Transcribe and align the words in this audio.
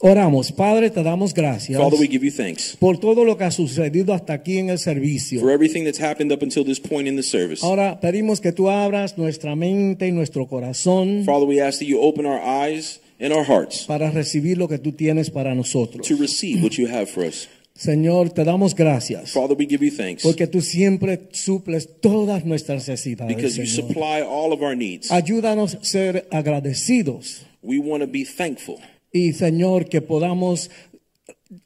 Oramos, 0.00 0.52
Padre, 0.52 0.90
te 0.90 1.02
damos 1.02 1.34
gracias 1.34 1.76
Father, 1.76 1.98
we 1.98 2.06
give 2.06 2.24
you 2.24 2.30
thanks 2.30 2.76
por 2.78 3.00
todo 3.00 3.24
lo 3.24 3.36
que 3.36 3.42
ha 3.42 3.50
sucedido 3.50 4.14
hasta 4.14 4.32
aquí 4.32 4.58
en 4.58 4.70
el 4.70 4.78
servicio. 4.78 5.40
for 5.40 5.50
everything 5.50 5.82
that's 5.84 6.00
happened 6.00 6.32
up 6.32 6.40
until 6.40 6.64
this 6.64 6.78
point 6.78 7.08
in 7.08 7.16
the 7.16 7.22
service. 7.22 7.64
Ahora 7.66 7.98
pedimos 8.00 8.40
que 8.40 8.52
tú 8.52 8.70
abras 8.70 9.18
nuestra 9.18 9.56
mente 9.56 10.06
y 10.06 10.12
nuestro 10.12 10.46
corazón 10.46 11.24
Father, 11.24 11.48
we 11.48 11.60
ask 11.60 11.80
that 11.80 11.86
you 11.86 12.00
open 12.00 12.26
our 12.26 12.40
eyes 12.40 13.00
and 13.20 13.32
our 13.32 13.44
hearts 13.44 13.86
para 13.86 14.12
recibir 14.12 14.56
lo 14.56 14.68
que 14.68 14.78
tú 14.78 14.92
tienes 14.92 15.30
para 15.30 15.52
nosotros. 15.56 16.06
to 16.06 16.14
receive 16.16 16.62
what 16.62 16.74
you 16.78 16.86
have 16.86 17.06
for 17.06 17.24
us. 17.24 17.48
Señor, 17.74 18.30
te 18.30 18.44
damos 18.44 18.76
gracias 18.76 19.32
Father, 19.32 19.56
we 19.58 19.66
give 19.66 19.84
you 19.84 19.90
thanks 19.90 20.22
porque 20.22 20.46
tú 20.46 20.60
siempre 20.60 21.28
suples 21.32 21.88
todas 22.00 22.44
nuestras 22.44 22.86
necesidades. 22.88 23.34
because 23.34 23.56
you 23.56 23.66
Señor. 23.66 23.88
supply 23.88 24.20
all 24.22 24.52
of 24.52 24.62
our 24.62 24.76
needs. 24.76 25.10
Ayúdanos 25.10 25.74
a 25.74 25.84
ser 25.84 26.28
agradecidos 26.30 27.42
We 27.62 27.80
want 27.80 28.04
to 28.04 28.08
be 28.08 28.24
thankful 28.24 28.78
y 29.12 29.32
Señor 29.32 29.88
que 29.88 30.00
podamos 30.00 30.70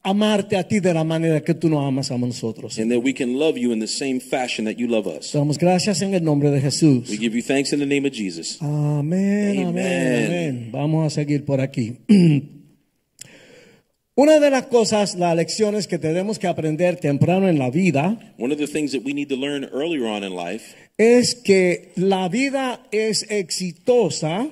amarte 0.03 0.57
a 0.57 0.67
ti 0.69 0.79
de 0.81 0.95
la 0.95 1.03
manera 1.03 1.43
que 1.43 1.55
tú 1.55 1.69
nos 1.69 1.85
amas 1.85 2.11
a 2.11 2.19
nosotros. 2.19 2.79
and 2.79 2.91
that 2.91 3.01
we 3.03 3.13
can 3.13 3.39
love 3.39 3.57
you 3.59 3.73
in 3.73 3.81
the 3.81 3.89
same 3.89 4.21
fashion 4.21 4.65
that 4.65 4.77
you 4.77 4.87
love 4.87 5.07
us. 5.07 5.33
Damos 5.33 5.59
gracias 5.59 6.03
en 6.03 6.15
el 6.15 6.23
nombre 6.23 6.51
de 6.51 6.61
Jesús. 6.61 7.09
We 7.11 7.17
give 7.17 7.35
you 7.35 7.43
thanks 7.43 7.73
in 7.73 7.81
the 7.81 7.87
name 7.87 8.07
of 8.07 8.15
Jesus. 8.15 8.59
Amén, 8.61 9.59
amén, 9.59 9.67
Amen. 9.67 10.27
amén. 10.27 10.69
Vamos 10.73 11.07
a 11.07 11.11
seguir 11.11 11.45
por 11.45 11.61
aquí. 11.61 11.97
Una 14.15 14.39
de 14.39 14.51
las 14.51 14.67
cosas, 14.67 15.15
las 15.15 15.35
lecciones 15.35 15.87
que 15.89 15.99
tenemos 15.99 16.39
que 16.39 16.47
aprender 16.47 16.97
temprano 17.01 17.49
en 17.49 17.59
la 17.59 17.71
vida 17.71 18.35
One 18.39 18.53
of 18.53 18.59
the 18.61 18.67
things 18.67 18.93
that 18.93 19.03
we 19.05 19.15
need 19.15 19.31
to 19.31 19.37
learn 19.37 19.65
earlier 19.73 20.05
on 20.07 20.23
in 20.23 20.35
life 20.37 20.77
es 20.99 21.35
que 21.35 21.93
la 21.97 22.29
vida 22.29 22.87
es 22.93 23.27
exitosa, 23.31 24.49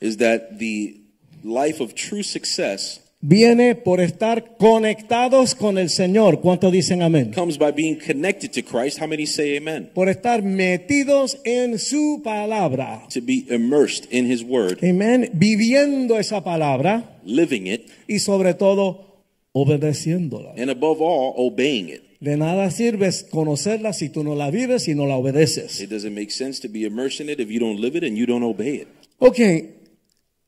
is 0.00 0.16
that 0.16 0.58
the 0.58 1.03
life 1.44 1.80
of 1.82 1.94
true 1.94 2.24
success 2.24 3.00
viene 3.26 3.74
por 3.74 4.00
estar 4.00 4.56
conectados 4.58 5.54
con 5.54 5.78
el 5.78 5.88
Señor. 5.88 6.40
¿Cuánto 6.40 6.70
dicen 6.70 7.00
amén? 7.02 7.32
comes 7.34 7.56
by 7.58 7.70
being 7.72 7.96
connected 7.96 8.50
to 8.50 8.62
Christ. 8.62 9.00
How 9.00 9.06
many 9.06 9.26
say 9.26 9.56
amen? 9.56 9.90
Por 9.94 10.08
estar 10.08 10.42
metidos 10.42 11.38
en 11.44 11.78
su 11.78 12.20
palabra. 12.22 13.06
To 13.14 13.20
be 13.22 13.46
immersed 13.48 14.12
in 14.12 14.30
his 14.30 14.42
word, 14.42 14.78
Amén. 14.82 15.30
Viviendo 15.32 16.18
esa 16.18 16.42
palabra 16.44 17.18
living 17.24 17.66
it, 17.66 17.88
y 18.06 18.18
sobre 18.18 18.52
todo 18.54 19.22
obedeciéndola. 19.52 20.54
and 20.56 20.70
above 20.70 21.00
all, 21.00 21.34
obeying 21.36 21.88
it. 21.88 22.02
De 22.20 22.36
nada 22.36 22.70
sirve 22.70 23.10
conocerla 23.30 23.92
si 23.92 24.08
tú 24.08 24.24
no 24.24 24.34
la 24.34 24.50
vives 24.50 24.88
y 24.88 24.94
no 24.94 25.06
la 25.06 25.16
obedeces. 25.16 25.80
It 25.80 25.90
doesn't 25.90 26.14
make 26.14 26.30
sense 26.30 26.60
to 26.60 26.68
be 26.68 26.84
immersed 26.84 27.20
in 27.20 27.28
it 27.28 27.38
if 27.40 27.50
you 27.50 27.58
don't 27.60 27.80
live 27.80 27.96
it 27.96 28.04
and 28.04 28.16
you 28.16 28.26
don't 28.26 28.42
obey 28.44 28.76
it. 28.76 28.88
Ok, 29.18 29.73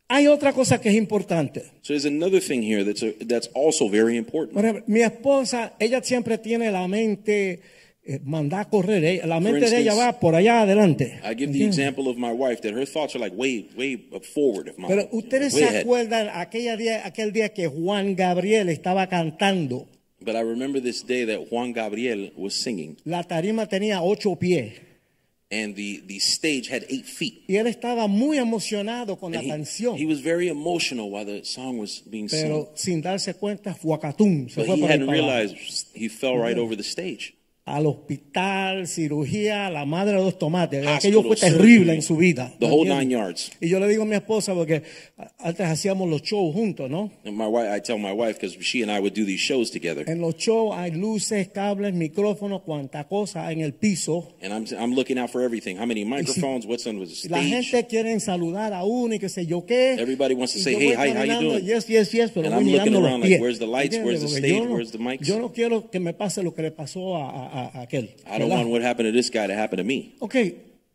hay 0.08 0.26
otra 0.28 0.52
cosa 0.52 0.80
que 0.80 0.88
es 0.90 0.94
importante. 0.94 1.62
So 1.82 1.92
there's 1.92 2.04
another 2.06 2.40
thing 2.40 2.62
here 2.62 2.84
that's 2.84 3.02
a, 3.02 3.12
that's 3.26 3.50
also 3.54 3.88
very 3.88 4.16
important. 4.16 4.54
Por 4.54 4.64
ejemplo, 4.64 4.84
mi 4.86 5.00
esposa, 5.02 5.74
ella 5.78 6.02
siempre 6.02 6.38
tiene 6.38 6.70
la 6.70 6.86
mente 6.88 7.60
eh, 8.04 8.20
mandada 8.24 8.62
a 8.62 8.68
correr. 8.70 9.04
eh, 9.04 9.20
La 9.24 9.40
mente 9.40 9.68
de 9.68 9.78
ella 9.80 9.92
instance, 9.92 9.98
va 10.12 10.20
por 10.20 10.34
allá 10.36 10.62
adelante. 10.62 11.18
I 11.24 11.34
give 11.36 11.52
the 11.52 11.64
¿Entiendes? 11.64 11.78
example 11.78 12.08
of 12.08 12.16
my 12.16 12.30
wife 12.32 12.60
that 12.62 12.72
her 12.72 12.86
thoughts 12.86 13.14
are 13.16 13.18
like 13.20 13.34
way, 13.36 13.68
way 13.76 13.96
forward 14.34 14.68
of 14.68 14.78
mine. 14.78 14.88
Pero 14.88 15.08
ustedes 15.12 15.52
way 15.54 15.62
se 15.62 15.68
ahead. 15.68 15.80
acuerdan 15.82 16.28
aquella 16.32 16.76
día, 16.76 17.04
aquel 17.04 17.32
día 17.32 17.48
que 17.52 17.66
Juan 17.66 18.14
Gabriel 18.14 18.68
estaba 18.68 19.08
cantando. 19.08 19.88
But 20.20 20.34
I 20.36 20.40
remember 20.42 20.80
this 20.80 21.04
day 21.04 21.24
that 21.26 21.48
Juan 21.50 21.72
Gabriel 21.72 22.32
was 22.36 22.54
singing, 22.54 22.96
La 23.04 23.22
tarima 23.24 23.66
tenía 23.68 24.02
ocho 24.02 24.36
pies. 24.36 24.72
And 25.50 25.76
the, 25.76 26.02
the 26.06 26.18
stage 26.18 26.68
had 26.68 26.84
eight 26.88 27.06
feet. 27.06 27.44
Y 27.48 27.56
él 27.56 27.66
estaba 27.66 28.08
muy 28.08 28.38
emocionado 28.38 29.18
con 29.18 29.32
la 29.32 29.40
he, 29.40 29.48
canción. 29.48 29.96
he 29.96 30.04
was 30.06 30.20
very 30.20 30.48
emotional 30.48 31.10
while 31.10 31.24
the 31.24 31.44
song 31.44 31.78
was 31.78 32.02
being 32.10 32.28
sung. 32.28 32.66
sin 32.74 33.00
darse 33.00 33.34
cuenta, 33.34 33.74
fuacatún. 33.74 34.50
Se 34.50 34.60
But 34.60 34.66
fue 34.66 34.76
he 34.76 34.80
por 34.80 34.90
hadn't 34.90 35.08
realized 35.08 35.56
he 35.94 36.08
fell 36.08 36.36
right 36.36 36.58
over 36.58 36.76
the 36.76 36.82
stage. 36.82 37.35
Al 37.66 37.84
hospital, 37.86 38.86
cirugía, 38.86 39.68
la 39.70 39.84
madre 39.84 40.16
de 40.16 40.22
dos 40.22 40.38
tomates. 40.38 40.86
Aquello 40.86 41.22
fue 41.24 41.34
terrible 41.36 41.94
en 41.94 42.00
su 42.02 42.16
vida. 42.16 42.54
The 42.60 42.66
¿me 42.68 42.72
whole 42.72 42.88
nine 42.88 43.10
yards. 43.10 43.50
Y 43.60 43.68
yo 43.68 43.80
le 43.80 43.88
digo 43.88 44.04
a 44.04 44.06
mi 44.06 44.14
esposa, 44.14 44.54
porque 44.54 44.84
antes 45.38 45.66
hacíamos 45.66 46.08
los 46.08 46.22
shows 46.22 46.54
juntos, 46.54 46.88
¿no? 46.88 47.10
And 47.24 47.36
my 47.36 47.46
wife, 47.46 47.68
I 47.76 47.80
tell 47.80 47.98
my 47.98 48.12
wife 48.12 48.38
because 48.40 48.56
she 48.60 48.82
and 48.82 48.90
I 48.90 49.00
would 49.00 49.14
do 49.14 49.24
these 49.26 49.40
shows 49.40 49.72
together. 49.72 50.08
En 50.08 50.20
los 50.20 50.36
shows 50.36 50.76
hay 50.76 50.92
luces, 50.92 51.48
cables, 51.48 51.92
micrófonos, 51.92 52.62
cuanta 52.62 53.08
cosa 53.08 53.50
en 53.50 53.60
el 53.62 53.74
piso. 53.74 54.28
And 54.40 54.52
I'm, 54.54 54.64
I'm 54.80 54.94
looking 54.94 55.18
out 55.18 55.30
for 55.30 55.42
everything. 55.42 55.76
How 55.76 55.86
many 55.86 56.04
microphones? 56.04 56.66
What's 56.66 56.86
on 56.86 57.00
the 57.00 57.06
Y 57.06 57.28
La 57.28 57.38
stage? 57.38 57.64
gente 57.70 57.86
quiere 57.88 58.20
saludar 58.20 58.72
a 58.74 58.84
uno 58.84 59.14
y 59.14 59.18
qué 59.18 59.28
sé 59.28 59.44
yo 59.44 59.66
qué. 59.66 59.94
Everybody 59.98 60.34
wants 60.34 60.52
to 60.52 60.60
say, 60.60 60.74
"Hey, 60.76 60.94
hi, 60.96 61.10
how 61.10 61.24
you 61.24 61.40
doing?" 61.50 61.64
Yes, 61.64 61.88
yes, 61.88 62.12
yes, 62.12 62.30
pero 62.32 62.46
And 62.46 62.54
I'm 62.54 62.70
looking 62.70 62.92
los 62.92 63.02
around 63.02 63.22
like. 63.24 63.40
"Where's 63.40 63.58
the 63.58 63.66
lights? 63.66 63.96
Where's 63.98 64.20
the 64.20 64.28
stage? 64.28 64.62
no- 64.62 64.72
Where's 64.72 64.92
the 64.92 64.98
mics? 64.98 65.26
Yo 65.26 65.40
no 65.40 65.52
quiero 65.52 65.90
que 65.90 65.98
me 65.98 66.12
pase 66.12 66.44
lo 66.44 66.54
que 66.54 66.62
le 66.62 66.70
pasó 66.70 67.16
a, 67.16 67.30
a- 67.30 67.55
a 67.56 67.82
aquel. 67.82 68.04
I 68.26 68.38
don't 68.38 68.48
¿verdad? 68.48 68.56
want 68.58 68.68
what 68.70 68.82
happened 68.82 69.08
to 69.08 69.12
this 69.12 69.30
guy 69.30 69.46
to 69.46 69.54
happen 69.54 69.78
to 69.78 69.84
me. 69.84 70.14
Ok, 70.20 70.36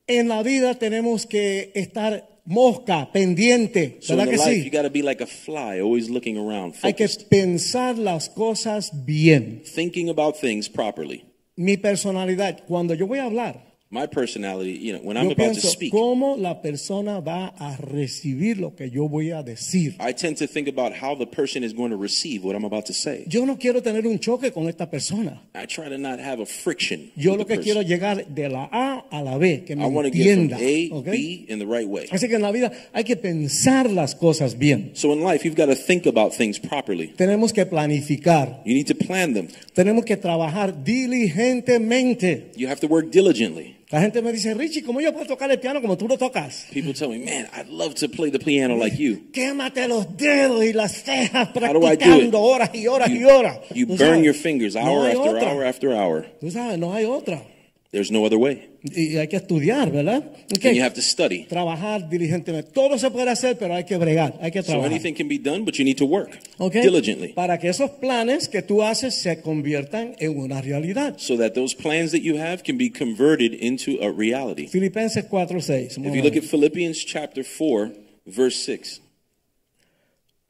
en 0.08 0.28
la 0.28 0.44
vida 0.44 0.76
tenemos 0.76 1.26
que 1.26 1.72
estar 1.76 2.28
mosca, 2.46 3.12
pendiente, 3.14 3.98
So 4.02 4.14
in 4.14 4.20
¿verdad 4.20 4.32
que 4.32 4.38
life, 4.38 4.52
sí? 4.62 4.64
you 4.66 4.72
got 4.72 4.82
to 4.84 4.90
be 4.90 5.02
like 5.04 5.22
a 5.24 5.28
fly, 5.28 5.80
always 5.80 6.10
looking 6.10 6.38
around, 6.38 6.74
Hay 6.84 6.94
que 6.94 7.08
focused, 7.08 7.30
pensar 7.30 7.98
las 7.98 8.30
cosas 8.30 8.92
bien. 9.06 9.62
thinking 9.64 10.10
about 10.10 10.36
things 10.38 10.68
properly. 10.70 11.24
Mi 11.56 11.78
personalidad, 11.78 12.64
cuando 12.68 12.94
yo 12.96 13.06
voy 13.08 13.20
a 13.20 13.26
hablar, 13.26 13.71
My 13.94 14.08
personality, 14.08 14.72
you 14.72 14.94
know, 14.94 15.00
when 15.00 15.18
I'm 15.18 15.26
yo 15.26 15.32
about 15.32 15.56
to 15.56 15.68
speak, 15.68 15.92
cómo 15.92 16.38
la 16.38 16.62
persona 16.62 17.20
va 17.20 17.54
a 17.60 17.76
recibir 17.76 18.58
lo 18.58 18.74
que 18.74 18.90
yo 18.90 19.10
voy 19.10 19.32
a 19.32 19.44
decir. 19.44 19.98
I 20.00 20.14
tend 20.14 20.38
to 20.38 20.48
think 20.48 20.70
about 20.70 20.94
how 20.94 21.14
the 21.14 21.26
person 21.26 21.62
is 21.62 21.74
going 21.74 21.92
to 21.92 21.98
receive 21.98 22.42
what 22.42 22.56
I'm 22.56 22.64
about 22.64 22.86
to 22.86 22.94
say. 22.94 23.26
Yo 23.28 23.44
no 23.44 23.58
quiero 23.58 23.82
tener 23.82 24.08
un 24.08 24.18
choque 24.20 24.54
con 24.54 24.70
esta 24.70 24.90
persona. 24.90 25.42
I 25.54 25.66
try 25.66 25.90
to 25.90 25.98
not 25.98 26.20
have 26.20 26.40
a 26.40 26.46
friction. 26.46 27.12
Yo 27.18 27.36
lo 27.36 27.44
que 27.44 27.58
quiero 27.60 27.82
person. 27.82 27.90
llegar 27.90 28.26
de 28.34 28.48
la 28.48 28.70
A 28.72 29.04
a 29.12 29.22
la 29.22 29.38
B, 29.38 29.66
que 29.66 29.76
me 29.76 29.84
I 29.84 29.88
want 29.88 30.08
to 30.08 30.12
get 30.18 30.38
from. 30.38 30.54
A, 30.54 30.90
¿ok? 30.94 31.06
B 31.12 31.46
in 31.50 31.60
the 31.60 31.66
right 31.66 31.86
way. 31.86 32.08
Así 32.12 32.30
que 32.30 32.36
en 32.36 32.44
la 32.44 32.52
vida 32.54 32.72
hay 32.94 33.04
que 33.04 33.18
pensar 33.18 33.92
las 33.92 34.16
cosas 34.16 34.58
bien. 34.58 34.92
So 34.94 35.12
in 35.12 35.20
life, 35.22 35.44
you've 35.44 35.58
got 35.58 35.68
to 35.68 35.76
think 35.76 36.06
about 36.06 36.34
things 36.34 36.58
properly. 36.58 37.08
Tenemos 37.18 37.52
que 37.52 37.66
planificar. 37.66 38.62
You 38.64 38.74
need 38.74 38.88
to 38.88 38.96
plan 38.96 39.34
them. 39.34 39.50
Tenemos 39.74 40.06
que 40.06 40.16
trabajar 40.16 40.82
diligentemente. 40.82 42.54
You 42.56 42.70
have 42.70 42.80
to 42.80 42.88
work 42.88 43.12
diligently. 43.12 43.81
La 43.92 44.00
gente 44.00 44.22
me 44.22 44.32
dice, 44.32 44.54
Richie, 44.54 44.84
¿cómo 44.84 45.02
yo 45.02 45.12
puedo 45.12 45.26
tocar 45.26 45.52
el 45.52 45.60
piano 45.60 45.82
como 45.82 45.98
tú 45.98 46.08
lo 46.08 46.18
tocas? 46.18 46.66
People 46.72 46.94
tell 46.94 47.10
me, 47.10 47.20
man, 47.20 47.48
I'd 47.54 47.68
love 47.68 47.94
to 47.96 48.08
play 48.08 48.32
the 48.32 48.40
piano 48.40 48.78
like 48.78 48.96
you. 48.96 49.30
Quémate 49.34 49.86
los 49.90 50.16
dedos 50.16 50.64
y 50.64 50.72
las 50.72 51.04
cejas 51.04 51.50
practicando 51.50 52.40
horas 52.40 52.70
y 52.74 52.88
horas 52.88 53.10
y 53.10 53.26
horas. 53.26 53.60
You 53.76 53.88
burn 53.88 53.98
sabes, 53.98 54.24
your 54.24 54.34
fingers 54.34 54.76
no 54.76 54.82
hour 54.82 55.08
hay 55.08 55.18
after 55.18 55.36
otra. 55.36 55.52
hour 55.52 55.66
after 55.66 55.90
hour. 55.92 56.26
Tú 56.40 56.50
sabes, 56.50 56.80
no 56.80 56.94
hay 56.94 57.04
otra. 57.04 57.44
There's 57.92 58.10
no 58.10 58.24
other 58.26 58.38
way. 58.38 58.70
Y 58.84 59.18
hay 59.18 59.28
que 59.28 59.36
estudiar, 59.36 59.92
¿verdad? 59.92 60.24
Ok. 60.56 60.64
And 60.66 60.76
you 60.78 60.82
have 60.84 60.96
to 60.96 61.02
study. 61.02 61.44
Trabajar 61.44 62.10
diligentemente. 62.10 62.72
Todo 62.72 62.98
se 62.98 63.12
puede 63.12 63.30
hacer, 63.30 63.58
pero 63.58 63.76
hay 63.76 63.84
que 63.84 63.98
bregar, 63.98 64.40
hay 64.42 64.50
que 64.52 64.64
trabajar. 64.64 64.90
So 64.90 64.96
anything 64.96 65.14
can 65.14 65.28
be 65.28 65.38
done, 65.38 65.66
but 65.66 65.74
you 65.76 65.84
need 65.84 65.98
to 65.98 66.06
work 66.06 66.30
Ok. 66.58 66.76
diligently 66.82 67.34
Para 67.34 67.60
que 67.60 67.68
esos 67.68 67.90
planes 68.00 68.48
que 68.48 68.62
tú 68.62 68.82
haces 68.82 69.16
se 69.16 69.42
conviertan 69.42 70.16
en 70.20 70.38
una 70.40 70.62
realidad. 70.62 71.16
so 71.18 71.36
that 71.38 71.52
those 71.54 71.76
plans 71.76 72.12
that 72.12 72.22
you 72.22 72.38
have 72.38 72.64
can 72.64 72.78
be 72.78 72.90
converted 72.90 73.54
into 73.62 74.02
a 74.02 74.10
reality. 74.10 74.68
Filipenses 74.68 75.26
4:6. 75.30 75.98
If 75.98 76.16
you 76.16 76.22
look 76.24 76.38
at 76.38 76.44
Philippians 76.46 77.04
chapter 77.06 77.44
4, 77.44 77.92
verse 78.26 78.56
6, 78.56 79.02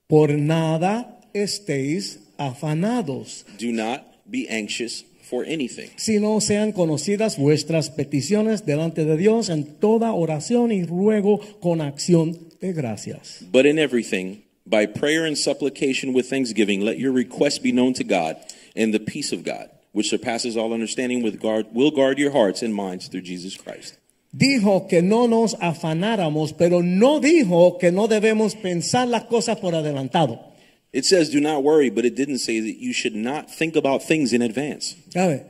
Por 0.07 0.29
nada 0.37 1.19
estéis 1.33 2.19
afanados, 2.37 3.45
do 3.57 3.71
not 3.71 4.03
be 4.29 4.47
anxious 4.47 5.05
for 5.31 5.45
anything, 5.45 5.89
sino 5.95 6.41
sean 6.41 6.73
conocidas 6.73 7.37
vuestras 7.37 7.89
peticiones 7.89 8.65
delante 8.65 9.05
de 9.05 9.15
Dios 9.15 9.49
en 9.49 9.63
toda 9.79 10.11
oración 10.11 10.73
y 10.73 10.83
ruego 10.83 11.39
con 11.61 11.79
acción 11.79 12.37
de 12.59 12.73
gracias. 12.73 13.43
but 13.49 13.65
in 13.65 13.79
everything, 13.79 14.43
by 14.65 14.85
prayer 14.85 15.25
and 15.25 15.37
supplication 15.37 16.13
with 16.13 16.29
thanksgiving, 16.29 16.81
let 16.81 16.97
your 16.99 17.13
requests 17.13 17.59
be 17.59 17.71
known 17.71 17.93
to 17.93 18.03
God, 18.03 18.35
and 18.75 18.93
the 18.93 18.99
peace 18.99 19.31
of 19.31 19.43
God, 19.45 19.69
which 19.93 20.09
surpasses 20.09 20.57
all 20.57 20.73
understanding, 20.73 21.23
with 21.23 21.39
guard, 21.39 21.65
will 21.73 21.91
guard 21.91 22.19
your 22.19 22.31
hearts 22.31 22.61
and 22.61 22.75
minds 22.75 23.07
through 23.07 23.23
Jesus 23.23 23.55
Christ. 23.55 23.97
Dijo 24.33 24.87
que 24.87 25.01
no 25.01 25.27
nos 25.27 25.55
afanáramos, 25.59 26.53
pero 26.53 26.81
no 26.81 27.19
dijo 27.19 27.77
que 27.79 27.91
no 27.91 28.07
debemos 28.07 28.55
pensar 28.55 29.07
las 29.07 29.25
cosas 29.25 29.57
por 29.59 29.75
adelantado. 29.75 30.50
It 30.93 31.05
says 31.05 31.29
do 31.29 31.39
not 31.39 31.63
worry, 31.63 31.89
but 31.89 32.05
it 32.05 32.15
didn't 32.15 32.39
say 32.39 32.59
that 32.59 32.77
you 32.77 32.91
should 32.93 33.15
not 33.15 33.49
think 33.49 33.75
about 33.75 34.03
things 34.03 34.33
in 34.33 34.41
advance. 34.41 34.95
¿Sabe? 35.11 35.45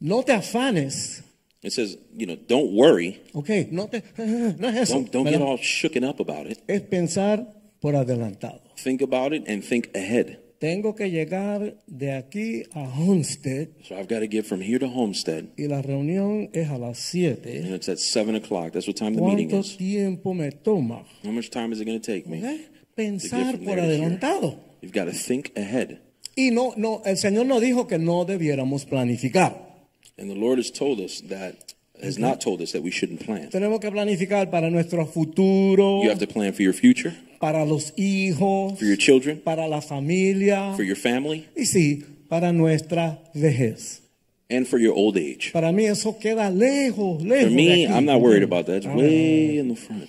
No 0.00 0.22
te 0.22 0.32
afanes. 0.32 1.22
It 1.62 1.72
says, 1.72 1.96
you 2.14 2.26
know, 2.26 2.36
don't 2.36 2.72
worry. 2.72 3.20
Ok, 3.34 3.48
no 3.72 3.88
te, 3.88 4.02
no 4.18 4.68
es 4.68 4.76
eso. 4.88 4.94
Don't, 4.94 5.10
don't 5.10 5.24
get 5.26 5.42
all 5.42 5.58
shooken 5.58 6.04
up 6.08 6.20
about 6.20 6.46
it. 6.46 6.62
Es 6.68 6.82
pensar 6.82 7.44
por 7.80 7.94
adelantado. 7.96 8.60
Think 8.76 9.02
about 9.02 9.32
it 9.32 9.42
and 9.48 9.64
think 9.64 9.90
ahead. 9.96 10.38
Tengo 10.60 10.94
que 10.94 11.08
llegar 11.10 11.74
de 11.86 12.12
aquí 12.12 12.64
a 12.74 12.84
Homestead 12.84 13.68
So 13.84 13.94
I've 13.96 14.08
got 14.08 14.20
to 14.20 14.26
get 14.28 14.44
from 14.44 14.60
here 14.60 14.78
to 14.80 14.88
Homestead, 14.88 15.50
y 15.56 15.66
la 15.68 15.82
reunión 15.82 16.50
es 16.52 16.68
a 16.68 16.78
las 16.78 16.98
7. 16.98 17.64
and 17.64 17.74
it's 17.74 17.88
at 17.88 17.98
7 17.98 18.34
o'clock. 18.36 18.72
That's 18.72 18.86
what 18.88 18.96
time 18.96 19.14
the 19.14 19.22
meeting 19.22 19.48
¿Cuánto 19.50 19.60
is. 19.64 19.76
tiempo 19.76 20.34
me 20.34 20.50
toma? 20.50 21.04
How 21.24 21.30
much 21.30 21.50
time 21.50 21.72
is 21.72 21.80
it 21.80 21.84
going 21.84 22.00
to 22.00 22.04
take 22.04 22.28
me? 22.28 22.38
¿Ok? 22.38 22.60
Pensar 22.96 23.52
from 23.56 23.64
por 23.64 23.76
there 23.76 23.76
to 23.76 23.82
here. 23.82 24.04
adelantado. 24.06 24.58
You've 24.82 24.92
got 24.92 25.06
to 25.06 25.12
think 25.12 25.52
ahead. 25.56 25.98
Y 26.36 26.50
no, 26.50 26.72
no, 26.76 27.02
el 27.04 27.16
Señor 27.16 27.46
nos 27.46 27.60
dijo 27.60 27.86
que 27.88 27.98
no 27.98 28.24
debiéramos 28.24 28.84
planificar. 28.84 29.56
And 30.18 30.30
the 30.30 30.36
Lord 30.36 30.58
has 30.58 30.70
told 30.70 31.00
us 31.00 31.20
that, 31.28 31.54
has 32.02 32.18
not 32.18 32.40
told 32.40 32.60
us 32.60 32.72
that 32.72 32.82
we 32.82 32.90
shouldn't 32.90 33.24
plan. 33.24 33.50
Tenemos 33.50 33.80
que 33.80 33.90
planificar 33.90 34.50
para 34.50 34.70
nuestro 34.70 35.04
futuro, 35.06 36.02
You 36.04 36.10
have 36.10 36.20
to 36.20 36.26
plan 36.32 36.52
for 36.52 36.62
your 36.62 36.72
future, 36.74 37.12
para 37.40 37.64
los 37.64 37.92
hijos, 37.96 38.78
for 38.78 38.84
your 38.84 38.96
children, 38.96 39.40
para 39.40 39.66
la 39.68 39.80
familia 39.80 40.74
for 40.76 40.84
your 40.84 40.96
family, 40.96 41.46
y 41.56 41.64
sí, 41.66 42.04
para 42.28 42.52
nuestra 42.52 43.18
vejez. 43.34 44.02
and 44.50 44.66
for 44.66 44.78
your 44.78 44.94
old 44.96 45.16
age. 45.16 45.50
Para 45.52 45.72
mí 45.72 45.84
eso 45.86 46.18
queda 46.18 46.50
lejos, 46.50 47.22
lejos. 47.22 47.48
For 47.48 47.54
me. 47.54 47.84
I'm 47.86 48.06
not 48.06 48.20
worried 48.20 48.42
about 48.44 48.66
that. 48.66 48.78
It's 48.78 48.86
Ah. 48.86 48.94
way 48.96 49.58
in 49.58 49.68
the 49.68 49.76
front. 49.76 50.08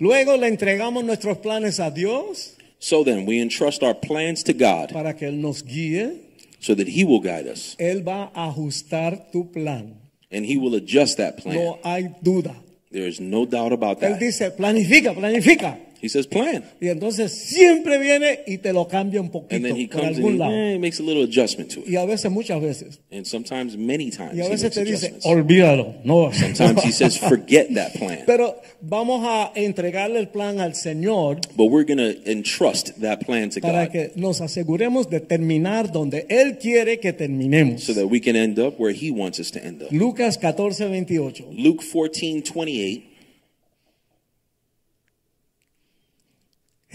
Luego 0.00 0.36
le 0.36 0.48
entregamos 0.48 1.04
nuestros 1.04 1.38
planes 1.38 1.78
a 1.80 1.90
Dios 1.90 2.54
So 2.84 3.02
then, 3.02 3.24
we 3.24 3.40
entrust 3.40 3.82
our 3.82 3.94
plans 3.94 4.42
to 4.44 4.52
God 4.52 4.92
para 4.92 5.14
que 5.16 5.26
Él 5.26 5.40
nos 5.40 5.62
guíe. 5.64 6.20
so 6.60 6.74
that 6.74 6.86
He 6.86 7.02
will 7.02 7.20
guide 7.20 7.46
us 7.48 7.76
Él 7.78 8.02
va 8.04 8.30
a 8.34 8.50
ajustar 8.50 9.30
tu 9.32 9.50
plan. 9.50 9.94
and 10.30 10.44
He 10.44 10.58
will 10.58 10.74
adjust 10.74 11.16
that 11.16 11.38
plan. 11.38 11.56
No 11.56 11.78
hay 11.82 12.14
duda. 12.22 12.54
There 12.92 13.08
is 13.08 13.20
no 13.20 13.46
doubt 13.46 13.72
about 13.72 14.00
Él 14.02 14.10
that. 14.10 14.20
dice, 14.20 14.50
planifica, 14.54 15.14
planifica. 15.14 15.78
He 16.04 16.08
says, 16.10 16.26
plan. 16.26 16.62
Y 16.82 16.88
entonces 16.88 17.32
siempre 17.32 17.96
viene 17.98 18.40
y 18.46 18.58
te 18.58 18.72
lo 18.74 18.86
cambia 18.88 19.20
un 19.22 19.30
poquito 19.30 19.54
And 19.56 19.64
then 19.64 19.74
He 19.76 19.86
por 19.88 20.02
comes 20.02 20.16
algún 20.18 20.30
and 20.32 20.38
lado. 20.38 20.52
he, 20.52 20.74
eh, 20.74 20.78
makes 20.78 21.00
a 21.00 21.02
little 21.02 21.22
adjustment 21.24 21.70
to 21.72 21.80
it. 21.80 21.88
Y 21.88 21.96
a 21.96 22.04
veces, 22.04 22.30
muchas 22.30 22.60
veces. 22.60 23.00
And 23.10 23.24
sometimes, 23.24 23.76
many 23.78 24.10
times, 24.10 24.34
Y 24.36 24.40
a 24.40 24.44
He 24.44 24.50
veces 24.50 24.64
makes 24.64 24.74
te 24.74 24.84
dice, 24.84 25.06
adjustments. 25.06 25.26
olvídalo. 25.26 25.94
No. 26.04 26.30
Sometimes 26.32 26.84
He 26.84 26.92
says, 26.92 27.16
forget 27.18 27.72
that 27.74 27.94
plan. 27.94 28.24
Pero 28.26 28.56
vamos 28.82 29.22
a 29.26 29.50
entregarle 29.54 30.18
el 30.18 30.28
plan 30.28 30.60
al 30.60 30.74
Señor 30.74 31.40
But 31.56 31.70
we're 31.70 31.84
going 31.86 31.96
to 31.98 32.30
entrust 32.30 33.00
that 33.00 33.20
plan 33.24 33.48
to 33.50 33.60
para 33.60 33.86
God 33.86 33.92
que 33.92 34.12
nos 34.16 34.40
aseguremos 34.42 35.08
de 35.08 35.20
terminar 35.20 35.90
donde 35.90 36.26
Él 36.28 36.58
quiere 36.58 37.00
que 37.00 37.12
terminemos. 37.14 37.82
so 37.82 37.94
that 37.94 38.06
we 38.10 38.20
can 38.20 38.36
end 38.36 38.58
up 38.58 38.78
where 38.78 38.92
He 38.94 39.10
wants 39.10 39.40
us 39.40 39.50
to 39.52 39.64
end 39.64 39.82
up. 39.82 39.90
Lucas 39.90 40.36
14, 40.36 40.88
28. 40.88 41.46
Luke 41.52 41.82
14, 41.82 42.42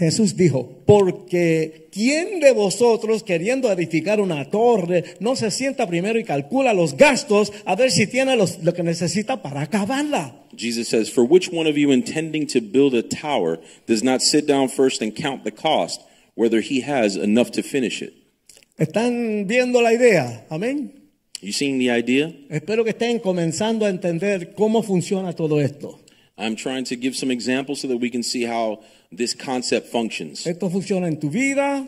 Jesús 0.00 0.34
dijo, 0.36 0.82
porque 0.86 1.88
¿quién 1.92 2.40
de 2.40 2.52
vosotros 2.52 3.22
queriendo 3.22 3.70
edificar 3.70 4.20
una 4.20 4.50
torre 4.50 5.04
no 5.20 5.36
se 5.36 5.50
sienta 5.50 5.86
primero 5.86 6.18
y 6.18 6.24
calcula 6.24 6.72
los 6.72 6.96
gastos 6.96 7.52
a 7.66 7.76
ver 7.76 7.90
si 7.90 8.06
tiene 8.06 8.34
los- 8.34 8.58
lo 8.64 8.72
que 8.72 8.82
necesita 8.82 9.42
para 9.42 9.60
acabarla? 9.60 10.46
Jesus 10.56 10.88
says, 10.88 11.10
For 11.10 11.22
which 11.24 11.50
one 11.52 11.68
of 11.70 11.76
you 11.76 11.92
intending 11.92 12.46
to 12.48 12.60
build 12.60 12.94
a 12.94 13.02
tower 13.02 13.60
does 13.86 14.02
not 14.02 14.20
sit 14.22 14.46
down 14.46 14.68
first 14.68 15.00
and 15.02 15.12
count 15.14 15.44
the 15.44 15.52
cost, 15.52 16.00
whether 16.34 16.60
he 16.60 16.82
has 16.82 17.14
enough 17.16 17.50
to 17.52 17.62
finish 17.62 18.02
it? 18.02 18.14
¿Están 18.78 19.46
viendo 19.46 19.80
la 19.82 19.92
idea? 19.92 20.46
Amén. 20.48 20.92
You 21.42 21.52
seeing 21.52 21.78
the 21.78 21.90
idea? 21.90 22.32
Espero 22.50 22.84
que 22.84 22.90
estén 22.90 23.18
comenzando 23.18 23.84
a 23.86 23.90
entender 23.90 24.54
cómo 24.54 24.82
funciona 24.82 25.34
todo 25.34 25.60
esto. 25.60 26.00
I'm 26.38 26.56
trying 26.56 26.84
to 26.84 26.96
give 26.96 27.14
some 27.14 27.30
examples 27.30 27.80
so 27.80 27.88
that 27.88 27.98
we 28.00 28.10
can 28.10 28.22
see 28.22 28.44
how 28.46 28.80
this 29.10 29.34
concept 29.34 29.88
functions. 29.88 30.46
Esto 30.46 30.70
funciona 30.70 31.08
en 31.08 31.18
tu 31.18 31.30
vida, 31.30 31.86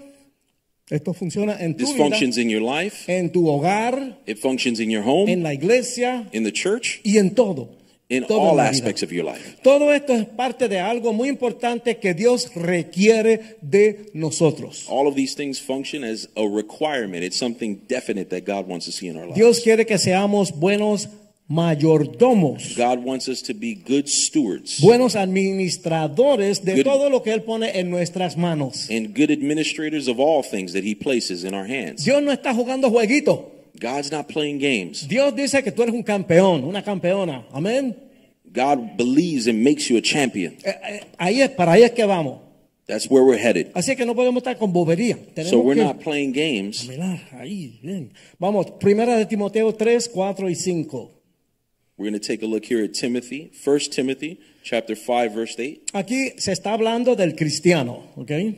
esto 0.91 1.15
funciona 1.15 1.57
en 1.61 1.77
tu 1.77 1.85
This 1.85 1.95
vida, 1.95 2.05
functions 2.05 2.37
in 2.37 2.51
your 2.51 2.63
life, 2.63 3.09
en 3.09 3.31
tu 3.31 3.49
hogar, 3.49 4.19
it 4.27 4.39
functions 4.39 4.81
in 4.81 4.91
your 4.91 5.03
home, 5.05 5.31
en 5.31 5.43
la 5.43 5.53
iglesia 5.53 6.29
in 6.33 6.45
the 6.45 6.53
church, 6.53 7.01
y 7.05 7.19
en 7.19 7.35
todo. 7.35 7.83
in 8.13 8.27
Todo 8.27 8.51
all 8.51 8.61
aspects 8.61 9.03
of 9.03 9.11
your 9.11 9.25
life. 9.25 9.57
Todo 9.63 9.91
esto 9.91 10.13
es 10.13 10.27
parte 10.27 10.69
de 10.69 10.79
algo 10.79 11.15
muy 11.15 11.31
importante 11.31 11.97
que 11.97 12.13
Dios 12.13 12.55
requiere 12.55 13.57
de 13.63 14.11
nosotros. 14.13 14.87
All 14.89 15.07
of 15.07 15.15
these 15.15 15.35
things 15.35 15.59
function 15.59 16.05
as 16.05 16.29
a 16.37 16.47
requirement. 16.47 17.25
It's 17.25 17.39
something 17.39 17.87
definite 17.89 18.29
that 18.29 18.45
God 18.45 18.69
wants 18.69 18.85
to 18.85 18.93
see 18.93 19.09
in 19.09 19.17
our 19.17 19.25
lives. 19.25 19.37
Dios 19.37 19.61
quiere 19.61 19.87
que 19.87 19.97
seamos 19.97 20.53
buenos 20.53 21.09
mayordomos, 21.53 22.75
God 22.77 23.05
wants 23.05 23.29
us 23.29 23.43
to 23.43 23.55
be 23.55 23.75
good 23.75 24.07
stewards 24.07 24.81
buenos 24.81 25.15
administradores 25.17 26.65
de 26.65 26.77
Good- 26.77 26.85
todo 26.85 27.11
lo 27.11 27.23
que 27.23 27.33
Él 27.33 27.43
pone 27.43 27.79
en 27.79 27.91
nuestras 27.91 28.37
manos. 28.37 28.89
and 28.91 29.15
good 29.17 29.31
administrators 29.31 30.09
of 30.09 30.19
all 30.19 30.43
things 30.43 30.73
that 30.73 30.83
He 30.85 30.95
places 30.95 31.45
in 31.45 31.55
our 31.55 31.67
hands. 31.67 32.05
Dios 32.05 32.23
no 32.23 32.33
está 32.33 32.55
jugando 32.55 32.91
jueguito. 32.91 33.51
God's 33.79 34.13
not 34.13 34.29
playing 34.29 34.59
games. 34.59 35.07
Dios 35.09 35.35
dice 35.35 35.63
que 35.63 35.73
tú 35.73 35.83
eres 35.83 35.95
un 35.95 36.03
campeón, 36.03 36.65
una 36.65 36.83
campeona. 36.83 37.45
Amén. 37.53 37.97
God 38.53 38.97
believes 38.99 39.47
and 39.49 39.63
makes 39.65 39.89
you 39.89 39.97
a 39.97 40.03
champion. 40.03 40.55
Eh, 40.63 40.71
eh, 40.89 41.01
ahí 41.19 41.41
es, 41.41 41.51
para 41.51 41.73
ahí 41.73 41.83
es 41.83 41.93
que 41.93 42.05
vamos. 42.05 42.41
That's 42.87 43.09
where 43.11 43.25
we're 43.25 43.39
headed. 43.41 43.69
Así 43.75 43.97
que 43.97 44.05
no 44.05 44.15
podemos 44.15 44.41
estar 44.43 44.59
con 44.59 44.73
bobería. 44.73 45.17
Tenemos 45.35 45.51
So 45.51 45.61
we're 45.61 45.77
que 45.81 45.85
not 45.85 46.03
playing 46.03 46.33
games. 46.33 46.87
mirar 46.87 47.19
ahí, 47.33 47.79
bien. 47.83 48.13
Vamos, 48.39 48.67
primera 48.79 49.17
de 49.17 49.25
Timoteo 49.25 49.73
3, 49.75 50.09
4 50.13 50.51
y 50.51 50.55
5. 50.55 51.11
We're 52.03 52.11
going 52.11 52.21
to 52.21 52.27
take 52.27 52.43
a 52.43 52.47
look 52.47 52.65
here 52.65 52.83
at 52.83 52.95
Timothy, 52.95 53.53
1 53.65 53.79
Timothy 53.93 54.41
chapter 54.65 54.97
5 54.97 55.35
verse 55.35 55.55
8. 55.57 55.93
Aquí 55.95 56.33
se 56.37 56.51
está 56.51 56.73
hablando 56.73 57.17
del 57.17 57.37
cristiano, 57.37 58.09
¿ok? 58.17 58.57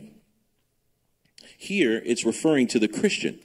Here 1.55 2.01
it's 2.03 2.25
referring 2.25 2.65
to 2.69 2.79
the 2.79 2.87
Christian 2.87 3.39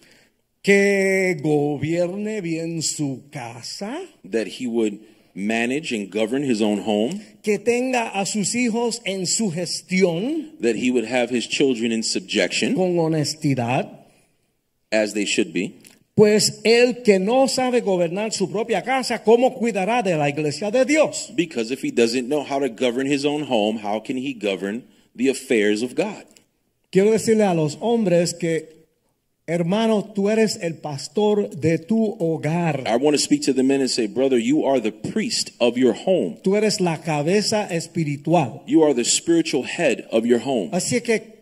Que 0.63 1.37
gobierne 1.39 2.43
bien 2.43 2.81
su 2.81 3.25
casa, 3.31 4.07
that 4.25 4.47
he 4.47 4.67
would 4.67 5.01
manage 5.35 5.93
and 5.93 6.11
govern 6.11 6.45
his 6.45 6.63
own 6.63 6.79
home, 6.79 7.21
que 7.43 7.59
tenga 7.59 8.11
a 8.15 8.25
sus 8.25 8.55
hijos 8.55 9.03
en 9.05 9.27
su 9.27 9.51
gestión 9.51 10.59
that 10.61 10.77
he 10.77 10.91
would 10.91 11.05
have 11.05 11.29
his 11.29 11.47
children 11.47 11.93
in 11.93 12.03
subjection 12.03 12.75
con 12.75 12.97
honestidad, 12.97 13.87
as 14.91 15.13
they 15.13 15.27
should 15.27 15.53
be. 15.53 15.77
Pues 16.21 16.61
el 16.65 17.01
que 17.03 17.19
no 17.19 17.49
sabe 17.49 17.81
gobernar 17.81 18.31
su 18.31 18.51
propia 18.51 18.83
casa, 18.83 19.25
¿cómo 19.25 19.55
cuidará 19.55 20.03
de 20.03 20.19
la 20.19 20.29
iglesia 20.29 20.71
de 20.71 20.85
Dios? 20.85 21.33
Because 21.35 21.73
if 21.73 21.83
he 21.83 21.91
doesn't 21.91 22.29
know 22.29 22.45
how 22.45 22.59
to 22.59 22.69
govern 22.69 23.11
his 23.11 23.25
own 23.25 23.47
home, 23.49 23.79
how 23.83 24.03
can 24.03 24.19
he 24.19 24.35
govern 24.35 24.85
the 25.17 25.31
affairs 25.31 25.83
of 25.83 25.95
God? 25.95 26.27
Quiero 26.91 27.11
decirle 27.11 27.45
a 27.45 27.55
los 27.55 27.79
hombres 27.81 28.35
que, 28.35 28.85
hermano, 29.47 30.13
tú 30.15 30.29
eres 30.29 30.59
el 30.61 30.75
pastor 30.75 31.49
de 31.49 31.79
tu 31.79 32.19
hogar. 32.21 32.87
I 32.87 32.97
want 32.97 33.17
to 33.17 33.19
speak 33.19 33.43
to 33.47 33.55
the 33.55 33.63
men 33.63 33.81
and 33.81 33.91
say, 33.91 34.07
brother, 34.07 34.37
you 34.37 34.67
are 34.67 34.79
the 34.79 34.93
priest 34.93 35.53
of 35.59 35.79
your 35.79 35.95
home. 35.95 36.37
Tú 36.43 36.55
eres 36.55 36.83
la 36.83 36.99
cabeza 36.99 37.67
espiritual. 37.71 38.63
You 38.67 38.83
are 38.83 38.93
the 38.93 39.07
spiritual 39.07 39.63
head 39.63 40.07
of 40.13 40.27
your 40.27 40.41
home. 40.41 40.69
Así 40.73 41.01
que 41.03 41.40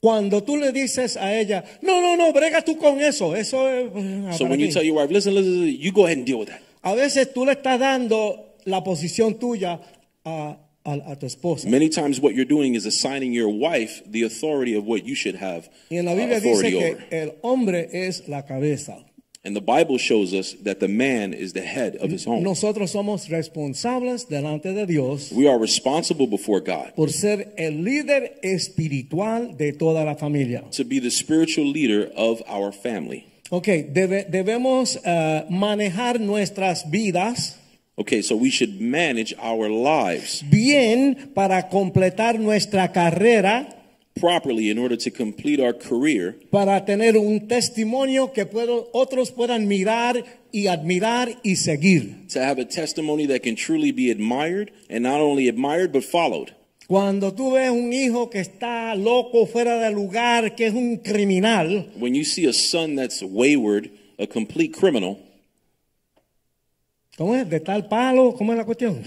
cuando 0.00 0.42
tú 0.42 0.56
le 0.56 0.72
dices 0.72 1.16
a 1.16 1.34
ella, 1.38 1.64
no, 1.82 2.00
no, 2.00 2.16
no, 2.16 2.32
brega 2.32 2.62
tú 2.62 2.76
con 2.78 3.00
eso, 3.00 3.36
eso 3.36 3.68
es... 3.68 3.86
ah, 4.26 4.32
So 4.32 4.44
when 4.46 4.58
you 4.58 4.66
mí". 4.68 4.72
tell 4.72 4.82
your 4.82 4.96
wife, 4.96 5.12
listen, 5.12 5.34
listen, 5.34 5.60
listen, 5.60 5.78
you 5.80 5.92
go 5.92 6.04
ahead 6.06 6.16
and 6.18 6.26
deal 6.26 6.38
with 6.38 6.48
that. 6.48 6.60
A 6.82 6.94
veces 6.94 7.32
tú 7.34 7.44
le 7.44 7.52
estás 7.52 7.78
dando 7.78 8.54
la 8.64 8.82
posición 8.82 9.38
tuya 9.38 9.80
a, 10.24 10.56
a- 10.84 11.12
a 11.12 11.16
tu 11.18 11.26
esposa. 11.26 11.68
Many 11.68 11.90
times 11.90 12.18
what 12.20 12.32
you're 12.34 12.48
doing 12.48 12.74
is 12.74 12.86
assigning 12.86 13.34
your 13.34 13.48
wife 13.48 14.02
the 14.10 14.22
authority 14.24 14.74
of 14.74 14.86
what 14.86 15.04
you 15.04 15.14
should 15.14 15.36
have 15.36 15.68
Y 15.90 15.98
en 15.98 16.06
la 16.06 16.12
uh, 16.12 16.16
Biblia 16.16 16.40
dice 16.40 16.50
authority 16.52 16.78
que 16.78 16.92
over. 16.92 17.06
el 17.10 17.32
hombre 17.42 17.88
es 17.92 18.26
la 18.28 18.46
cabeza. 18.46 19.04
And 19.42 19.56
the 19.56 19.62
Bible 19.62 19.96
shows 19.96 20.34
us 20.34 20.54
that 20.64 20.80
the 20.80 20.88
man 20.88 21.32
is 21.32 21.54
the 21.54 21.62
head 21.62 21.96
of 21.96 22.10
his 22.10 22.26
home. 22.26 22.42
Nosotros 22.42 22.90
somos 22.90 23.28
responsables 23.30 24.28
delante 24.28 24.74
de 24.74 24.84
Dios 24.86 25.32
We 25.32 25.48
are 25.48 25.58
responsible 25.58 26.26
before 26.26 26.60
God 26.60 26.92
por 26.94 27.08
ser 27.10 27.54
el 27.56 27.82
líder 27.82 28.38
espiritual 28.42 29.56
de 29.56 29.72
toda 29.72 30.04
la 30.04 30.14
familia. 30.16 30.64
to 30.72 30.84
be 30.84 30.98
the 31.00 31.10
spiritual 31.10 31.66
leader 31.66 32.10
of 32.16 32.42
our 32.46 32.70
family. 32.70 33.24
Ok, 33.50 33.66
debe- 33.92 34.26
debemos 34.30 34.98
eh, 35.04 35.44
manejar 35.48 36.20
nuestras 36.20 36.88
vidas 36.90 37.56
Okay, 37.96 38.22
so 38.22 38.34
we 38.36 38.50
should 38.50 38.80
manage 38.80 39.34
our 39.42 39.68
lives 39.68 40.42
bien 40.50 41.30
para 41.34 41.68
completar 41.68 42.38
nuestra 42.38 42.92
carrera, 42.92 43.68
properly 44.20 44.70
in 44.70 44.78
order 44.78 44.96
to 44.96 45.10
complete 45.10 45.60
our 45.60 45.72
career, 45.72 46.36
para 46.50 46.84
tener 46.84 47.16
un 47.16 47.48
testimonio 47.48 48.32
que 48.32 48.44
puedo- 48.46 48.88
otros 48.92 49.30
puedan 49.32 49.66
mirar 49.66 50.22
y 50.52 50.66
admirar 50.66 51.28
y 51.42 51.56
seguir. 51.56 52.26
to 52.28 52.40
have 52.40 52.58
a 52.60 52.64
testimony 52.64 53.26
that 53.26 53.42
can 53.42 53.56
truly 53.56 53.92
be 53.92 54.10
admired 54.10 54.70
and 54.88 55.02
not 55.02 55.20
only 55.20 55.48
admired 55.48 55.92
but 55.92 56.04
followed. 56.04 56.52
Cuando 56.86 57.32
tú 57.32 57.52
ves 57.52 57.70
un 57.70 57.92
hijo 57.92 58.30
que 58.30 58.40
está 58.40 58.96
loco 58.96 59.46
fuera 59.46 59.78
de 59.80 59.90
lugar, 59.92 60.56
que 60.56 60.66
es 60.66 60.74
un 60.74 60.96
criminal, 60.96 61.86
When 61.96 62.14
you 62.14 62.24
see 62.24 62.46
a 62.48 62.52
son 62.52 62.96
that's 62.96 63.22
wayward, 63.22 63.90
a 64.18 64.26
complete 64.26 64.72
criminal, 64.72 65.16
¿cómo 67.20 67.36
es? 67.36 67.50
De 67.50 67.60
tal 67.60 67.86
palo, 67.86 68.34
¿cómo 68.34 68.52
es 68.52 68.56
la 68.56 68.64
cuestión? 68.64 69.02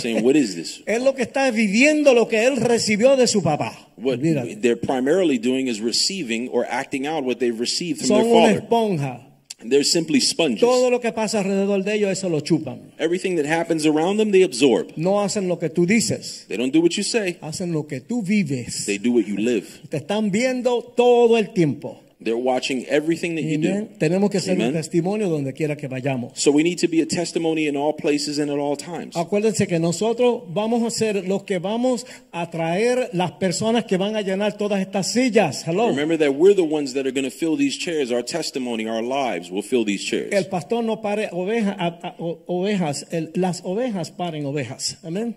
saying, 0.00 0.24
what 0.24 0.34
is 0.34 0.56
this? 0.56 0.82
es 0.86 1.00
lo 1.00 1.14
que 1.14 1.22
está 1.22 1.48
viviendo 1.52 2.12
lo 2.12 2.26
que 2.26 2.44
él 2.44 2.56
recibió 2.56 3.16
de 3.16 3.28
su 3.28 3.40
papá. 3.40 3.88
What 3.96 4.14
Olvídate. 4.18 4.56
they're 4.56 4.76
primarily 4.76 5.38
doing 5.38 5.68
is 5.68 5.80
receiving 5.80 6.48
or 6.52 6.66
acting 6.68 7.06
out 7.06 7.24
what 7.24 7.36
they've 7.38 7.58
received 7.58 7.98
from 8.00 8.08
Son 8.08 8.22
their 8.22 8.32
una 8.32 8.46
father. 8.46 8.62
esponja. 8.62 9.28
They're 9.64 9.84
simply 9.84 10.20
sponges. 10.20 10.58
Todo 10.58 10.90
lo 10.90 11.00
que 11.00 11.12
pasa 11.12 11.38
alrededor 11.38 11.84
de 11.84 11.94
ellos, 11.94 12.10
eso 12.10 12.28
lo 12.28 12.40
chupan. 12.40 12.80
Everything 12.98 13.36
that 13.36 13.46
happens 13.46 13.86
around 13.86 14.16
them, 14.18 14.32
they 14.32 14.42
absorb. 14.42 14.88
No 14.96 15.20
hacen 15.22 15.46
lo 15.46 15.60
que 15.60 15.70
tú 15.70 15.86
dices, 15.86 16.46
They 16.48 16.56
don't 16.56 16.72
do 16.72 16.80
what 16.80 16.96
you 16.96 17.04
say, 17.04 17.38
hacen 17.40 17.70
lo 17.70 17.86
que 17.86 18.00
tú 18.00 18.24
vives. 18.24 18.86
they 18.86 18.98
do 18.98 19.12
what 19.12 19.24
you 19.24 19.36
live. 19.36 19.66
Te 19.88 19.98
están 19.98 20.32
viendo 20.32 20.82
todo 20.82 21.38
el 21.38 21.52
tiempo. 21.52 22.01
They're 22.24 22.36
watching 22.36 22.84
everything 22.88 23.34
that 23.36 23.42
you 23.44 23.58
do. 23.58 23.88
Tenemos 23.98 24.30
que 24.30 24.40
ser 24.40 24.52
un 24.56 24.62
Amen. 24.62 24.72
testimonio 24.74 25.28
donde 25.28 25.52
quiera 25.52 25.76
que 25.76 25.88
vayamos. 25.88 26.32
So 26.34 26.50
we 26.52 26.62
need 26.62 26.78
to 26.80 26.88
be 26.88 27.00
a 27.02 27.06
testimony 27.06 27.66
in 27.66 27.76
all 27.76 27.94
places 27.94 28.38
and 28.38 28.50
at 28.50 28.58
all 28.58 28.76
times. 28.76 29.16
Acuérdense 29.16 29.66
que 29.66 29.78
nosotros 29.78 30.42
vamos 30.48 30.82
a 30.82 30.90
ser 30.90 31.26
los 31.26 31.44
que 31.44 31.58
vamos 31.58 32.06
a 32.32 32.50
traer 32.50 33.10
las 33.12 33.32
personas 33.32 33.84
que 33.84 33.96
van 33.96 34.16
a 34.16 34.22
llenar 34.22 34.56
todas 34.56 34.80
estas 34.80 35.12
sillas. 35.12 35.66
Hello. 35.66 35.88
Remember 35.88 36.16
that 36.18 36.34
we're 36.34 36.54
the 36.54 36.62
ones 36.62 36.94
that 36.94 37.06
are 37.06 37.12
going 37.12 37.24
to 37.24 37.30
fill 37.30 37.56
these 37.56 37.76
chairs. 37.76 38.10
Our 38.12 38.22
testimony, 38.24 38.86
our 38.88 39.02
lives 39.02 39.50
will 39.50 39.62
fill 39.62 39.84
these 39.84 40.02
El 40.12 40.30
chairs. 40.30 40.46
pastor 40.46 40.82
no 40.82 41.00
pare 41.00 41.28
oveja- 41.32 41.76
a- 41.78 41.98
a- 42.02 42.14
o- 42.18 42.38
ovejas, 42.46 43.04
el- 43.10 43.30
las 43.34 43.62
ovejas 43.64 44.10
paren 44.10 44.44
ovejas. 44.46 44.98
Amén. 45.04 45.36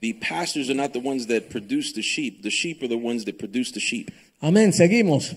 The 0.00 0.12
pastors 0.14 0.70
are 0.70 0.74
not 0.76 0.92
the 0.92 1.00
ones 1.00 1.26
that 1.26 1.48
produce 1.50 1.92
the 1.92 2.02
sheep. 2.02 2.42
The 2.42 2.50
sheep 2.50 2.82
are 2.84 2.88
the 2.88 2.96
ones 2.96 3.24
that 3.24 3.36
produce 3.36 3.72
the 3.72 3.80
sheep. 3.80 4.10
Amén. 4.40 4.72
Seguimos. 4.72 5.34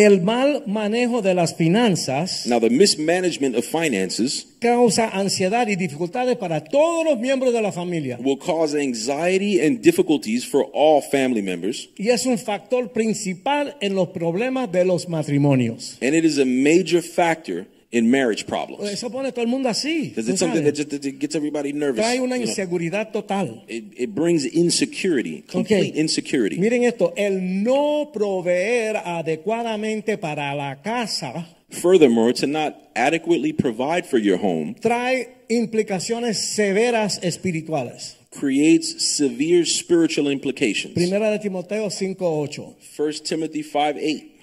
El 0.00 0.20
mal 0.22 0.62
manejo 0.66 1.22
de 1.22 1.34
las 1.34 1.56
finanzas 1.56 2.46
Now, 2.46 2.60
the 2.60 2.70
mismanagement 2.70 3.56
of 3.56 3.64
finances 3.64 4.46
causa 4.60 5.08
ansiedad 5.08 5.66
y 5.68 5.74
dificultades 5.76 6.36
para 6.36 6.62
todos 6.62 7.04
los 7.04 7.18
miembros 7.18 7.52
de 7.52 7.60
la 7.60 7.72
familia. 7.72 8.16
will 8.22 8.38
cause 8.38 8.76
anxiety 8.78 9.60
and 9.60 9.80
difficulties 9.82 10.44
for 10.44 10.66
all 10.72 11.02
family 11.02 11.42
members. 11.42 11.88
Y 11.98 12.10
es 12.10 12.26
un 12.26 12.38
factor 12.38 12.92
principal 12.92 13.76
en 13.80 13.94
los 13.94 14.08
problemas 14.10 14.70
de 14.70 14.84
los 14.84 15.08
matrimonios. 15.08 15.98
And 16.00 16.14
it 16.14 16.24
is 16.24 16.38
a 16.38 16.44
major 16.44 17.02
factor 17.02 17.66
in 17.90 18.10
marriage 18.10 18.46
problems. 18.46 18.90
Eso 18.90 19.10
pone 19.10 19.32
todo 19.32 19.42
el 19.42 19.48
mundo 19.48 19.68
así. 19.68 20.10
Because 20.10 20.28
it's 20.28 20.40
something 20.40 20.64
that 20.64 20.74
just 20.74 20.90
that 20.90 21.18
gets 21.18 21.34
everybody 21.34 21.72
nervous. 21.72 22.04
Trae 22.04 22.20
una 22.20 22.36
you 22.36 22.46
know. 22.46 23.04
total. 23.12 23.64
It, 23.66 23.84
it 23.96 24.14
brings 24.14 24.44
insecurity, 24.44 25.42
complete 25.42 25.92
Ok. 25.92 25.96
insecurity. 25.96 26.58
Miren 26.58 26.84
esto, 26.84 27.12
el 27.16 27.40
no 27.62 28.10
proveer 28.12 28.96
adecuadamente 28.96 30.18
para 30.18 30.54
la 30.54 30.76
casa 30.82 31.46
Furthermore, 31.70 32.32
to 32.32 32.46
not 32.46 32.74
adequately 32.96 33.52
provide 33.52 34.06
for 34.06 34.18
your 34.18 34.38
home 34.38 34.74
trae 34.80 35.28
implicaciones 35.50 36.38
severas 36.38 37.18
espirituales. 37.22 38.16
creates 38.30 39.16
severe 39.16 39.64
spiritual 39.66 40.28
implications. 40.30 40.94
Primera 40.94 41.30
de 41.30 41.38
Timoteo 41.38 41.88
5:8. 41.90 42.74
1 42.96 43.22
Timothy 43.24 43.62
5 43.62 43.96
8. 43.98 44.37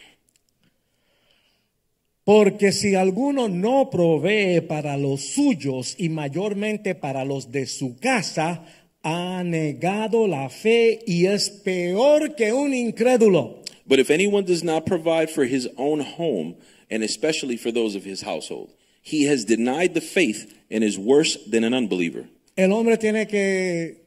Porque 2.25 2.71
si 2.71 2.95
alguno 2.95 3.47
no 3.47 3.89
provee 3.91 4.59
para 4.61 4.97
los 4.97 5.21
suyos 5.21 5.95
y 5.97 6.09
mayormente 6.09 6.95
para 6.95 7.23
los 7.23 7.51
de 7.51 7.67
su 7.67 7.97
casa, 7.99 8.65
ha 9.03 9.43
negado 9.43 10.27
la 10.27 10.49
fe 10.49 10.99
y 11.05 11.27
es 11.27 11.51
peor 11.51 12.35
que 12.35 12.51
un 12.51 12.73
incrédulo. 12.73 13.61
But 13.87 13.99
if 13.99 14.09
anyone 14.09 14.43
does 14.43 14.63
not 14.63 14.87
provide 14.87 15.29
for 15.29 15.45
his 15.45 15.69
own 15.77 15.99
home, 16.01 16.55
and 16.89 17.03
especially 17.03 17.57
for 17.57 17.71
those 17.71 17.95
of 17.95 18.03
his 18.03 18.23
household, 18.23 18.71
he 19.03 19.25
has 19.29 19.45
denied 19.45 19.93
the 19.93 20.01
faith 20.01 20.51
and 20.71 20.83
is 20.83 20.97
worse 20.97 21.37
than 21.47 21.63
an 21.63 21.75
unbeliever. 21.75 22.25
El 22.57 22.71
hombre 22.71 22.97
tiene 22.97 23.27
que 23.27 23.97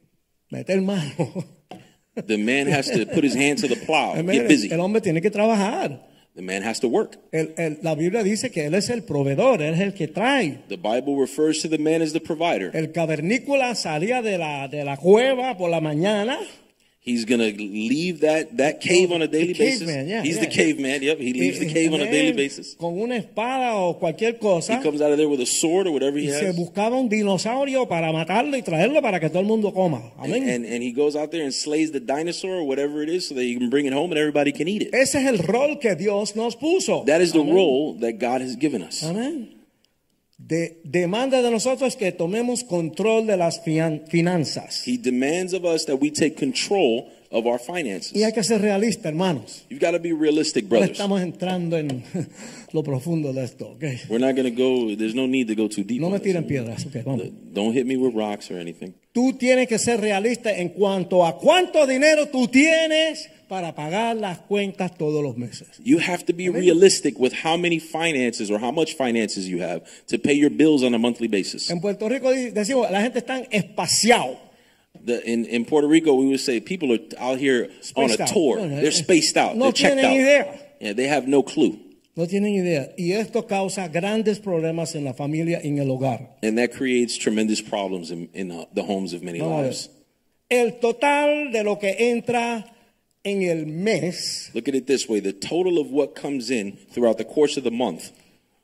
meter 0.51 0.81
mano. 0.81 1.45
The 2.15 2.37
man 2.37 2.67
has 2.67 2.89
to 2.89 3.05
put 3.05 3.23
his 3.23 3.33
hand 3.33 3.59
to 3.59 3.69
the 3.69 3.77
plow, 3.77 4.15
get 4.21 4.49
busy. 4.49 4.69
el 4.73 4.81
hombre 4.81 4.99
tiene 4.99 5.21
que 5.21 5.31
trabajar. 5.31 6.01
The 6.39 6.45
man 6.45 6.63
has 6.63 6.79
to 6.79 6.87
work. 6.87 7.17
El- 7.33 7.53
el- 7.57 7.79
la 7.81 7.95
Biblia 7.95 8.23
dice 8.23 8.49
que 8.49 8.65
él 8.65 8.73
es 8.73 8.89
el 8.89 9.03
proveedor, 9.03 9.61
él 9.61 9.73
es 9.73 9.81
el 9.81 9.93
que 9.93 10.07
trae. 10.07 10.59
The 10.69 10.77
Bible 10.77 11.17
refers 11.19 11.61
to 11.63 11.67
the 11.69 11.77
man 11.77 12.01
as 12.01 12.13
the 12.13 12.21
provider. 12.21 12.71
El 12.73 12.93
cavernícola 12.93 13.75
salía 13.75 14.21
de 14.21 14.37
la, 14.37 14.69
de 14.69 14.85
la 14.85 14.95
cueva 14.95 15.57
por 15.57 15.69
la 15.69 15.81
mañana. 15.81 16.39
He's 17.09 17.25
going 17.25 17.39
to 17.41 17.51
leave 17.61 18.21
that, 18.21 18.55
that 18.57 18.81
cave 18.81 19.11
on 19.11 19.21
a 19.21 19.27
daily 19.27 19.53
basis. 19.53 19.79
caveman, 19.79 20.07
yeah, 20.07 20.21
He's 20.21 20.35
yeah. 20.35 20.41
the 20.41 20.47
caveman. 20.47 21.01
Yep, 21.01 21.17
he 21.17 21.33
leaves 21.33 21.59
the 21.59 21.65
cave 21.73 21.91
on 21.93 22.01
a 22.01 22.05
daily 22.05 22.33
basis. 22.33 22.75
Con 22.79 22.99
una 22.99 23.15
espada 23.17 23.73
o 23.75 23.97
cualquier 23.99 24.37
cosa. 24.39 24.77
He 24.77 24.83
comes 24.83 25.01
out 25.01 25.11
of 25.11 25.17
there 25.17 25.27
with 25.27 25.41
a 25.41 25.45
sword 25.45 25.87
or 25.87 25.91
whatever 25.91 26.17
he 26.17 26.27
Y 26.27 26.33
se 26.39 26.47
has. 26.47 26.55
buscaba 26.55 26.97
un 26.99 27.09
dinosaurio 27.09 27.87
para 27.87 28.11
matarlo 28.13 28.55
y 28.57 28.61
traerlo 28.61 29.01
para 29.01 29.19
que 29.19 29.29
todo 29.29 29.39
el 29.39 29.45
mundo 29.47 29.73
coma. 29.73 30.11
Amén. 30.17 30.47
and, 30.47 30.65
and 30.65 30.83
he 30.83 30.91
goes 30.91 31.15
out 31.15 31.31
there 31.31 31.43
and 31.43 31.53
slays 31.53 31.91
the 31.91 31.99
dinosaur 31.99 32.55
or 32.57 32.63
whatever 32.67 33.01
it 33.01 33.09
is 33.09 33.27
so 33.27 33.35
that 33.35 33.43
he 33.43 33.55
can 33.57 33.69
bring 33.69 33.85
it 33.85 33.93
home 33.93 34.11
and 34.11 34.19
everybody 34.19 34.51
can 34.51 34.67
eat 34.67 34.81
it. 34.83 34.93
Ese 34.93 35.15
es 35.15 35.25
el 35.25 35.39
rol 35.39 35.77
que 35.79 35.95
Dios 35.95 36.35
nos 36.35 36.55
puso. 36.55 37.05
That 37.05 37.21
is 37.21 37.31
the 37.33 37.39
Amén. 37.39 37.55
role 37.55 37.93
that 38.01 38.19
God 38.19 38.41
has 38.41 38.55
given 38.55 38.81
us. 38.83 39.03
Amén. 39.03 39.58
De- 40.39 40.79
demanda 40.85 41.41
de 41.41 41.51
nosotros 41.51 41.95
que 41.95 42.11
tomemos 42.11 42.63
control 42.63 43.27
de 43.27 43.35
las 43.37 43.61
fian- 43.63 44.03
finanzas. 44.07 44.87
He 44.87 44.97
demands 44.97 45.53
of 45.53 45.63
us 45.65 45.85
that 45.85 45.97
we 46.01 46.09
take 46.11 46.35
control 46.35 47.07
of 47.29 47.45
our 47.45 47.59
finances. 47.59 48.13
Y 48.15 48.23
hay 48.23 48.31
que 48.31 48.41
ser 48.43 48.59
realista, 48.61 49.09
hermanos. 49.09 49.65
You've 49.69 49.79
got 49.85 49.91
to 49.91 49.99
be 49.99 50.13
realistic, 50.13 50.67
brothers. 50.67 50.91
estamos 50.93 51.21
entrando 51.21 51.77
en 51.77 52.03
lo 52.71 52.81
profundo 52.83 53.33
de 53.33 53.43
esto. 53.43 53.67
ok. 53.73 53.83
We're 54.09 54.17
not 54.25 54.35
going 54.35 54.51
to 54.51 54.55
go, 54.55 54.95
there's 54.95 55.13
no 55.13 55.27
need 55.27 55.47
to 55.49 55.55
go 55.55 55.67
too 55.67 55.83
deep. 55.83 55.99
No 56.01 56.09
me 56.09 56.19
tiren 56.19 56.47
piedras. 56.47 56.85
ok, 56.85 57.03
vamos. 57.05 57.27
Don't 57.53 57.73
hit 57.75 57.85
me 57.85 57.97
with 57.97 58.15
rocks 58.15 58.49
or 58.49 58.57
anything. 58.59 58.93
Tú 59.13 59.33
tienes 59.37 59.67
que 59.67 59.77
ser 59.77 59.99
realista 59.99 60.51
en 60.57 60.69
cuanto 60.69 61.25
a 61.25 61.37
cuánto 61.37 61.85
dinero 61.85 62.27
tú 62.29 62.47
tienes 62.47 63.29
para 63.49 63.73
pagar 63.75 64.15
las 64.15 64.37
cuentas 64.39 64.95
todos 64.97 65.21
los 65.21 65.35
meses. 65.35 65.67
You 65.83 65.97
have 65.99 66.23
to 66.27 66.33
be 66.33 66.49
realistic 66.49 67.19
with 67.19 67.33
how 67.43 67.57
many 67.57 67.79
finances 67.79 68.49
or 68.49 68.59
how 68.59 68.71
much 68.71 68.95
finances 68.95 69.47
you 69.49 69.59
have 69.61 69.81
to 70.07 70.17
pay 70.17 70.33
your 70.33 70.51
bills 70.51 70.83
on 70.83 70.93
a 70.93 70.97
monthly 70.99 71.27
basis. 71.27 71.69
En 71.69 71.81
Puerto 71.81 72.07
Rico 72.07 72.31
decimos, 72.31 72.89
la 72.91 73.01
gente 73.01 73.19
está 73.19 73.39
espaciado. 73.51 74.37
The, 75.05 75.21
in, 75.29 75.45
in 75.45 75.65
Puerto 75.65 75.87
Rico, 75.87 76.13
we 76.13 76.27
would 76.27 76.39
say 76.39 76.59
people 76.59 76.91
are 76.93 76.99
out 77.19 77.39
here 77.39 77.69
on 77.95 78.05
a 78.05 78.09
Spaced 78.09 78.21
out. 78.21 78.27
tour. 78.29 78.57
No, 78.57 78.67
no, 78.67 78.75
They're 78.81 78.91
spaced 78.91 79.37
out. 79.37 79.55
no 79.55 79.65
They're 79.65 79.73
checked 79.73 80.03
out. 80.03 80.11
idea. 80.11 80.59
Yeah, 80.79 80.93
they 80.93 81.07
have 81.07 81.27
no 81.27 81.43
clue. 81.43 81.79
No 82.15 82.25
tienen 82.25 82.55
idea. 82.59 82.91
Y 82.97 83.13
esto 83.13 83.47
causa 83.47 83.87
grandes 83.87 84.39
problemas 84.39 84.95
en 84.95 85.05
la 85.05 85.13
familia 85.13 85.61
y 85.63 85.67
en 85.69 85.77
el 85.79 85.89
hogar. 85.89 86.35
And 86.43 86.57
that 86.57 86.71
creates 86.73 87.17
tremendous 87.17 87.61
problems 87.61 88.11
in, 88.11 88.29
in 88.33 88.51
uh, 88.51 88.65
the 88.73 88.83
homes 88.83 89.13
of 89.13 89.21
many 89.23 89.39
ver. 89.39 89.47
lives. 89.47 89.89
El 90.49 90.79
total 90.79 91.51
de 91.51 91.63
lo 91.63 91.77
que 91.77 91.95
entra 92.11 92.65
en 93.29 93.43
el 93.43 93.65
mes 93.65 94.49
Look 94.53 94.67
at 94.67 94.75
it 94.75 94.87
this 94.87 95.07
way 95.07 95.19
the 95.19 95.33
total 95.33 95.79
of 95.79 95.91
what 95.91 96.15
comes 96.15 96.49
in 96.49 96.77
throughout 96.91 97.17
the 97.17 97.25
course 97.25 97.57
of 97.57 97.63
the 97.63 97.71
month, 97.71 98.11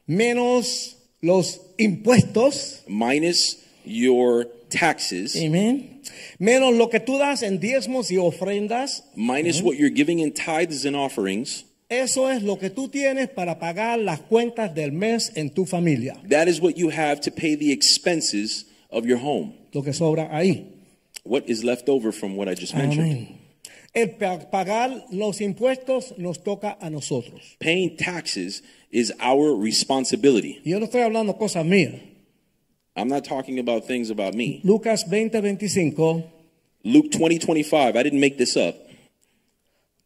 menos 0.07 0.95
los 1.21 1.59
impuestos, 1.77 2.81
minus 2.87 3.57
your 3.85 4.45
taxes, 4.69 5.35
amén, 5.35 6.01
menos 6.39 6.75
lo 6.75 6.89
que 6.89 6.99
tú 6.99 7.17
das 7.17 7.43
en 7.43 7.59
diezmos 7.59 8.11
y 8.11 8.17
ofrendas, 8.17 9.03
minus 9.15 9.61
what 9.61 9.77
you're 9.77 9.89
giving 9.93 10.19
in 10.19 10.31
tithes 10.31 10.85
and 10.85 10.95
offerings, 10.95 11.63
eso 11.89 12.29
es 12.29 12.41
lo 12.41 12.57
que 12.57 12.69
tú 12.69 12.89
tienes 12.89 13.29
para 13.29 13.59
pagar 13.59 13.99
las 13.99 14.19
cuentas 14.21 14.73
del 14.73 14.91
mes 14.91 15.31
en 15.35 15.49
tu 15.51 15.65
familia. 15.65 16.17
that 16.27 16.47
is 16.47 16.59
what 16.59 16.77
you 16.77 16.89
have 16.89 17.21
to 17.21 17.31
pay 17.31 17.55
the 17.55 17.71
expenses 17.71 18.65
of 18.91 19.05
your 19.05 19.17
home. 19.17 19.53
Lo 19.73 19.83
que 19.83 19.93
sobra 19.93 20.29
ahí. 20.31 20.65
What 21.23 21.49
is 21.49 21.63
left 21.63 21.89
over 21.89 22.11
from 22.11 22.35
what 22.35 22.47
I 22.47 22.53
just 22.53 22.75
mentioned? 22.75 23.34
El 23.95 24.09
pagar 24.51 25.05
los 25.09 25.39
impuestos 25.39 26.13
nos 26.17 26.43
toca 26.43 26.77
a 26.81 26.89
nosotros. 26.89 27.55
Paying 27.59 27.95
taxes 27.95 28.61
is 28.91 29.13
our 29.21 29.55
responsibility. 29.55 30.59
Yo 30.65 30.79
no 30.79 30.85
estoy 30.85 31.01
hablando 31.01 31.37
cosas 31.37 31.65
mías. 31.65 32.01
I'm 32.97 33.07
not 33.07 33.23
talking 33.23 33.57
about 33.57 33.85
things 33.85 34.09
about 34.09 34.35
me. 34.35 34.59
Lucas 34.63 35.05
20, 35.05 35.39
25. 35.39 36.23
Luke 36.83 37.09
20, 37.09 37.39
25, 37.39 37.95
I 37.95 38.03
didn't 38.03 38.19
make 38.19 38.37
this 38.37 38.57
up. 38.57 38.75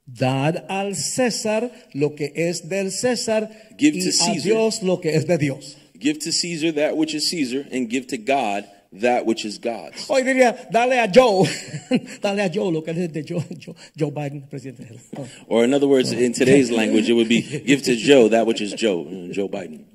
Dad 0.08 0.66
al 0.70 0.96
César 0.96 1.72
lo 1.94 2.16
que 2.16 2.32
es 2.36 2.70
del 2.70 2.92
César 2.92 3.50
Give 3.78 3.96
y 3.96 4.02
to 4.02 4.10
a 4.10 4.12
Caesar. 4.12 4.44
Dios 4.44 4.84
lo 4.84 4.98
que 4.98 5.16
es 5.16 5.26
de 5.26 5.38
Dios. 5.38 5.76
Give 6.00 6.18
to 6.20 6.32
Caesar 6.32 6.72
that 6.74 6.96
which 6.96 7.14
is 7.14 7.30
Caesar, 7.30 7.68
and 7.72 7.90
give 7.90 8.08
to 8.08 8.18
God 8.18 8.66
that 8.92 9.26
which 9.26 9.46
is 9.46 9.60
God's. 9.60 10.08
Hoy 10.08 10.24
diría, 10.24 10.70
dale 10.72 11.00
a 11.00 11.08
Joe, 11.08 11.46
dale 12.22 12.42
a 12.42 12.50
Joe 12.50 12.72
lo 12.72 12.82
que 12.82 12.92
es 12.92 13.12
de 13.12 13.24
Joe, 13.24 13.44
Joe, 13.58 13.76
Joe 13.96 14.12
Biden, 14.12 14.50
presidente. 14.50 15.00
Or 15.48 15.64
in 15.64 15.74
other 15.74 15.88
words, 15.88 16.12
in 16.12 16.34
today's 16.34 16.72
language, 16.72 17.10
it 17.10 17.14
would 17.14 17.30
be 17.30 17.42
give 17.42 17.84
to 17.84 17.96
Joe 17.96 18.30
that 18.30 18.46
which 18.48 18.62
is 18.62 18.74
Joe, 18.74 19.06
Joe 19.32 19.48
Biden. 19.48 19.86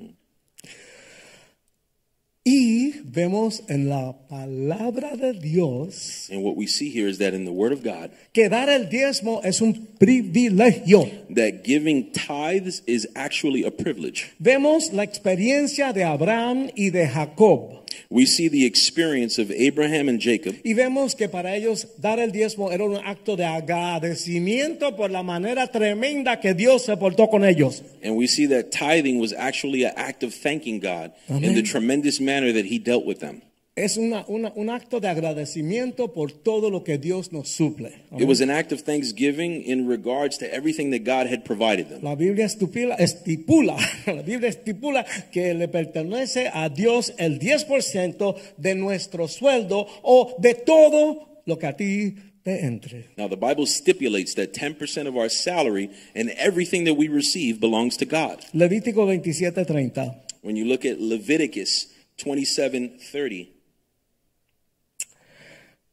Y 2.46 3.00
vemos 3.04 3.62
en 3.68 3.88
la 3.88 4.12
palabra 4.28 5.16
de 5.16 5.32
Dios 5.32 6.28
And 6.30 6.42
what 6.44 6.56
we 6.56 6.66
see 6.66 6.90
here 6.90 7.08
is 7.08 7.16
that 7.18 7.32
in 7.32 7.46
the 7.46 7.50
Word 7.52 7.72
of 7.72 7.82
God, 7.82 8.10
que 8.34 8.50
dar 8.50 8.68
el 8.68 8.90
diezmo 8.90 9.40
es 9.42 9.62
un 9.62 9.88
privilegio. 9.98 11.08
that 11.34 11.64
giving 11.64 12.12
tithes 12.12 12.82
is 12.86 13.08
actually 13.16 13.64
a 13.64 13.70
privilege. 13.70 14.30
Vemos 14.38 14.92
la 14.92 15.04
experiencia 15.04 15.94
de 15.94 16.04
Abraham 16.04 16.68
y 16.76 16.90
de 16.90 17.06
Jacob. 17.08 17.80
We 18.10 18.26
see 18.26 18.48
the 18.48 18.66
experience 18.66 19.38
of 19.38 19.50
Abraham 19.52 20.08
and 20.08 20.20
Jacob, 20.20 20.56
Y 20.64 20.74
vemos 20.74 21.14
que 21.14 21.28
para 21.28 21.54
ellos 21.56 21.86
dar 21.98 22.18
el 22.18 22.32
diezmo 22.32 22.72
era 22.72 22.84
un 22.84 22.96
acto 22.96 23.36
de 23.36 23.44
agradecimiento 23.44 24.96
por 24.96 25.10
la 25.10 25.22
manera 25.22 25.68
tremenda 25.68 26.40
que 26.40 26.54
Dios 26.54 26.82
se 26.84 26.96
portó 26.96 27.28
con 27.30 27.44
ellos. 27.44 27.82
and 28.02 28.16
we 28.16 28.26
see 28.26 28.46
that 28.46 28.70
tithing 28.70 29.18
was 29.18 29.32
actually 29.32 29.84
an 29.84 29.92
act 29.96 30.22
of 30.24 30.34
thanking 30.34 30.80
God 30.80 31.12
in 31.28 31.54
the 31.54 31.62
tremendous 31.62 32.20
manner 32.20 32.33
that 32.52 32.64
He 32.66 32.78
dealt 32.78 33.04
with 33.06 33.18
them. 33.18 33.42
Es 33.76 33.96
una- 33.96 34.24
una- 34.28 34.52
un 34.54 34.70
acto 34.70 35.00
de 35.00 35.08
agradecimiento 35.08 36.12
por 36.12 36.30
todo 36.30 36.70
lo 36.70 36.84
que 36.84 36.96
Dios 36.96 37.32
nos 37.32 37.48
suple. 37.48 37.90
It 38.16 38.24
was 38.28 38.40
an 38.40 38.48
act 38.48 38.70
of 38.70 38.82
thanksgiving 38.84 39.64
in 39.66 39.88
regards 39.88 40.38
to 40.38 40.44
everything 40.46 40.90
that 40.92 41.00
God 41.04 41.26
had 41.26 41.42
provided 41.44 41.88
them. 41.88 41.98
La 42.04 42.14
Biblia 42.14 42.44
estipula, 42.46 42.94
estipula, 42.94 43.76
la 44.06 44.22
Biblia 44.22 44.48
estipula 44.48 45.04
que 45.32 45.54
le 45.54 45.66
pertenece 45.66 46.48
a 46.52 46.68
Dios 46.68 47.12
el 47.18 47.40
10% 47.40 48.36
de 48.58 48.74
nuestro 48.76 49.26
sueldo 49.26 49.88
o 50.04 50.36
de 50.38 50.54
todo 50.54 51.40
lo 51.44 51.58
que 51.58 51.66
a 51.66 51.76
ti 51.76 52.14
te 52.44 52.60
entre. 52.64 53.06
Now, 53.16 53.28
the 53.28 53.34
Bible 53.36 53.66
stipulates 53.66 54.36
that 54.36 54.52
10% 54.52 55.08
of 55.08 55.16
our 55.16 55.28
salary 55.28 55.90
and 56.14 56.30
everything 56.38 56.84
that 56.84 56.94
we 56.96 57.08
receive 57.08 57.58
belongs 57.58 57.96
to 57.96 58.04
God. 58.04 58.38
Levítico 58.52 59.04
27:30. 59.04 60.12
When 60.42 60.54
you 60.56 60.64
look 60.64 60.84
at 60.84 61.00
Leviticus 61.00 61.88
27 62.16 62.98
30, 63.10 63.50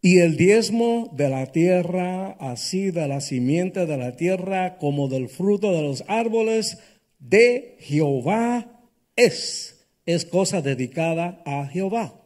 Y 0.04 0.20
el 0.20 0.36
diezmo 0.36 1.12
de 1.16 1.30
la 1.30 1.52
tierra, 1.52 2.32
así 2.40 2.92
de 2.92 3.08
la 3.08 3.22
simiente 3.22 3.86
de 3.86 3.98
la 3.98 4.16
tierra 4.16 4.78
como 4.78 5.08
del 5.08 5.30
fruto 5.30 5.72
de 5.74 5.84
los 5.84 6.04
árboles 6.08 6.80
de 7.20 7.78
Jehová 7.80 8.82
es. 9.16 9.78
Es 10.08 10.26
cosa 10.26 10.62
dedicada 10.62 11.42
a 11.46 11.68
Jehová. 11.68 12.22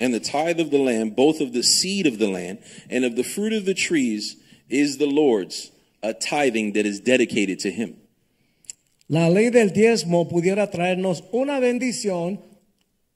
and 0.00 0.12
the 0.12 0.20
tithe 0.20 0.58
of 0.58 0.70
the 0.70 0.78
land, 0.78 1.14
both 1.14 1.40
of 1.40 1.52
the 1.52 1.62
seed 1.62 2.06
of 2.06 2.18
the 2.18 2.26
land 2.26 2.58
and 2.90 3.04
of 3.04 3.14
the 3.14 3.22
fruit 3.22 3.52
of 3.52 3.64
the 3.64 3.74
trees, 3.74 4.36
is 4.68 4.98
the 4.98 5.06
Lord's, 5.06 5.70
a 6.02 6.12
tithing 6.12 6.72
that 6.72 6.86
is 6.86 6.98
dedicated 6.98 7.60
to 7.60 7.70
Him. 7.70 7.96
La 9.08 9.28
ley 9.28 9.50
del 9.50 9.68
diezmo 9.68 10.28
pudiera 10.28 10.70
traernos 10.72 11.22
una 11.32 11.60
bendición 11.60 12.40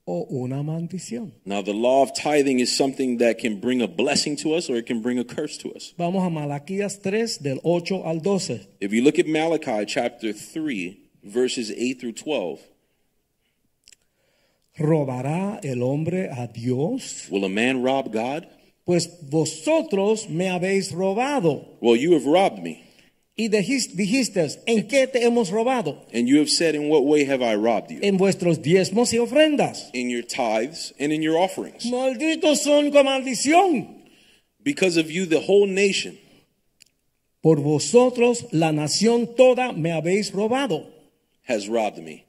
o 0.07 0.25
una 0.31 0.63
maldición. 0.63 1.33
Now, 1.45 1.61
the 1.61 1.73
law 1.73 2.01
of 2.01 2.13
tithing 2.13 2.59
is 2.61 2.75
something 2.75 3.17
that 3.17 3.37
can 3.39 3.59
bring 3.59 3.81
a 3.81 3.87
blessing 3.87 4.37
to 4.37 4.53
us 4.53 4.69
or 4.69 4.77
it 4.77 4.85
can 4.85 5.01
bring 5.01 5.19
a 5.19 5.25
curse 5.25 5.57
to 5.59 5.73
us. 5.73 5.93
Vamos 5.97 6.25
a 6.25 6.29
Malaquías 6.29 7.01
3 7.03 7.37
del 7.39 7.59
8 7.63 8.01
al 8.05 8.19
12. 8.21 8.67
If 8.79 8.93
you 8.93 9.03
look 9.03 9.19
at 9.19 9.27
Malachi 9.27 9.85
chapter 9.85 10.31
3, 10.31 10.97
verses 11.23 11.71
8 11.71 11.99
through 11.99 12.13
12, 12.13 12.59
¿Robará 14.79 15.59
el 15.63 15.81
hombre 15.83 16.29
a 16.29 16.47
Dios? 16.47 17.27
will 17.29 17.43
a 17.45 17.49
man 17.49 17.81
rob 17.83 18.13
God? 18.13 18.47
Pues 18.85 19.09
vosotros 19.29 20.29
me 20.29 20.45
habéis 20.45 20.93
robado. 20.93 21.67
Well, 21.81 21.97
you 21.97 22.13
have 22.13 22.25
robbed 22.25 22.59
me. 22.63 22.86
Y 23.39 23.49
dijis- 23.49 23.93
dijiste, 23.93 24.47
¿en 24.65 24.87
qué 24.87 25.05
te 25.05 25.23
hemos 25.23 25.51
robado? 25.51 26.03
And 26.11 26.27
you 26.27 26.39
have 26.39 26.49
said, 26.49 26.73
In 26.73 26.89
what 26.89 27.03
way 27.03 27.23
have 27.25 27.43
I 27.43 27.53
robbed 27.55 27.91
you? 27.91 27.99
En 28.01 28.17
vuestros 28.17 28.63
diezmos 28.63 29.13
y 29.13 29.19
ofrendas. 29.19 29.91
In 29.93 30.09
your 30.09 30.23
tithes 30.23 30.93
and 30.99 31.13
in 31.13 31.21
your 31.21 31.37
offerings. 31.37 31.85
Malditos 31.85 32.63
son 32.63 32.89
con 32.91 33.05
maldición. 33.05 33.87
Because 34.63 34.97
of 34.99 35.11
you, 35.11 35.25
the 35.27 35.39
whole 35.39 35.67
nation 35.67 36.17
Por 37.41 37.57
vosotros 37.61 38.47
la 38.51 38.71
nación 38.71 39.35
toda 39.35 39.71
me 39.71 39.91
habéis 39.91 40.31
robado. 40.33 40.87
has 41.47 41.69
robbed 41.69 41.99
me. 42.03 42.23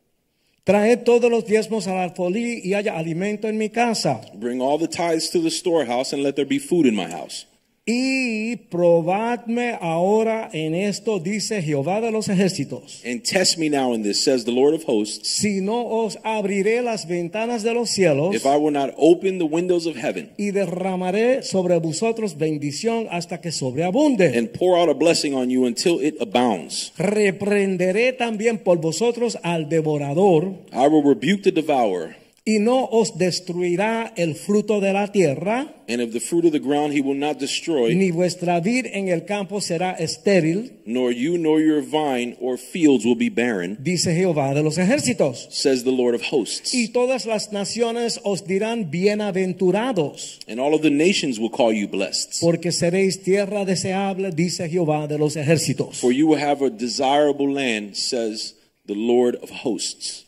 Traed 0.65 1.05
todos 1.05 1.31
los 1.31 1.47
diezmos 1.47 1.87
al 1.89 1.97
alfolí 1.97 2.61
y 2.63 2.75
haya 2.75 2.97
alimento 2.99 3.49
en 3.49 3.57
mi 3.57 3.71
casa. 3.71 4.21
Bring 4.35 4.61
all 4.61 4.79
the 4.79 4.87
tithes 4.87 5.31
to 5.31 5.41
the 5.41 5.51
storehouse 5.51 6.13
and 6.13 6.23
let 6.23 6.37
there 6.37 6.45
be 6.47 6.59
food 6.59 6.85
in 6.85 6.95
my 6.95 7.09
house. 7.11 7.47
Y 7.91 8.57
probadme 8.71 9.79
ahora 9.81 10.51
en 10.53 10.75
esto, 10.75 11.19
dice 11.21 11.63
Jehová 11.63 12.03
de 12.03 12.11
los 12.11 12.29
ejércitos. 12.29 13.03
And 13.03 13.23
test 13.23 13.57
me 13.57 13.71
now 13.71 13.95
in 13.95 14.03
this, 14.03 14.23
says 14.23 14.45
the 14.45 14.53
Lord 14.53 14.75
of 14.75 14.83
hosts, 14.87 15.27
Si 15.27 15.63
no 15.63 15.87
os 15.87 16.19
abriré 16.23 16.83
las 16.83 17.09
ventanas 17.09 17.63
de 17.63 17.73
los 17.73 17.89
cielos 17.89 18.35
if 18.35 18.45
I 18.45 18.57
will 18.59 18.75
not 18.75 18.91
open 18.99 19.39
the 19.39 19.47
windows 19.47 19.87
of 19.87 19.97
heaven 19.97 20.33
y 20.37 20.51
derramaré 20.51 21.43
sobre 21.43 21.79
vosotros 21.79 22.37
bendición 22.37 23.07
hasta 23.11 23.41
que 23.41 23.53
sobreabunde. 23.53 24.37
and 24.37 24.49
pour 24.53 24.77
out 24.79 24.91
a 24.91 24.95
blessing 24.95 25.33
on 25.33 25.49
you 25.49 25.65
until 25.65 25.99
it 26.05 26.15
abounds. 26.21 26.93
Reprenderé 26.99 28.13
también 28.13 28.59
por 28.59 28.79
vosotros 28.83 29.39
al 29.43 29.71
devorador 29.71 30.53
I 30.75 30.89
will 30.89 31.03
rebuke 31.03 31.43
the 31.43 31.53
devourer, 31.53 32.17
y 32.49 32.61
no 32.61 32.89
os 32.91 33.19
destruirá 33.19 34.11
el 34.17 34.35
fruto 34.35 34.81
de 34.81 34.95
la 34.95 35.13
tierra, 35.13 35.75
and 35.87 36.01
of 36.01 36.13
the 36.13 36.21
fruit 36.21 36.47
of 36.47 36.53
the 36.53 36.59
ground 36.59 36.95
he 36.95 37.01
will 37.03 37.19
not 37.19 37.39
destroy, 37.39 37.95
ni 37.95 38.11
vuestra 38.11 38.59
vid 38.61 38.87
en 38.87 39.09
el 39.09 39.27
campo 39.27 39.61
será 39.61 39.93
estéril, 39.99 40.81
nor 40.87 41.13
you 41.13 41.37
nor 41.37 41.61
your 41.61 41.83
vine 41.83 42.37
or 42.41 42.57
fields 42.57 43.05
will 43.05 43.15
be 43.17 43.29
barren, 43.29 43.77
dice 43.83 44.15
Jehová 44.15 44.55
de 44.55 44.63
los 44.63 44.79
ejércitos. 44.79 45.47
says 45.51 45.85
the 45.85 45.91
Lord 45.93 46.15
of 46.15 46.23
hosts. 46.23 46.73
Y 46.75 46.89
todas 46.89 47.27
las 47.27 47.53
naciones 47.53 48.19
os 48.25 48.47
dirán 48.47 48.91
bienaventurados, 48.91 50.41
And 50.49 50.59
all 50.59 50.75
of 50.75 50.81
the 50.83 50.91
nations 50.91 51.39
will 51.39 51.51
call 51.51 51.73
you 51.73 51.87
blessed. 51.89 52.41
porque 52.41 52.73
seréis 52.73 53.23
tierra 53.23 53.65
deseable, 53.67 54.31
dice 54.33 54.69
Jehová 54.71 55.07
de 55.07 55.19
los 55.19 55.37
ejércitos. 55.37 55.97
For 56.01 56.13
you 56.13 56.27
will 56.29 56.41
have 56.43 56.63
a 56.65 56.71
desirable 56.71 57.53
land, 57.53 57.95
says 57.95 58.55
the 58.87 58.95
Lord 58.95 59.37
of 59.43 59.51
hosts. 59.51 60.25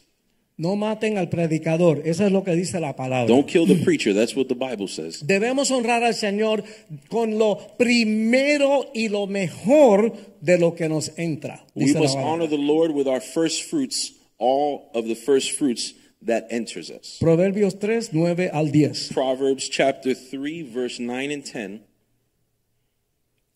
No 0.60 0.76
maten 0.76 1.16
al 1.16 1.30
predicador, 1.30 2.02
eso 2.04 2.26
es 2.26 2.32
lo 2.32 2.44
que 2.44 2.54
dice 2.54 2.80
la 2.80 2.94
palabra. 2.94 3.26
Don't 3.26 3.46
kill 3.46 3.66
the 3.66 3.82
preacher. 3.82 4.12
That's 4.12 4.36
what 4.36 4.48
the 4.48 4.54
Bible 4.54 4.88
says. 4.88 5.26
Debemos 5.26 5.70
honrar 5.70 6.04
al 6.04 6.12
Señor 6.12 6.64
con 7.08 7.38
lo 7.38 7.56
primero 7.78 8.90
y 8.92 9.08
lo 9.08 9.26
mejor 9.26 10.12
de 10.42 10.58
lo 10.58 10.74
que 10.74 10.90
nos 10.90 11.12
entra. 11.16 11.64
We 11.74 11.94
must 11.94 12.14
honor 12.14 12.46
the 12.46 12.58
Lord 12.58 12.90
with 12.90 13.06
our 13.06 13.22
first 13.22 13.70
fruits, 13.70 14.12
all 14.36 14.90
of 14.92 15.06
the 15.06 15.14
first 15.14 15.52
fruits 15.52 15.94
that 16.26 16.46
enters 16.50 16.90
us. 16.90 17.16
Proverbios 17.18 17.80
3, 17.80 18.10
9 18.12 18.50
al 18.52 18.70
10. 18.70 19.14
Proverbs 19.14 19.66
chapter 19.66 20.12
3, 20.12 20.62
verse 20.64 21.00
9 21.00 21.30
and 21.30 21.42
10. 21.42 21.80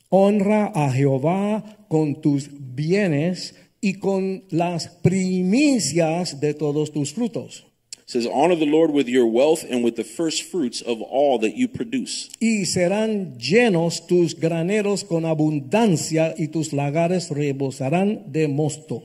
Honra 0.09 0.73
a 0.75 0.91
Jehová 0.91 1.77
con 1.91 2.23
tus 2.23 2.49
bienes 2.51 3.55
y 3.85 3.99
con 3.99 4.45
las 4.49 4.89
primicias 4.89 6.41
de 6.41 6.55
todos 6.55 6.91
tus 6.91 7.13
frutos. 7.13 7.67
says, 8.07 8.27
Honor 8.27 8.57
the 8.57 8.65
Lord 8.65 8.91
with 8.91 9.09
your 9.09 9.27
wealth 9.27 9.63
and 9.69 9.85
with 9.85 9.97
the 9.97 10.05
first 10.05 10.45
fruits 10.45 10.81
of 10.81 11.03
all 11.03 11.39
that 11.41 11.55
you 11.55 11.69
produce. 11.69 12.31
Y 12.41 12.65
serán 12.65 13.37
llenos 13.39 14.07
tus 14.07 14.35
graneros 14.35 15.05
con 15.05 15.27
abundancia 15.27 16.35
y 16.39 16.49
tus 16.49 16.73
lagares 16.73 17.31
rebosarán 17.31 18.33
de 18.33 18.49
mosto. 18.49 19.03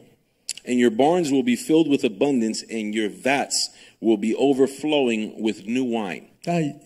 And 0.66 0.80
your 0.80 0.92
barns 0.92 1.30
will 1.30 1.44
be 1.44 1.58
filled 1.58 1.90
with 1.90 2.06
abundance, 2.06 2.64
and 2.70 2.94
your 2.94 3.10
vats 3.10 3.72
will 4.00 4.18
be 4.18 4.34
overflowing 4.36 5.42
with 5.42 5.66
new 5.66 5.84
wine. 5.84 6.29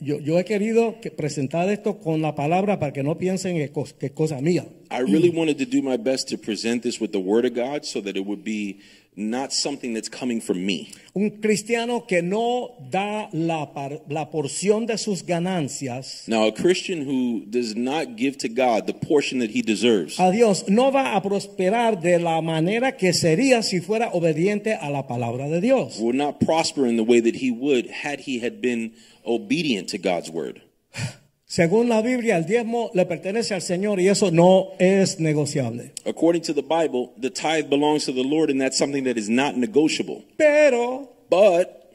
Yo, 0.02 0.20
yo 0.20 0.40
he 0.40 0.46
querido 0.46 1.00
que 1.00 1.12
presentar 1.12 1.70
esto 1.70 2.00
con 2.00 2.22
la 2.22 2.34
palabra 2.34 2.80
para 2.80 2.92
que 2.92 3.04
no 3.04 3.18
piensen 3.18 3.56
que 3.56 3.72
es 4.06 4.12
cosa 4.12 4.42
mía. 4.42 4.66
I 4.90 5.02
really 5.02 5.30
wanted 5.30 5.58
to 5.60 5.66
do 5.66 5.82
my 5.82 5.98
best 5.98 6.28
to 6.30 6.38
present 6.38 6.82
this 6.82 7.00
with 7.00 7.12
the 7.12 7.20
Word 7.20 7.46
of 7.46 7.54
God 7.54 7.84
so 7.86 8.02
that 8.02 8.16
it 8.16 8.26
would 8.26 8.44
be 8.44 8.80
not 9.16 9.54
something 9.54 9.94
that's 9.94 10.10
coming 10.10 10.42
from 10.42 10.66
me. 10.66 10.92
Un 11.16 11.30
cristiano 11.42 12.02
que 12.08 12.22
no 12.22 12.76
da 12.90 13.30
la, 13.34 13.72
par- 13.74 14.02
la 14.10 14.30
porción 14.32 14.88
de 14.88 14.98
sus 14.98 15.22
ganancias 15.24 16.28
Now, 16.28 16.48
a 16.48 16.52
Christian 16.52 17.06
who 17.06 17.46
does 17.46 17.76
not 17.76 18.16
give 18.16 18.38
to 18.40 18.50
God 18.50 18.88
the 18.88 18.94
portion 18.94 19.40
that 19.40 19.52
he 19.52 19.62
deserves 19.62 20.20
a 20.20 20.32
Dios 20.32 20.68
no 20.68 20.90
va 20.92 21.16
a 21.16 21.22
prosperar 21.22 22.02
de 22.02 22.18
la 22.20 22.42
manera 22.42 22.98
que 22.98 23.14
sería 23.14 23.62
si 23.64 23.80
fuera 23.80 24.10
obediente 24.14 24.74
a 24.74 24.90
la 24.90 25.08
palabra 25.08 25.48
de 25.50 25.62
Dios. 25.62 26.00
will 26.00 26.14
not 26.14 26.40
prosper 26.40 26.86
in 26.88 26.98
the 26.98 27.04
way 27.04 27.20
that 27.20 27.36
he 27.36 27.52
would 27.52 27.88
had 27.88 28.22
he 28.22 28.40
had 28.40 28.60
been 28.62 28.94
obedient 29.26 29.90
to 29.90 29.98
God's 29.98 30.30
word. 30.30 30.62
Según 31.54 31.88
la 31.88 32.02
Biblia, 32.02 32.38
el 32.38 32.48
diezmo 32.48 32.90
le 32.96 33.06
pertenece 33.06 33.54
al 33.54 33.62
Señor 33.62 34.00
y 34.00 34.08
eso 34.08 34.32
no 34.32 34.70
es 34.80 35.20
negociable. 35.20 35.92
According 36.04 36.42
to 36.42 36.52
the 36.52 36.64
Bible, 36.64 37.12
the 37.22 37.30
tithe 37.30 37.70
belongs 37.70 38.06
to 38.06 38.12
the 38.12 38.24
Lord, 38.24 38.50
and 38.50 38.60
that's 38.60 38.76
something 38.76 39.04
that 39.04 39.20
is 39.20 39.30
not 39.30 39.56
negotiable. 39.56 40.24
Pero 40.36 41.12
But 41.30 41.94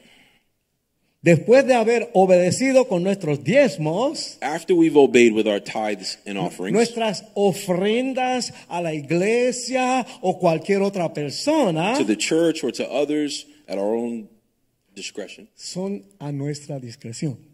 después 1.23 1.67
de 1.67 1.75
haber 1.75 2.09
obedecido 2.15 2.87
con 2.87 3.03
nuestros 3.03 3.43
diezmos, 3.43 4.39
after 4.43 4.77
we've 4.77 4.97
obeyed 4.97 5.33
with 5.33 5.49
our 5.49 5.59
tithes 5.61 6.21
and 6.25 6.39
offerings, 6.39 6.73
nuestras 6.73 7.25
ofrendas 7.35 8.53
a 8.69 8.81
la 8.81 8.95
iglesia 8.95 10.07
o 10.23 10.39
cualquier 10.39 10.83
otra 10.83 11.13
persona, 11.13 11.99
to 11.99 12.05
the 12.05 12.15
church 12.17 12.63
or 12.63 12.71
to 12.71 12.89
others 12.89 13.45
at 13.67 13.77
our 13.77 13.93
own 13.93 14.29
discretion. 14.95 15.49
son 15.57 16.05
a 16.21 16.31
nuestra 16.31 16.79
discreción. 16.79 17.48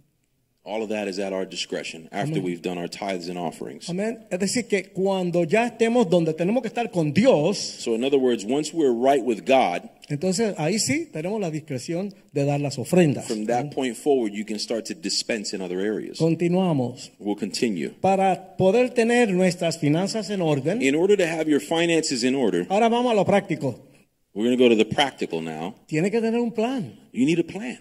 All 0.67 0.83
of 0.83 0.89
that 0.89 1.09
is 1.09 1.19
at 1.19 1.35
our 1.35 1.45
discretion 1.45 2.09
after 2.11 2.41
we've 2.41 2.63
done 2.63 2.79
our 2.79 2.89
tithes 2.89 3.29
and 3.29 3.37
offerings. 3.37 3.87
Amén. 3.91 4.21
Es 4.31 4.39
decir, 4.39 4.67
que 4.67 4.85
cuando 4.95 5.45
ya 5.45 5.67
estemos 5.67 6.09
donde 6.09 6.33
tenemos 6.33 6.63
que 6.63 6.69
estar 6.69 6.91
con 6.91 7.13
Dios, 7.13 7.59
So, 7.59 7.95
in 7.95 8.03
other 8.03 8.19
words, 8.19 8.47
once 8.47 8.73
we're 8.73 8.91
right 8.95 9.23
with 9.23 9.45
God, 9.45 9.83
entonces 10.09 10.55
ahí 10.57 10.79
sí 10.79 11.05
tenemos 11.13 11.39
la 11.39 11.51
discreción 11.51 12.15
de 12.33 12.47
dar 12.47 12.61
las 12.61 12.79
ofrendas. 12.79 13.27
from 13.27 13.45
that 13.45 13.75
point 13.75 13.95
forward, 13.95 14.33
you 14.33 14.47
can 14.47 14.59
start 14.59 14.87
to 14.87 14.95
dispense 14.95 15.55
in 15.55 15.61
other 15.61 15.81
areas. 15.81 16.17
Continuamos. 16.19 17.11
We'll 17.19 17.37
continue. 17.37 17.91
Para 18.01 18.57
poder 18.57 18.89
tener 18.95 19.33
nuestras 19.35 19.79
finanzas 19.79 20.31
en 20.31 20.41
orden, 20.41 20.81
In 20.81 20.95
order 20.95 21.15
to 21.19 21.27
have 21.27 21.47
your 21.47 21.61
finances 21.61 22.25
in 22.25 22.35
order, 22.35 22.67
ahora 22.71 22.89
vamos 22.89 23.13
a 23.13 23.15
lo 23.15 23.27
práctico. 23.27 23.81
we're 24.33 24.47
going 24.47 24.57
to 24.57 24.65
go 24.65 24.71
to 24.71 24.77
the 24.77 24.87
practical 24.87 25.43
now. 25.43 25.75
Tiene 25.87 26.11
que 26.11 26.23
tener 26.23 26.41
un 26.41 26.53
plan, 26.53 26.99
You 27.13 27.27
need 27.27 27.39
a 27.39 27.45
plan. 27.45 27.79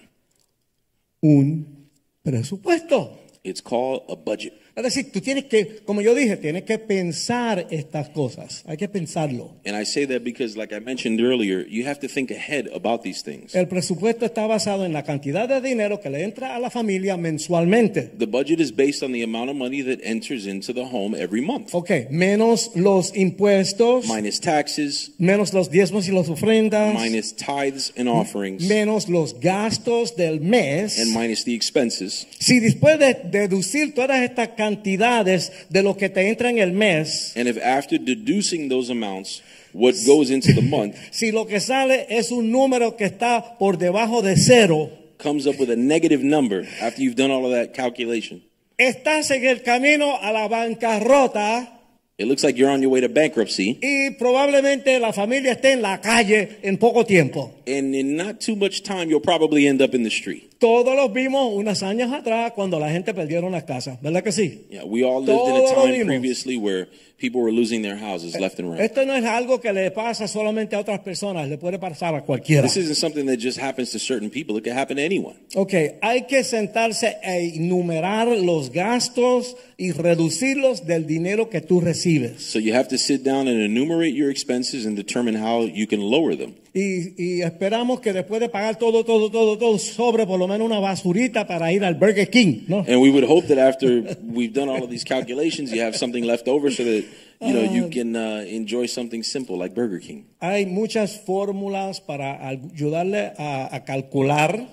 un 1.22 1.83
presupuesto. 2.24 3.18
It's 3.44 3.62
called 3.62 4.06
a 4.08 4.16
budget. 4.16 4.54
Es 4.76 4.84
decir, 4.84 5.12
tú 5.12 5.22
tienes 5.22 5.46
que, 5.46 5.82
como 5.86 6.02
yo 6.02 6.16
dije, 6.16 6.36
tienes 6.38 6.64
que 6.64 6.80
pensar 6.80 7.68
estas 7.70 8.10
cosas. 8.10 8.64
Hay 8.66 8.76
que 8.78 8.88
pensarlo. 8.90 9.52
And 9.66 9.80
I 9.80 9.86
say 9.86 10.08
that 10.08 10.22
because, 10.24 10.58
like 10.58 10.74
I 10.76 10.80
mentioned 10.80 11.20
earlier, 11.22 11.64
you 11.68 11.86
have 11.88 12.00
to 12.00 12.08
think 12.08 12.32
ahead 12.32 12.68
about 12.74 13.04
these 13.04 13.22
things. 13.24 13.54
El 13.54 13.68
presupuesto 13.68 14.26
está 14.26 14.48
basado 14.48 14.84
en 14.86 14.92
la 14.94 15.04
cantidad 15.04 15.48
de 15.48 15.62
dinero 15.62 16.00
que 16.02 16.10
le 16.10 16.24
entra 16.24 16.56
a 16.56 16.60
la 16.60 16.72
familia 16.72 17.18
mensualmente. 17.18 18.10
The 18.18 18.26
budget 18.26 18.60
is 18.60 18.72
based 18.76 19.04
on 19.04 19.12
the 19.12 19.22
amount 19.24 19.52
of 19.52 19.56
money 19.56 19.84
that 19.84 20.00
enters 20.04 20.48
into 20.48 20.74
the 20.74 20.86
home 20.86 21.16
every 21.16 21.42
month, 21.42 21.70
Ok, 21.74 21.92
menos 22.10 22.72
los 22.76 23.16
impuestos, 23.16 24.08
minus 24.08 24.40
taxes, 24.40 25.12
menos 25.20 25.54
los 25.54 25.70
diezmos 25.70 26.08
y 26.08 26.12
las 26.12 26.30
ofrendas, 26.30 26.96
minus 27.00 27.36
tithes 27.36 27.94
and 27.96 28.08
offerings, 28.10 28.64
menos 28.68 29.08
los 29.08 29.40
gastos 29.40 30.16
del 30.16 30.42
mes. 30.42 30.98
and 31.00 31.14
minus 31.14 31.44
the 31.44 31.54
expenses. 31.54 32.26
Si 32.40 32.60
después 32.60 32.98
de 32.98 33.14
deducir 33.30 33.94
todas 33.94 34.22
estas 34.24 34.50
cantidades 34.64 35.52
de 35.70 35.84
lo 35.84 35.96
que 35.98 36.10
te 36.10 36.30
entra 36.30 36.50
en 36.50 36.60
el 36.60 36.72
mes, 36.72 37.34
And 37.36 37.48
if 37.48 37.58
after 37.58 37.98
deducing 38.00 38.70
those 38.70 38.90
amounts, 38.92 39.42
what 39.74 39.94
goes 40.06 40.30
into 40.30 40.54
the 40.54 40.62
month 40.70 40.96
si 41.12 41.32
lo 41.32 41.46
que 41.46 41.60
sale 41.60 42.06
es 42.10 42.32
un 42.32 42.52
número 42.52 42.96
que 42.96 43.06
está 43.06 43.58
por 43.58 43.78
debajo 43.78 44.22
de 44.22 44.36
cero, 44.38 44.90
comes 45.18 45.46
up 45.48 45.56
with 45.60 45.70
a 45.70 45.76
negative 45.76 46.24
number 46.24 46.66
after 46.82 47.02
you've 47.02 47.16
done 47.16 47.32
all 47.32 47.46
of 47.46 47.52
that 47.52 47.74
calculation, 47.74 48.42
estás 48.78 49.32
en 49.32 49.46
el 49.46 49.62
camino 49.62 50.18
a 50.22 50.32
la 50.32 50.48
bancarrota 50.48 51.70
it 52.18 52.28
looks 52.28 52.44
like 52.44 52.56
you're 52.58 52.70
on 52.70 52.82
your 52.82 52.92
way 52.92 53.02
to 53.02 53.10
bankruptcy. 53.10 53.80
y 53.82 54.12
probablemente 54.12 55.00
la 55.00 55.12
familia 55.12 55.54
esté 55.54 55.72
en 55.74 55.82
la 55.82 56.00
calle 56.00 56.58
en 56.62 56.78
poco 56.78 57.06
tiempo. 57.06 57.52
And 57.66 57.96
in 57.96 58.16
not 58.16 58.40
too 58.40 58.56
much 58.56 58.84
time, 58.84 59.10
you'll 59.10 59.20
probably 59.20 59.68
end 59.68 59.82
up 59.82 59.96
in 59.96 60.04
the 60.04 60.12
street. 60.12 60.53
Todos 60.64 60.96
los 60.96 61.12
vimos 61.12 61.52
unos 61.54 61.84
años 61.84 62.14
atrás 62.14 62.54
cuando 62.54 62.80
la 62.80 62.90
gente 62.90 63.14
perdieron 63.14 63.52
las 63.52 63.66
casas, 63.66 64.02
¿verdad 64.02 64.24
que 64.24 64.32
sí? 64.32 64.62
Yeah, 64.70 64.86
we 64.86 65.04
all 65.04 65.22
lived 65.22 65.50
in 65.50 65.58
a 65.58 65.76
time 65.76 66.06
previously 66.06 66.56
where 66.56 66.88
people 67.18 67.42
were 67.42 67.52
losing 67.52 67.82
their 67.82 67.98
houses 67.98 68.40
left 68.40 68.62
and 68.62 68.72
right. 68.72 68.80
Esto 68.80 69.06
no 69.06 69.14
es 69.14 69.26
algo 69.26 69.60
que 69.60 69.74
le 69.74 69.92
pasa 69.92 70.26
solamente 70.26 70.78
a 70.78 70.80
otras 70.80 71.02
personas, 71.02 71.50
le 71.50 71.58
puede 71.58 71.80
pasar 71.80 72.16
a 72.16 72.22
cualquiera. 72.22 72.62
This 72.62 72.78
isn't 72.78 72.96
something 72.96 73.26
that 73.26 73.40
just 73.40 73.60
happens 73.60 73.92
to 73.92 74.00
certain 74.00 74.30
people. 74.30 74.58
It 74.58 74.64
can 74.64 74.78
happen 74.78 74.96
to 74.96 75.04
anyone. 75.04 75.36
Ok, 75.56 75.74
hay 76.02 76.28
que 76.30 76.46
sentarse 76.46 77.18
e 77.22 77.58
enumerar 77.58 78.30
los 78.30 78.72
gastos 78.72 79.58
y 79.76 79.92
reducirlos 79.92 80.86
del 80.86 81.06
dinero 81.06 81.50
que 81.50 81.60
tú 81.60 81.82
recibes. 81.82 82.42
So 82.42 82.60
you 82.60 82.74
have 82.74 82.88
to 82.88 82.98
sit 82.98 83.22
down 83.26 83.50
and 83.50 83.60
enumerate 83.60 84.16
your 84.16 84.32
expenses 84.32 84.86
and 84.86 84.96
determine 84.96 85.36
how 85.36 85.66
you 85.66 85.88
can 85.88 86.00
lower 86.00 86.38
them. 86.38 86.56
Y, 86.76 87.14
y 87.38 87.42
esperamos 87.44 88.00
que 88.00 88.12
después 88.14 88.42
de 88.42 88.50
pagar 88.50 88.78
todo, 88.80 89.06
todo, 89.06 89.30
todo, 89.30 89.58
todo, 89.60 89.78
sobre 89.78 90.26
por 90.26 90.40
lo 90.40 90.48
menos 90.48 90.66
una 90.66 90.80
basurita 90.80 91.46
para 91.46 91.72
ir 91.72 91.84
al 91.86 91.94
Burger 91.96 92.28
King, 92.32 92.64
¿no? 92.68 92.80
And 92.88 93.00
we 93.00 93.12
would 93.12 93.26
hope 93.30 93.48
that 93.54 93.60
after 93.60 94.18
we've 94.24 94.54
done 94.54 94.70
all 94.70 94.82
of 94.84 94.90
these 94.90 95.04
calculations, 95.06 95.72
you 95.72 95.82
have 95.84 95.96
something 95.96 96.26
left 96.26 96.48
over 96.48 96.72
so 96.72 96.84
that 96.84 97.04
you 97.42 97.54
know 97.54 97.62
you 97.64 97.90
can 97.92 98.16
uh, 98.16 98.44
enjoy 98.48 98.88
something 98.88 99.22
simple 99.24 99.56
like 99.56 99.76
Burger 99.76 100.00
King. 100.00 100.26
Hay 100.42 100.66
muchas 100.66 101.22
fórmulas 101.24 102.02
para 102.02 102.48
ayudarle 102.48 103.34
a, 103.38 103.70
a 103.76 103.84
calcular 103.84 104.66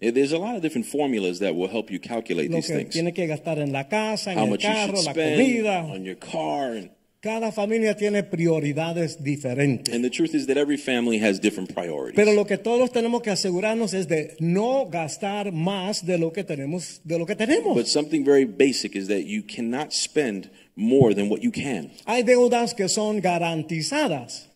Eh, 0.00 0.12
There's 0.12 0.32
a 0.32 0.38
lot 0.38 0.54
of 0.54 0.62
different 0.62 0.86
formulas 0.86 1.40
that 1.40 1.56
will 1.56 1.68
help 1.68 1.90
you 1.90 1.98
calculate 1.98 2.50
these 2.52 2.68
things. 2.68 2.90
tiene 2.94 3.12
que 3.12 3.26
gastar 3.26 3.58
en 3.58 3.72
la 3.72 3.88
casa, 3.88 4.32
en 4.32 4.38
How 4.38 4.44
el 4.44 4.50
much 4.50 4.62
you 4.64 4.68
carro, 4.70 4.94
should 4.96 5.06
la 5.06 5.12
spend 5.12 5.36
comida. 5.40 5.80
on 5.92 6.04
your 6.04 6.14
car, 6.16 6.72
and, 6.76 6.90
Cada 7.20 7.50
familia 7.50 7.96
tiene 7.96 8.22
prioridades 8.22 9.24
diferentes. 9.24 9.92
and 9.92 10.04
the 10.04 10.10
truth 10.10 10.34
is 10.36 10.46
that 10.46 10.56
every 10.56 10.76
family 10.76 11.18
has 11.18 11.40
different 11.40 11.74
priorities. 11.74 12.14
Pero 12.14 12.32
lo 12.32 12.44
que 12.46 12.58
todos 12.58 12.92
tenemos 12.92 13.22
que 13.22 13.30
asegurarnos 13.30 13.92
es 13.92 14.06
de 14.06 14.36
no 14.38 14.86
gastar 14.88 15.50
más 15.50 16.06
de 16.06 16.16
lo 16.16 16.32
que 16.32 16.44
tenemos, 16.44 17.00
de 17.02 17.18
lo 17.18 17.26
que 17.26 17.34
tenemos. 17.34 17.74
But 17.74 17.88
something 17.88 18.24
very 18.24 18.44
basic 18.44 18.94
is 18.94 19.08
that 19.08 19.24
you 19.24 19.42
cannot 19.42 19.92
spend 19.92 20.48
more 20.76 21.12
than 21.12 21.28
what 21.28 21.40
you 21.40 21.50
can. 21.50 21.90
Hay 22.06 22.22
deudas 22.22 22.72
que 22.72 22.88
son 22.88 23.20
garantizadas. 23.20 24.47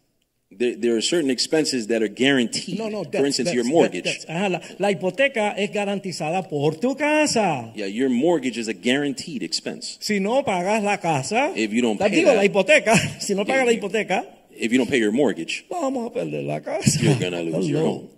There, 0.58 0.76
there 0.76 0.96
are 0.96 1.00
certain 1.00 1.30
expenses 1.30 1.86
that 1.88 2.02
are 2.02 2.08
guaranteed. 2.08 2.78
No, 2.78 2.88
no, 2.88 3.04
For 3.04 3.24
instance, 3.26 3.52
your 3.52 3.64
mortgage. 3.64 4.04
debts. 4.04 4.26
Ajá, 4.28 4.48
la, 4.78 4.90
hipoteca 4.90 5.52
es 5.56 5.70
garantizada 5.72 6.48
por 6.48 6.74
tu 6.76 6.94
casa. 6.96 7.72
Yeah, 7.74 7.86
your 7.86 8.08
mortgage 8.10 8.58
is 8.58 8.68
a 8.68 8.74
guaranteed 8.74 9.42
expense. 9.42 9.96
Si 10.00 10.20
no 10.20 10.42
pagas 10.44 10.82
la 10.82 10.98
casa, 10.98 11.52
If 11.56 11.72
you 11.72 11.80
don't 11.82 11.98
pay 11.98 12.10
digo 12.10 12.26
that- 12.26 12.36
la 12.36 12.44
hipoteca, 12.44 12.94
si 13.20 13.34
no 13.34 13.44
pagas 13.44 13.66
la 13.66 13.72
hipoteca, 13.72 14.24
If 14.54 14.70
you 14.70 14.78
don't 14.78 14.88
pay 14.90 14.98
your 14.98 15.12
mortgage, 15.12 15.64
vamos 15.70 16.06
a 16.10 16.12
perder 16.12 16.42
la 16.44 16.60
casa. 16.60 17.00
You're 17.02 17.18
gonna 17.18 17.42
lose 17.42 17.66
your 17.70 17.82
home. 17.86 18.08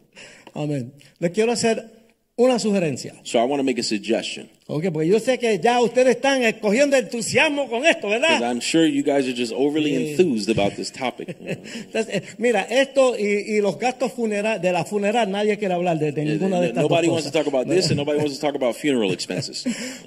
Amén. 0.54 0.92
Le 1.20 1.30
quiero 1.30 1.52
hacer 1.52 1.93
una 2.36 2.58
sugerencia. 2.58 3.14
so 3.22 3.38
I 3.38 3.44
want 3.44 3.60
to 3.60 3.64
make 3.64 3.78
a 3.80 3.84
suggestion 3.84 4.48
Ok, 4.66 4.86
porque 4.92 5.06
yo 5.08 5.20
sé 5.20 5.38
que 5.38 5.58
ya 5.62 5.78
ustedes 5.82 6.16
están 6.16 6.42
escogiendo 6.42 6.96
entusiasmo 6.96 7.68
con 7.68 7.84
esto, 7.84 8.08
because 8.08 8.20
¿verdad? 8.22 8.50
I'm 8.50 8.60
sure 8.62 8.86
you 8.88 9.02
guys 9.02 9.26
are 9.26 9.34
just 9.36 9.52
overly 9.52 9.94
enthused 9.94 10.48
about 10.48 10.74
this 10.74 10.90
topic. 10.90 11.36
Entonces, 11.44 12.08
eh, 12.08 12.22
mira, 12.38 12.62
esto 12.62 13.14
y, 13.14 13.56
y 13.56 13.60
los 13.60 13.78
gastos 13.78 14.10
funeral, 14.14 14.62
de 14.62 14.72
la 14.72 14.86
funeral, 14.86 15.30
nadie 15.30 15.58
quiere 15.58 15.74
hablar 15.74 15.98
de, 15.98 16.12
de 16.12 16.24
ninguna 16.24 16.60
de 16.62 16.68
estas 16.68 16.82
dos 16.82 16.90
nobody 16.90 17.08
wants 17.08 17.26
to 17.26 17.30
talk 17.30 17.46
about 17.46 17.68
this, 17.68 17.90
and 17.90 17.98
nobody 17.98 18.18
wants 18.18 18.38
to 18.38 18.40
talk 18.40 18.54
about 18.56 18.74
funeral 18.74 19.12
expenses. 19.12 19.66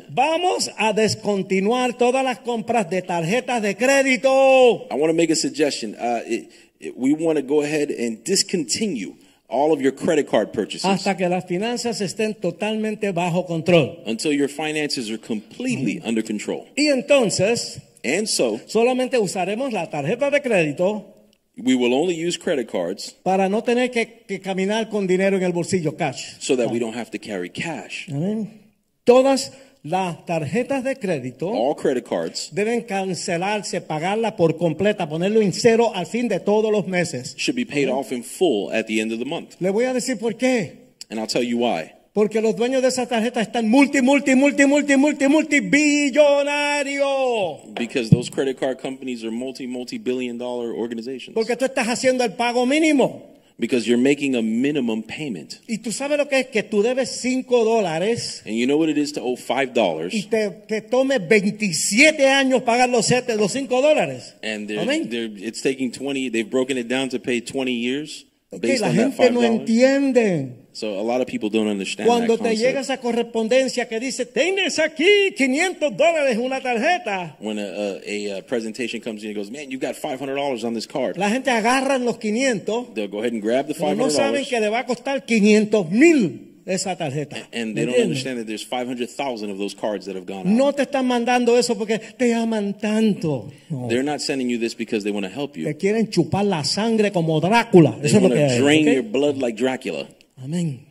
Vamos 0.10 0.72
a 0.76 0.92
descontinuar 0.92 1.96
todas 1.96 2.24
las 2.24 2.40
compras 2.40 2.90
de 2.90 3.04
tarjetas 3.04 3.62
de 3.62 3.78
crédito. 3.78 4.88
I 4.90 4.96
want 4.96 5.12
to 5.12 5.14
make 5.14 5.32
a 5.32 5.36
suggestion. 5.36 5.94
Uh, 5.94 6.22
it, 6.26 6.50
it- 6.80 6.94
we 6.98 7.14
want 7.14 7.38
to 7.38 7.44
go 7.46 7.62
ahead 7.62 7.92
and 7.92 8.24
discontinue 8.24 9.14
all 9.50 9.72
of 9.72 9.82
your 9.82 9.94
credit 9.94 10.28
card 10.28 10.52
purchases 10.52 10.86
hasta 10.86 11.16
que 11.16 11.28
las 11.30 11.46
finanzas 11.46 12.02
estén 12.02 12.36
totalmente 12.36 13.12
bajo 13.12 13.46
control. 13.46 14.04
until 14.06 14.32
your 14.32 14.50
finances 14.50 15.10
are 15.10 15.18
completely 15.20 15.96
mm-hmm. 15.96 16.08
under 16.08 16.24
control. 16.24 16.68
Y 16.76 16.88
entonces, 16.90 17.82
And 18.04 18.28
so 18.28 18.60
solamente 18.68 19.18
usaremos 19.18 19.74
la 19.74 19.90
tarjeta 19.90 20.30
de 20.30 20.42
crédito 20.42 21.14
we 21.58 21.76
will 21.76 21.94
only 21.94 22.14
use 22.14 22.38
credit 22.38 22.70
cards 22.70 23.16
para 23.24 23.50
no 23.50 23.64
tener 23.64 23.90
que, 23.90 24.24
que 24.28 24.40
caminar 24.40 24.90
con 24.90 25.08
dinero 25.08 25.38
en 25.38 25.44
el 25.44 25.52
bolsillo 25.52 25.98
cash. 25.98 26.36
so 26.40 26.56
that 26.56 26.70
we 26.70 26.80
don't 26.80 26.96
have 26.96 27.10
to 27.12 27.18
carry 27.18 27.50
cash. 27.50 28.08
Amén. 28.10 28.62
Todas 29.04 29.52
las 29.84 30.26
tarjetas 30.26 30.84
de 30.84 30.98
crédito 30.98 31.50
All 31.50 31.76
credit 31.76 32.06
cards 32.08 32.50
deben 32.52 32.82
cancelarse, 32.82 33.82
pagarla 33.82 34.36
por 34.36 34.58
completa, 34.58 35.08
ponerlo 35.08 35.42
en 35.42 35.54
cero 35.54 35.92
al 35.96 36.06
fin 36.06 36.28
de 36.28 36.40
todos 36.40 36.72
los 36.72 36.88
meses. 36.88 37.36
should 37.38 37.56
be 37.56 37.66
paid 37.66 37.90
off 37.90 38.12
in 38.12 38.24
full 38.24 38.72
at 38.74 38.86
the 38.88 39.00
end 39.00 39.12
of 39.12 39.20
the 39.20 39.26
month. 39.26 39.56
Le 39.60 39.70
voy 39.70 39.86
a 39.86 39.94
decir 39.94 40.18
por 40.18 40.36
qué. 40.36 40.88
And 41.10 41.20
I'll 41.20 41.28
tell 41.28 41.44
you 41.44 41.60
why. 41.60 41.92
Porque 42.14 42.42
los 42.42 42.56
dueños 42.56 42.82
de 42.82 42.88
esas 42.88 43.08
tarjetas 43.08 43.46
están 43.46 43.70
multi, 43.70 44.02
multi, 44.02 44.34
multi, 44.36 44.66
multi, 44.66 44.98
multi, 44.98 45.28
multi 45.28 45.60
billonarios. 45.60 47.76
Because 47.76 48.10
those 48.10 48.32
credit 48.32 48.60
card 48.60 48.80
companies 48.82 49.24
are 49.24 49.32
multi, 49.32 49.68
multi 49.68 50.00
billion 50.00 50.38
dollar 50.38 50.72
organizations. 50.72 51.36
Porque 51.36 51.56
tú 51.56 51.66
estás 51.66 51.88
haciendo 51.88 52.24
el 52.24 52.34
pago 52.34 52.66
mínimo. 52.66 53.37
Because 53.60 53.88
you're 53.88 53.98
making 53.98 54.36
a 54.36 54.42
minimum 54.44 55.02
payment. 55.02 55.62
Y 55.68 55.80
tú 55.80 55.92
sabes 55.92 56.18
lo 56.20 56.28
que 56.30 56.42
es 56.42 56.48
que 56.48 56.62
tú 56.62 56.84
debes 56.84 57.10
5 57.22 57.64
dólares 57.66 58.44
And 58.46 58.56
you 58.56 58.68
know 58.68 58.78
what 58.78 58.88
it 58.88 59.00
is 59.00 59.14
to 59.14 59.22
owe 59.22 59.36
$5. 59.36 60.14
y 60.14 60.24
te, 60.30 60.50
te 60.68 60.82
tome 60.82 61.20
27 61.20 62.28
años 62.28 62.62
pagar 62.62 62.88
los 62.90 63.08
7, 63.08 63.36
los 63.36 63.52
5 63.54 63.82
dólares. 63.82 64.36
And 64.44 64.68
they're, 64.68 64.86
they're, 65.10 65.32
it's 65.38 65.62
taking 65.64 65.92
20, 65.92 66.30
they've 66.30 66.48
broken 66.50 66.78
it 66.78 66.88
down 66.88 67.10
to 67.10 67.20
pay 67.20 67.42
20 67.42 67.72
years 67.72 68.26
Ok, 68.52 68.62
based 68.62 68.82
la 68.82 68.90
on 68.90 68.96
gente 68.96 69.32
no 69.32 69.42
$5. 69.42 69.46
entiende. 69.46 70.67
So 70.78 71.00
a 71.00 71.02
lot 71.02 71.22
of 71.22 71.28
people 71.28 71.50
don't 71.50 71.68
understand 71.68 72.08
Cuando 72.08 72.38
that 72.38 72.44
te 72.50 72.56
llega 72.56 72.82
esa 72.82 72.98
correspondencia 73.00 73.88
que 73.88 74.00
dice, 74.00 74.28
tienes 74.28 74.78
aquí 74.78 75.34
500 75.36 75.98
dólares 75.98 76.38
una 76.38 76.62
tarjeta, 76.62 77.36
When 77.40 77.58
a, 77.58 77.64
a, 77.64 78.00
a, 78.06 78.38
uh, 78.38 78.42
presentation 78.44 79.02
comes 79.02 79.24
in 79.24 79.30
and 79.30 79.38
goes, 79.38 79.50
man, 79.50 79.72
you 79.72 79.80
got 79.80 79.96
$500 79.96 80.64
on 80.64 80.76
this 80.76 80.86
card. 80.86 81.18
la 81.18 81.32
gente 81.32 81.50
agarra 81.50 81.98
los 81.98 82.18
500, 82.20 82.94
They'll 82.94 83.08
go 83.10 83.22
ahead 83.22 83.34
and 83.34 83.42
grab 83.42 83.66
the 83.66 83.74
pero 83.74 83.96
no 83.96 84.12
saben 84.12 84.44
$500 84.44 84.50
que 84.50 84.60
le 84.60 84.70
va 84.70 84.80
a 84.82 84.86
costar 84.86 85.26
500 85.26 85.90
mil 85.90 86.42
esa 86.68 86.96
tarjeta. 86.96 87.38
and 87.52 87.74
¿Me 87.74 87.82
they 87.82 87.86
don't 87.88 88.04
understand 88.04 88.38
that 88.38 88.46
there's 88.46 88.64
500,000 88.64 89.50
of 89.50 89.58
those 89.58 89.74
cards 89.74 90.06
that 90.06 90.16
have 90.16 90.28
gone 90.28 90.42
out. 90.42 90.46
No 90.46 90.74
te 90.74 90.84
están 90.84 91.08
mandando 91.08 91.58
eso 91.58 91.76
porque 91.76 91.98
te 91.98 92.36
aman 92.36 92.78
tanto. 92.78 93.50
No. 93.72 93.88
They're 93.88 94.04
not 94.04 94.20
sending 94.22 94.48
you 94.48 94.60
this 94.60 94.76
because 94.76 95.04
they 95.04 95.12
want 95.12 95.26
to 95.26 95.32
help 95.32 95.58
you. 95.58 95.66
Te 95.66 95.76
quieren 95.76 96.10
chupar 96.12 96.46
la 96.46 96.64
sangre 96.64 97.12
como 97.12 97.40
Drácula. 97.42 97.94
They 98.00 98.10
Eso 98.10 98.18
es 98.18 98.22
lo 98.22 98.30
want 98.30 98.34
que 98.36 98.48
to 98.48 98.54
es. 98.54 98.60
drain 98.62 98.88
¿ok? 98.88 98.94
your 98.94 99.04
blood 99.04 99.38
like 99.38 99.58
Dracula. 99.58 100.08
Amén. 100.38 100.86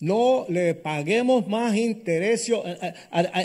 no 0.00 0.44
le 0.48 0.74
paguemos 0.74 1.46
más 1.48 1.74
interés. 1.76 2.48
eh, 2.48 2.54
eh, 2.82 2.92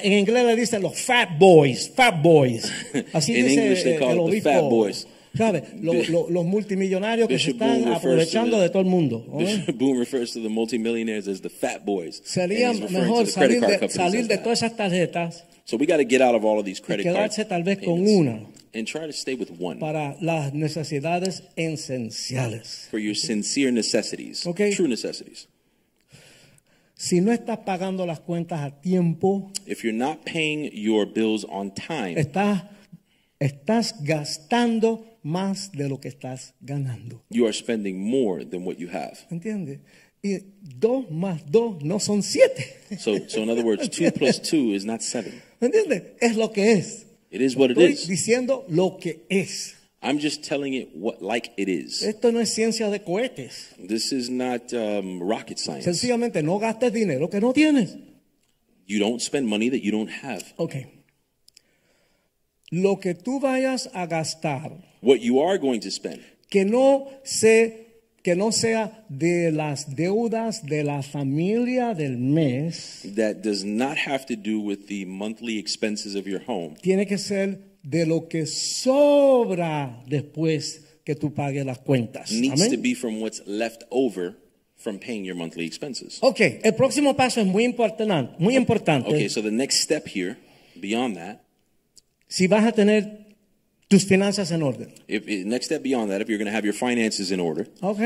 En 0.04 0.14
inglés 0.14 0.46
le 0.46 0.56
dicen 0.56 0.82
los 0.82 1.00
fat 1.00 1.30
boys, 1.40 1.90
fat 1.96 2.22
boys. 2.22 2.70
Así 3.14 3.36
In 3.38 3.46
dice 3.46 3.62
English 3.64 3.86
el 3.86 3.98
the 4.00 4.06
obispo. 4.20 4.50
fat 4.50 4.64
boys. 4.64 5.08
¿Sabe? 5.38 5.64
Lo- 5.82 5.94
Bi- 5.94 6.08
lo- 6.08 6.28
los 6.30 6.44
multimillonarios 6.44 7.28
que 7.28 7.38
se 7.38 7.52
Bishop 7.54 7.62
están 7.62 7.82
Boone 7.84 7.96
aprovechando 7.96 8.58
the- 8.58 8.64
de 8.64 8.70
todo 8.72 8.82
el 8.82 8.88
mundo. 8.90 9.26
Bishop 9.38 9.76
Boone 9.78 10.00
refers 10.00 10.34
to 10.34 10.42
the 10.42 10.50
multimillionaires 10.50 11.28
as 11.28 11.40
the 11.42 11.50
fat 11.50 11.86
boys. 11.86 12.20
Sería 12.26 12.74
mejor 12.74 13.28
salir 13.28 13.62
de, 13.62 13.88
salir 13.90 14.28
de 14.28 14.38
todas 14.40 14.60
esas 14.64 14.76
tarjetas 14.76 15.46
So 15.66 15.78
we 15.78 15.86
got 15.86 15.98
to 15.98 16.04
get 16.04 16.20
out 16.22 16.34
of 16.36 16.44
all 16.44 16.58
of 16.60 16.66
these 16.66 16.80
y 16.82 16.84
credit 16.84 17.06
cards 17.06 17.36
quedarse 17.36 17.46
tal 17.46 17.64
vez 17.64 17.78
con 17.78 18.02
una 18.08 18.42
and 18.74 18.86
try 18.88 19.06
to 19.08 19.14
stay 19.14 19.36
with 19.36 19.50
one 19.60 19.80
para 19.80 20.16
las 20.22 20.54
necesidades 20.54 21.44
esenciales. 21.56 22.88
for 22.90 23.00
your 23.00 23.16
sincere 23.16 23.72
necessities, 23.72 24.46
Okay. 24.46 24.74
true 24.74 24.88
necessities. 24.88 25.48
Si 26.96 27.22
no 27.22 27.32
estás 27.32 27.60
pagando 27.60 28.06
las 28.06 28.20
cuentas 28.20 28.60
a 28.62 28.72
tiempo, 28.82 29.52
If 29.66 29.84
you're 29.84 29.94
not 29.98 30.26
paying 30.26 30.70
your 30.74 31.06
bills 31.06 31.46
on 31.50 31.72
time, 31.74 32.16
estás, 32.20 32.64
estás 33.40 33.96
gastando 34.04 35.06
más 35.24 35.72
de 35.72 35.88
lo 35.88 36.00
que 36.00 36.10
estás 36.10 36.54
ganando. 36.62 37.22
you 37.30 37.46
are 37.46 37.54
spending 37.54 38.00
more 38.00 38.44
than 38.44 38.66
what 38.66 38.78
you 38.78 38.90
have. 38.90 39.18
¿Entiendes? 39.32 39.80
Y 40.22 40.40
dos 40.62 41.10
más 41.10 41.50
dos 41.50 41.82
no 41.82 42.00
son 42.00 42.22
siete. 42.22 42.66
So, 43.00 43.18
so 43.30 43.42
in 43.44 43.50
other 43.50 43.64
words, 43.64 43.88
two 43.96 44.12
plus 44.12 44.38
two 44.42 44.74
is 44.74 44.84
not 44.84 45.02
seven. 45.02 45.42
¿Entiendes? 45.62 46.04
Es 46.20 46.36
lo 46.36 46.52
que 46.52 46.74
es. 46.74 47.06
It 47.32 47.42
is 47.42 47.56
what 47.56 47.72
it 47.72 47.78
Estoy 47.78 47.92
is. 47.92 48.08
diciendo 48.08 48.66
lo 48.70 48.98
que 48.98 49.26
es. 49.30 49.76
I'm 50.02 50.18
just 50.20 50.44
telling 50.44 50.74
it 50.74 50.90
what 50.96 51.22
like 51.22 51.52
it 51.58 51.68
is. 51.68 52.02
Esto 52.04 52.32
no 52.32 52.40
es 52.40 52.54
ciencia 52.54 52.90
de 52.90 53.00
cohetes. 53.04 53.74
This 53.78 54.12
is 54.14 54.30
not 54.30 54.74
um, 54.74 55.22
rocket 55.22 55.60
science. 55.60 55.84
Sencillamente 55.84 56.42
no 56.42 56.58
gastes 56.58 56.94
dinero 56.94 57.30
que 57.30 57.40
no 57.42 57.52
tienes. 57.54 57.98
You 58.88 59.00
don't 59.00 59.22
spend 59.22 59.48
money 59.48 59.70
that 59.70 59.84
you 59.84 59.92
don't 59.92 60.10
have. 60.10 60.44
Ok. 60.58 60.88
Lo 62.72 63.00
que 63.00 63.14
tú 63.14 63.40
vayas 63.40 63.90
a 63.94 64.06
gastar, 64.08 64.72
What 65.02 65.22
you 65.22 65.40
are 65.42 65.58
going 65.58 65.80
to 65.82 65.92
spend, 65.92 66.22
que 66.50 66.66
no 66.66 67.10
se 67.24 67.89
que 68.24 68.36
no 68.36 68.52
sea 68.52 69.06
de 69.10 69.52
las 69.52 69.96
deudas 69.96 70.66
de 70.66 70.84
la 70.84 71.02
familia 71.04 71.94
del 71.94 72.18
mes, 72.18 73.02
that 73.16 73.38
does 73.44 73.64
not 73.64 73.98
have 73.98 74.26
to 74.26 74.36
do 74.36 74.60
with 74.60 74.88
the 74.88 75.06
monthly 75.06 75.58
expenses 75.58 76.16
of 76.16 76.26
your 76.26 76.42
home. 76.48 76.76
tiene 76.82 77.06
que 77.06 77.18
ser 77.18 77.60
de 77.84 78.06
lo 78.06 78.28
que 78.28 78.46
sobra 78.46 80.04
después 80.08 80.82
que 81.04 81.16
tú 81.16 81.34
pagues 81.34 81.66
las 81.66 81.80
cuentas. 81.80 82.32
Needs 82.32 82.62
Amén. 82.62 82.72
to 82.72 82.78
be 82.78 82.94
from 82.94 83.22
what's 83.22 83.42
left 83.46 83.84
over 83.90 84.36
from 84.76 85.00
paying 85.00 85.26
your 85.26 85.36
monthly 85.36 85.66
expenses. 85.66 86.20
Ok, 86.22 86.40
el 86.64 86.76
próximo 86.76 87.16
paso 87.16 87.42
es 87.42 87.48
muy 87.48 87.64
importante, 87.64 88.36
muy 88.38 88.56
importante. 88.56 89.10
Okay, 89.10 89.30
so 89.30 89.42
the 89.42 89.52
next 89.52 89.82
step 89.82 90.06
here, 90.08 90.38
beyond 90.76 91.16
that, 91.18 91.42
Si 92.32 92.46
vas 92.46 92.64
a 92.64 92.72
tener 92.72 93.29
tus 93.90 94.06
finanzas 94.06 94.52
en 94.52 94.64
orden. 94.64 94.88
if, 95.10 95.28
if- 95.28 95.46
next 95.46 95.66
step 95.66 95.84
beyond 95.84 96.10
that, 96.10 96.22
if 96.22 96.30
you're 96.30 96.38
going 96.38 96.50
to 96.50 96.56
have 96.56 96.64
your 96.66 96.74
finances 96.76 97.32
in 97.32 97.40
order, 97.42 97.68
Ok. 97.82 98.00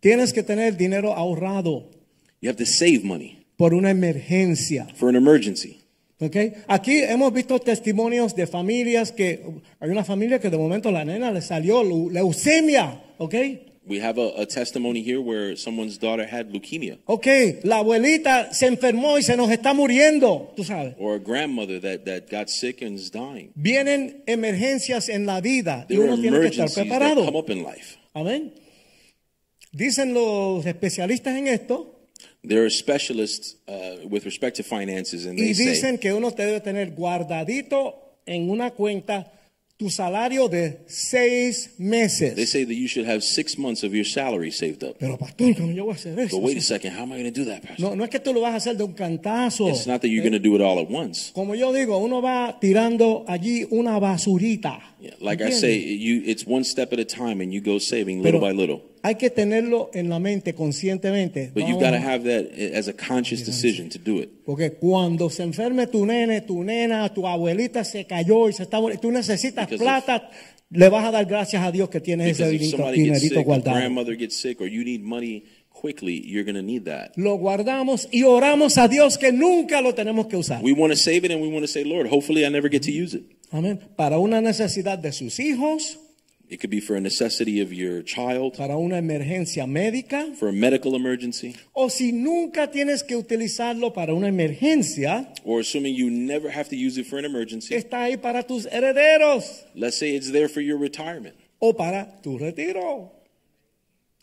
Tienes 0.00 0.32
que 0.32 0.42
tener 0.42 0.76
dinero 0.78 1.12
ahorrado 1.12 1.90
you 2.40 2.48
have 2.48 2.56
to 2.56 2.64
save 2.64 3.04
money 3.04 3.44
por 3.58 3.74
una 3.74 3.90
emergencia. 3.90 4.86
for 4.96 5.10
an 5.10 5.16
emergency. 5.16 5.76
¿ok? 6.20 6.36
Aquí 6.68 7.02
hemos 7.02 7.32
visto 7.32 7.58
testimonios 7.58 8.34
de 8.34 8.46
familias 8.46 9.12
que 9.12 9.42
hay 9.80 9.90
una 9.90 10.04
familia 10.04 10.38
que 10.38 10.48
de 10.50 10.56
momento 10.58 10.90
la 10.90 11.04
nena 11.04 11.30
le 11.32 11.40
salió 11.42 11.82
leu- 11.82 12.10
leucemia, 12.10 13.02
¿ok? 13.18 13.34
We 13.90 13.98
have 14.00 14.18
a, 14.18 14.30
a 14.42 14.46
testimony 14.46 15.02
here 15.02 15.20
where 15.20 15.56
someone's 15.56 15.98
daughter 15.98 16.24
had 16.24 16.52
leukemia, 16.52 16.98
Ok, 17.06 17.26
la 17.64 17.78
abuelita 17.78 18.54
se 18.54 18.66
enfermó 18.68 19.18
y 19.18 19.22
se 19.24 19.36
nos 19.36 19.50
está 19.50 19.74
muriendo, 19.74 20.52
tú 20.56 20.62
sabes. 20.62 20.94
or 20.98 21.16
a 21.16 21.18
grandmother 21.18 21.80
that, 21.80 22.04
that 22.04 22.30
got 22.30 22.48
sick 22.48 22.82
and 22.82 22.94
is 22.96 23.10
dying. 23.10 23.50
Vienen 23.56 24.22
emergencias 24.26 25.08
en 25.08 25.26
la 25.26 25.40
vida 25.40 25.86
y 25.88 25.96
There 25.96 26.04
are 26.04 26.12
uno 26.12 26.22
tiene 26.22 26.38
que 26.40 26.46
estar 26.46 26.68
emergencies 26.68 26.74
that 26.76 26.82
preparado. 26.86 27.24
come 27.24 27.36
up 27.36 27.50
in 27.50 27.64
life. 27.64 27.98
Amén. 28.14 28.52
Dicen 29.72 30.14
los 30.14 30.64
especialistas 30.66 31.36
en 31.36 31.48
esto 31.48 31.96
There 32.42 32.62
are 32.64 32.70
specialists 32.70 33.56
uh, 33.68 34.06
with 34.08 34.24
respect 34.24 34.56
to 34.56 34.62
finances, 34.62 35.26
and 35.26 35.38
y 35.38 35.42
they 35.46 35.54
say 35.54 35.66
dicen 35.72 35.98
que 35.98 36.12
uno 36.12 36.30
te 36.30 36.44
debe 36.46 36.60
tener 36.60 36.92
guardadito 36.92 38.18
en 38.24 38.48
una 38.50 38.70
cuenta 38.70 39.32
tu 39.80 39.88
salario 39.88 40.46
de 40.46 40.82
seis 40.86 41.70
they 41.78 41.84
meses. 41.86 42.50
say 42.50 42.64
that 42.64 42.74
you 42.74 42.86
should 42.86 43.06
have 43.08 43.22
six 43.22 43.56
months 43.56 43.82
of 43.82 43.94
your 43.94 44.04
salary 44.04 44.50
saved 44.52 44.84
up. 44.84 44.98
Pero 44.98 45.16
pastor, 45.16 45.54
¿cómo 45.56 45.72
yo 45.72 45.84
voy 45.86 45.92
a 45.92 45.96
hacer 45.96 46.18
eso? 46.20 46.36
But 46.36 46.44
wait 46.44 46.58
a 46.58 46.60
second, 46.60 46.92
how 46.94 47.04
am 47.04 47.12
I 47.12 47.16
going 47.22 47.32
to 47.32 47.40
do 47.40 47.46
that, 47.46 47.62
Pastor? 47.62 47.80
No, 47.82 47.96
no 47.96 48.04
es 48.04 48.10
que 48.10 48.20
tú 48.20 48.34
lo 48.34 48.42
vas 48.42 48.52
a 48.52 48.56
hacer 48.56 48.76
de 48.76 48.84
un 48.84 48.92
cantazo. 48.92 49.70
It's 49.70 49.86
not 49.86 50.02
that 50.02 50.08
you're 50.08 50.22
going 50.22 50.34
to 50.34 50.38
do 50.38 50.54
it 50.54 50.60
all 50.60 50.78
at 50.80 50.90
once. 50.90 51.32
Como 51.32 51.54
yo 51.54 51.72
digo, 51.72 51.96
uno 51.96 52.20
va 52.20 52.58
tirando 52.60 53.24
allí 53.26 53.66
una 53.70 53.98
basurita. 53.98 54.89
Yeah, 55.00 55.14
like 55.20 55.40
I 55.40 55.50
say, 55.50 55.78
you 55.78 56.22
it's 56.26 56.46
one 56.46 56.62
step 56.62 56.92
at 56.92 56.98
a 56.98 57.04
time, 57.04 57.40
and 57.40 57.52
you 57.52 57.62
go 57.62 57.78
saving 57.78 58.22
little 58.22 58.40
Pero 58.40 58.52
by 58.52 58.56
little. 58.56 58.82
hay 59.02 59.14
que 59.14 59.30
tenerlo 59.30 59.90
en 59.94 60.08
la 60.10 60.18
mente 60.18 60.54
conscientemente. 60.54 61.52
But 61.54 61.66
you've 61.66 61.80
got 61.80 61.92
to 61.92 62.00
have 62.00 62.24
that 62.24 62.52
as 62.74 62.88
a 62.88 62.92
conscious 62.92 63.44
decision 63.44 63.88
to 63.90 63.98
do 63.98 64.18
it. 64.20 64.44
Porque 64.44 64.72
cuando 64.72 65.30
se 65.30 65.42
enferme 65.42 65.86
tu 65.86 66.04
nene, 66.04 66.42
tu 66.42 66.62
nena, 66.62 67.08
tu 67.14 67.26
abuelita 67.26 67.82
se 67.84 68.04
cayó 68.04 68.48
y 68.48 68.52
se 68.52 68.64
está 68.64 68.78
tú 69.00 69.10
necesitas 69.10 69.66
Because 69.66 69.82
plata, 69.82 70.30
le 70.70 70.88
vas 70.88 71.06
a 71.06 71.10
dar 71.10 71.24
gracias 71.24 71.62
a 71.62 71.72
Dios 71.72 71.88
que 71.88 72.00
tienes 72.00 72.32
ese 72.32 72.50
dinerito, 72.50 72.92
dinerito 72.92 73.42
guardado. 73.42 73.76
grandmother 73.76 74.16
gets 74.16 74.36
sick, 74.36 74.60
or 74.60 74.66
you 74.66 74.84
need 74.84 75.02
money 75.02 75.44
quickly, 75.70 76.20
you're 76.26 76.44
going 76.44 76.56
to 76.56 76.62
need 76.62 76.84
that. 76.84 77.12
Lo 77.16 77.36
guardamos 77.38 78.06
y 78.12 78.24
oramos 78.24 78.76
a 78.76 78.86
Dios 78.86 79.16
que 79.16 79.32
nunca 79.32 79.80
lo 79.80 79.94
tenemos 79.94 80.26
que 80.26 80.36
usar. 80.36 80.62
We 80.62 80.72
want 80.72 80.92
to 80.92 80.98
save 80.98 81.24
it, 81.24 81.30
and 81.30 81.40
we 81.40 81.48
want 81.48 81.62
to 81.62 81.68
say, 81.68 81.84
Lord, 81.84 82.06
hopefully 82.08 82.44
I 82.44 82.50
never 82.50 82.68
get 82.68 82.82
to 82.82 82.92
use 82.92 83.14
it. 83.14 83.24
Amén. 83.50 83.80
Para 83.96 84.18
una 84.18 84.40
necesidad 84.40 84.98
de 84.98 85.12
sus 85.12 85.38
hijos, 85.40 85.98
It 86.52 86.58
could 86.60 86.70
be 86.70 86.80
for 86.80 86.96
a 86.96 87.00
necessity 87.00 87.60
of 87.62 87.72
your 87.72 88.02
child, 88.02 88.56
para 88.56 88.76
una 88.76 88.98
emergencia 88.98 89.68
médica, 89.68 90.26
for 90.34 90.48
a 90.48 90.52
medical 90.52 90.96
emergency, 90.96 91.54
o 91.72 91.88
si 91.88 92.10
nunca 92.10 92.68
tienes 92.72 93.04
que 93.04 93.14
utilizarlo 93.14 93.92
para 93.92 94.14
una 94.14 94.26
emergencia, 94.26 95.32
or 95.44 95.60
assuming 95.60 95.94
you 95.94 96.10
never 96.10 96.50
have 96.50 96.68
to 96.68 96.74
use 96.74 96.98
it 96.98 97.06
for 97.06 97.20
an 97.20 97.24
emergency. 97.24 97.76
está 97.76 98.02
ahí 98.02 98.16
para 98.16 98.42
tus 98.42 98.66
herederos 98.66 99.64
Let's 99.76 99.96
say 99.96 100.16
it's 100.16 100.32
there 100.32 100.48
for 100.48 100.60
your 100.60 100.76
retirement 100.80 101.36
o 101.60 101.72
para 101.72 102.20
tu 102.20 102.36
retiro. 102.36 103.12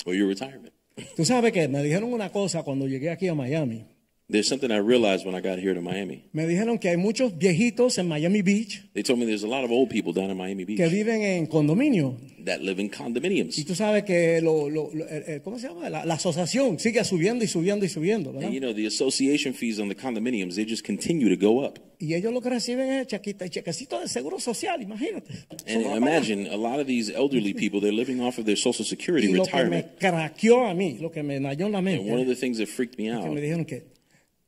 or 0.05 0.13
your 0.13 0.27
retirement. 0.27 0.73
Tú 1.15 1.23
sabes 1.23 1.53
que 1.53 1.65
me 1.69 1.81
dijeron 1.81 2.11
una 2.11 2.29
cosa 2.29 2.63
cuando 2.63 2.87
llegué 2.87 3.09
aquí 3.09 3.29
a 3.29 3.35
Miami. 3.35 3.85
There's 4.29 4.45
something 4.49 4.71
I 4.73 4.79
realized 4.79 5.25
when 5.25 5.35
I 5.35 5.39
got 5.39 5.57
here 5.57 5.73
to 5.73 5.79
Miami. 5.79 6.25
Me 6.33 6.45
dijeron 6.45 6.79
que 6.79 6.89
hay 6.89 6.97
muchos 6.97 7.37
viejitos 7.37 7.97
en 7.97 8.09
Miami 8.09 8.41
Beach 8.41 8.83
They 8.93 9.01
told 9.01 9.19
me 9.19 9.25
there's 9.25 9.43
a 9.45 9.47
lot 9.47 9.63
of 9.63 9.71
old 9.71 9.89
people 9.89 10.11
down 10.11 10.29
in 10.29 10.35
Miami 10.35 10.65
que 10.65 10.75
Beach 10.83 10.91
viven 10.91 11.21
en 11.21 11.47
condominio. 11.47 12.17
that 12.43 12.59
live 12.61 12.77
in 12.81 12.87
Y 12.87 12.89
condominiums. 12.89 13.65
tú 13.65 13.73
sabes 13.73 14.03
que 14.03 14.41
lo, 14.41 14.69
lo- 14.69 14.89
lo- 14.93 15.05
eh, 15.05 15.23
eh, 15.27 15.39
¿cómo 15.41 15.57
se 15.57 15.69
llama? 15.69 15.89
La, 15.89 16.03
la 16.05 16.15
asociación 16.15 16.77
sigue 16.77 17.01
subiendo 17.05 17.45
y 17.45 17.47
subiendo 17.47 17.85
y 17.85 17.89
subiendo, 17.89 18.33
¿verdad? 18.33 18.47
And 18.49 18.53
you 18.53 18.59
know, 18.59 18.73
the 18.73 18.85
association 18.85 19.53
fees 19.53 19.79
on 19.79 19.87
the 19.87 19.95
condominiums, 19.95 20.55
they 20.55 20.65
just 20.65 20.85
continue 20.85 21.29
to 21.33 21.37
go 21.37 21.63
up. 21.65 21.79
Y 21.97 22.13
ellos 22.13 22.33
lo 22.33 22.41
que 22.41 22.49
reciben 22.49 22.89
es 22.89 23.07
chaquita, 23.07 23.47
chequecito 23.49 23.97
de 24.01 24.09
seguro 24.09 24.41
social, 24.41 24.81
imagínate. 24.81 25.45
And 25.67 25.85
imagine 25.95 26.47
a 26.51 26.57
lot 26.57 26.81
of 26.81 26.85
these 26.87 27.09
elderly 27.15 27.53
people, 27.53 27.79
they're 27.79 27.93
living 27.95 28.19
off 28.19 28.37
of 28.39 28.45
their 28.45 28.57
Social 28.57 28.83
Security 28.85 29.27
Y 29.29 29.33
lo 29.33 29.45
que 29.45 29.53
me 29.53 29.63
retirement. 29.63 29.97
craqueó 29.99 30.65
a 30.67 30.73
mí, 30.73 30.97
lo 30.99 31.11
que 31.11 31.23
me 31.23 31.39
dañó 31.39 31.69
la 31.69 31.77
And 31.79 31.87
one 31.87 32.21
of 32.21 32.27
mente, 32.27 32.35
the 32.35 32.35
things 32.35 32.57
that 32.57 32.67
freaked 32.67 32.97
me 32.97 33.05
que 33.05 33.13
out 33.13 33.25
me 33.33 33.39
dijeron 33.41 33.65
que 33.65 33.95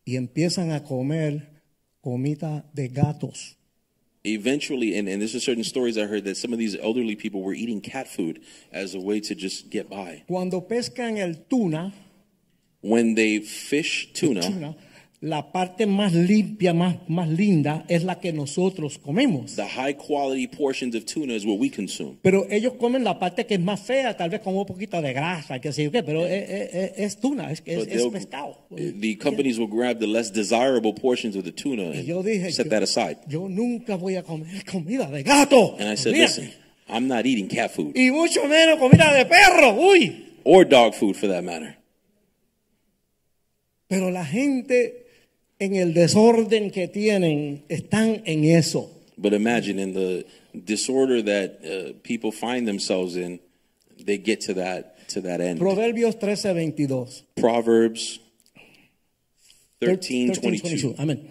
y 0.09 0.15
empiezan 0.17 0.71
a 0.71 0.83
comer 0.83 1.61
comida 2.01 2.65
de 2.73 2.87
gatos. 2.87 3.55
eventually, 4.25 4.97
and, 4.97 5.07
and 5.07 5.21
there's 5.21 5.31
just 5.33 5.45
certain 5.45 5.63
stories 5.63 5.97
I 5.97 6.05
heard 6.05 6.25
that 6.25 6.35
some 6.35 6.51
of 6.51 6.59
these 6.59 6.75
elderly 6.75 7.15
people 7.15 7.41
were 7.41 7.53
eating 7.53 7.79
cat 7.79 8.07
food 8.07 8.41
as 8.71 8.93
a 8.95 8.99
way 8.99 9.19
to 9.21 9.35
just 9.35 9.69
get 9.69 9.89
by. 9.89 10.23
Cuando 10.27 10.61
pescan 10.61 11.17
el 11.17 11.35
tuna, 11.49 11.93
When 12.81 13.13
they 13.15 13.39
fish 13.39 14.09
tuna, 14.13 14.41
tuna, 14.41 14.75
la 15.21 15.51
parte 15.51 15.85
más 15.85 16.13
limpia, 16.13 16.73
más, 16.73 16.95
más 17.09 17.27
linda 17.27 17.83
es 17.89 18.05
la 18.05 18.19
que 18.21 18.31
nosotros 18.31 18.97
comemos. 18.97 19.55
the 19.57 19.65
high 19.67 19.93
quality 19.93 20.47
portions 20.47 20.95
of 20.95 21.03
tuna 21.05 21.33
is 21.33 21.45
what 21.45 21.57
we 21.59 21.69
consume. 21.69 22.17
Pero 22.21 22.45
ellos 22.49 22.73
comen 22.79 23.03
la 23.03 23.19
parte 23.19 23.45
que 23.45 23.55
es 23.55 23.59
más 23.59 23.81
fea, 23.81 24.15
tal 24.15 24.29
vez 24.29 24.39
con 24.39 24.55
un 24.55 24.65
poquito 24.65 25.01
de 25.01 25.11
grasa, 25.11 25.59
que 25.59 25.73
sé 25.73 25.83
yo 25.83 25.91
qué, 25.91 26.03
pero 26.03 26.25
es, 26.25 26.49
es- 26.49 26.91
es- 26.97 27.19
tuna, 27.19 27.51
es, 27.51 27.61
es, 27.65 27.85
es 27.87 28.03
pescado. 28.07 28.65
the 28.77 29.17
companies 29.17 29.57
will 29.59 29.67
grab 29.67 29.99
the 29.99 30.07
less 30.07 30.31
desirable 30.31 30.93
portions 30.93 31.35
of 31.35 31.43
the 31.43 31.51
tuna 31.51 31.93
Y 31.93 32.05
yo 32.05 32.19
and 32.21 32.27
dije, 32.29 32.51
set 32.53 32.67
yo, 32.67 32.69
that 32.71 32.83
aside. 32.83 33.17
yo 33.27 33.49
nunca 33.49 33.97
voy 33.97 34.15
a 34.15 34.23
comer 34.23 34.63
comida 34.63 35.07
de 35.11 35.23
gato. 35.23 35.75
And 35.79 35.89
I 35.91 35.95
said, 35.97 36.13
Olvídate. 36.13 36.21
listen, 36.43 36.51
I'm 36.87 37.07
not 37.09 37.25
eating 37.25 37.49
cat 37.49 37.71
food 37.71 37.91
Y 37.93 38.09
mucho 38.09 38.47
menos 38.47 38.79
comida 38.79 39.13
de 39.13 39.25
perro, 39.25 39.73
uy. 39.73 40.37
or 40.45 40.63
dog 40.65 40.93
food 40.93 41.15
for 41.17 41.27
that 41.27 41.43
matter. 41.43 41.75
Pero 43.87 44.11
la 44.11 44.23
gente 44.23 44.98
en 45.59 45.75
el 45.75 45.93
desorden 45.93 46.71
que 46.71 46.87
tienen 46.87 47.63
están 47.69 48.23
en 48.25 48.45
eso. 48.45 48.89
But 49.17 49.33
imagine 49.33 49.79
in 49.79 49.93
the 49.93 50.25
disorder 50.53 51.21
that 51.23 51.59
uh, 51.63 51.93
people 52.03 52.31
find 52.31 52.65
themselves 52.65 53.17
in, 53.17 53.39
they 53.97 54.17
get 54.17 54.41
to 54.41 54.53
that 54.55 55.09
to 55.09 55.21
that 55.21 55.41
end. 55.41 55.59
Proverbios 55.59 56.15
13, 56.15 56.53
22. 56.53 57.23
Proverbs 57.35 58.19
13, 59.81 60.33
22. 60.35 60.95
Amén. 60.97 61.29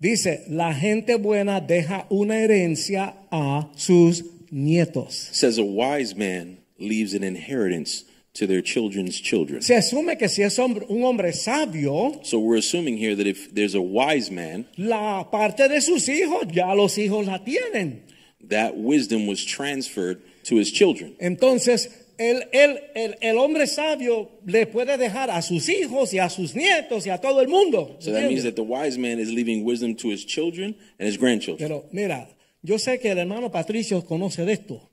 Dice, 0.00 0.44
la 0.48 0.72
gente 0.72 1.16
buena 1.16 1.60
deja 1.60 2.06
una 2.08 2.38
herencia 2.38 3.16
a 3.30 3.70
sus 3.76 4.24
nietos. 4.50 5.28
says 5.32 5.58
a 5.58 5.62
wise 5.62 6.16
man 6.16 6.58
leaves 6.78 7.12
an 7.12 7.22
inheritance 7.22 8.04
to 8.34 8.46
their 8.46 8.62
children's 8.62 9.20
children. 9.20 9.60
Se 9.62 9.74
asume 9.74 10.16
que 10.16 10.28
si 10.28 10.42
es 10.42 10.56
hombre- 10.58 10.86
un 10.88 11.02
hombre 11.02 11.32
sabio, 11.32 12.20
So 12.22 12.38
we're 12.38 12.58
assuming 12.58 12.96
here 12.96 13.16
that 13.16 13.26
if 13.26 13.52
there's 13.52 13.74
a 13.74 13.80
wise 13.80 14.30
man, 14.30 14.66
la 14.76 15.24
parte 15.30 15.68
de 15.68 15.80
sus 15.80 16.08
hijos 16.08 16.46
ya 16.52 16.72
los 16.74 16.96
hijos 16.96 17.26
la 17.26 17.38
tienen. 17.38 18.02
that 18.48 18.76
wisdom 18.76 19.26
was 19.26 19.44
transferred 19.44 20.18
to 20.44 20.56
his 20.56 20.70
children. 20.72 21.14
Entonces, 21.20 21.88
el, 22.18 22.42
el, 22.52 22.78
el, 22.94 23.14
el 23.20 23.38
hombre 23.38 23.66
sabio 23.66 24.30
le 24.46 24.66
puede 24.66 24.96
dejar 24.98 25.30
a 25.30 25.42
sus 25.42 25.68
hijos 25.68 26.12
y 26.14 26.18
a 26.18 26.28
sus 26.28 26.54
nietos 26.54 27.06
y 27.06 27.10
a 27.10 27.18
todo 27.18 27.40
el 27.40 27.48
mundo. 27.48 27.96
So 28.00 28.12
that 28.12 28.22
means 28.28 28.42
that 28.44 28.54
the 28.56 28.62
wise 28.62 28.96
man 28.98 29.18
is 29.18 29.30
leaving 29.30 29.64
wisdom 29.64 29.94
to 29.96 30.08
his 30.10 30.24
children 30.24 30.76
and 30.98 31.08
his 31.08 31.16
grandchildren. 31.18 31.68
Pero 31.68 31.84
mira, 31.92 32.28
yo 32.62 32.76
sé 32.78 32.98
que 33.00 33.10
el 33.10 33.18
hermano 33.18 33.50
Patricio 33.50 34.04
conoce 34.04 34.44
de 34.44 34.52
esto. 34.52 34.89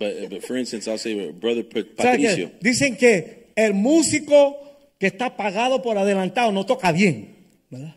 But, 0.00 0.30
but 0.30 0.42
for 0.42 0.56
instance, 0.56 0.88
I'll 0.88 0.96
say 0.98 1.28
uh, 1.28 1.32
brother. 1.32 1.62
Patricio. 1.62 2.50
Dicen 2.60 2.96
que 2.96 3.52
el 3.54 3.74
músico 3.74 4.56
que 4.98 5.08
está 5.08 5.36
pagado 5.36 5.82
por 5.82 5.98
adelantado 5.98 6.52
no 6.52 6.64
toca 6.64 6.90
bien. 6.90 7.36
¿verdad? 7.68 7.94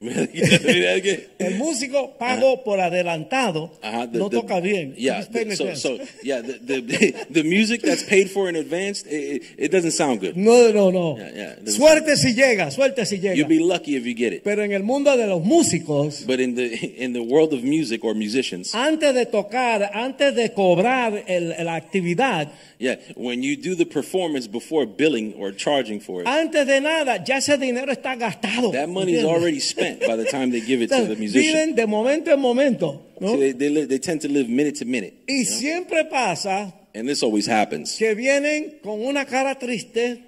El 1.38 1.54
músico 1.56 2.16
pago 2.18 2.64
por 2.64 2.80
adelantado 2.80 3.70
Uh-huh, 3.82 4.06
the- 4.10 4.18
no 4.18 4.28
the- 4.30 4.36
toca 4.40 4.58
bien. 4.60 4.94
Yeah. 4.96 5.22
Me 5.30 5.54
So, 5.54 5.74
so 5.74 5.98
yeah, 6.22 6.40
the, 6.40 6.80
the 6.80 7.26
the 7.30 7.42
music 7.42 7.82
that's 7.82 8.02
paid 8.04 8.30
for 8.30 8.48
in 8.48 8.56
advance, 8.56 9.02
it, 9.06 9.42
it, 9.58 9.70
doesn't 9.70 9.90
sound 9.92 10.20
good. 10.20 10.36
no, 10.36 10.70
no, 10.72 10.90
no. 10.90 11.18
Yeah, 11.18 11.56
yeah, 11.64 11.70
suerte 11.70 12.16
si 12.16 12.32
llega, 12.34 12.70
suerte 12.70 13.04
si 13.04 13.18
llega. 13.18 13.34
You'll 13.34 13.48
be 13.48 13.58
lucky 13.58 13.96
if 13.96 14.06
you 14.06 14.14
get 14.14 14.32
it. 14.32 14.42
Pero 14.42 14.62
en 14.62 14.72
el 14.72 14.82
mundo 14.84 15.14
de 15.18 15.26
los 15.26 15.42
músicos, 15.44 16.24
But 16.26 16.40
in 16.40 16.54
the 16.54 16.66
in 17.02 17.12
the 17.12 17.22
world 17.22 17.52
of 17.52 17.62
music 17.62 18.02
or 18.02 18.14
musicians, 18.14 18.74
antes 18.74 19.14
de 19.14 19.26
tocar, 19.26 19.90
antes 19.92 20.34
de 20.34 20.50
cobrar 20.54 21.24
el- 21.26 21.54
la 21.64 21.74
actividad, 21.76 22.48
yeah, 22.78 22.96
when 23.16 23.42
you 23.42 23.54
do 23.56 23.74
the 23.74 23.84
performance 23.86 24.46
before 24.48 24.86
billing 24.86 25.34
or 25.38 25.52
charging 25.54 26.00
for 26.00 26.22
it, 26.22 26.26
antes 26.28 26.66
de 26.66 26.80
nada, 26.80 27.22
ya 27.22 27.36
ese 27.36 27.58
dinero 27.58 27.92
está 27.92 28.16
gastado. 28.16 28.72
that 28.72 28.88
money 28.88 29.14
is 29.14 29.24
already 29.24 29.60
spent 29.60 29.89
by 30.06 30.16
the 30.16 30.24
time 30.24 30.50
they 30.50 30.60
give 30.60 30.82
it 30.82 30.90
to 30.90 31.06
the 31.06 31.16
musician. 31.16 31.54
Viven 31.54 31.74
de 31.74 31.86
momento 31.86 32.30
en 32.32 32.40
momento. 32.40 33.02
¿no? 33.20 33.36
They, 33.36 33.52
they, 33.52 33.86
they 33.86 33.98
tend 33.98 34.20
to 34.22 34.28
live 34.28 34.48
minute 34.48 34.78
to 34.78 34.84
minute. 34.84 35.14
Y 35.26 35.44
siempre 35.44 36.04
pasa 36.04 36.72
And 36.94 37.08
this 37.08 37.22
always 37.22 37.46
happens. 37.48 37.96
que 37.96 38.14
vienen 38.14 38.80
con 38.82 39.00
una 39.04 39.24
cara 39.24 39.58
triste. 39.58 40.24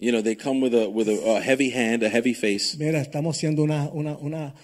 You 0.00 0.12
know, 0.12 0.22
they 0.22 0.36
come 0.36 0.60
with 0.60 0.74
a 0.74 0.88
with 0.88 1.08
a, 1.08 1.36
a 1.36 1.40
heavy 1.40 1.70
hand, 1.70 2.04
a 2.04 2.08
heavy 2.08 2.32
face. 2.32 2.76
Mira, 2.78 3.00
estamos 3.00 3.36
haciendo 3.36 3.64
una, 3.64 3.88
una, 3.92 4.16
una, 4.18 4.54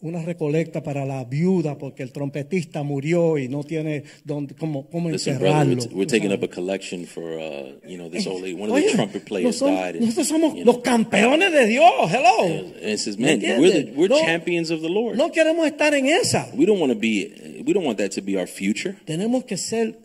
una 0.00 0.22
recolecta 0.22 0.82
para 0.82 1.04
la 1.04 1.24
viuda 1.24 1.76
porque 1.76 2.02
el 2.02 2.10
trompetista 2.10 2.82
murió 2.82 3.36
y 3.36 3.48
no 3.48 3.64
tiene 3.64 4.04
dónde, 4.24 4.54
cómo, 4.54 4.88
cómo 4.88 5.10
Listen, 5.10 5.38
brother, 5.38 5.72
enterrarlo. 5.72 5.84
we're, 5.90 5.96
we're 5.98 6.06
taking 6.06 6.32
up 6.32 6.42
a 6.42 6.48
collection 6.48 7.04
for 7.06 7.22
uh, 7.38 7.78
you 7.86 7.98
know 7.98 8.08
this 8.08 8.26
old 8.26 8.42
lady. 8.42 8.54
One 8.54 8.70
of 8.70 8.76
Oye, 8.76 8.86
the 8.88 8.94
trumpet 8.94 9.26
players 9.26 9.60
nosotros, 9.60 9.78
died. 9.78 9.96
and, 9.96 10.06
nosotros 10.06 10.28
somos 10.28 10.54
you 10.54 10.64
know, 10.64 10.72
los 10.72 10.82
campeones 10.82 11.52
de 11.52 11.66
Dios. 11.66 12.10
Hello. 12.10 12.44
and 12.46 12.74
it 12.82 12.98
says, 12.98 13.18
¿Me 13.18 13.36
man, 13.36 13.60
we're 13.60 13.70
the, 13.72 13.92
we're 13.94 14.08
No, 14.08 14.20
champions 14.20 14.70
of 14.70 14.80
the 14.80 14.88
Lord. 14.88 15.16
No 15.18 15.30
queremos 15.30 15.66
estar 15.66 15.92
en 15.94 16.06
esa. 16.06 16.48
We 16.54 16.64
don't 16.64 16.80
want 16.80 16.92
to 16.92 16.98
be. 16.98 17.62
We 17.66 17.74
don't 17.74 17.84
want 17.84 17.98
that 17.98 18.12
to 18.12 18.22
be 18.22 18.38
our 18.38 18.46
future. 18.46 18.96
Tenemos 19.04 19.44
que 19.44 19.58
ser 19.58 19.98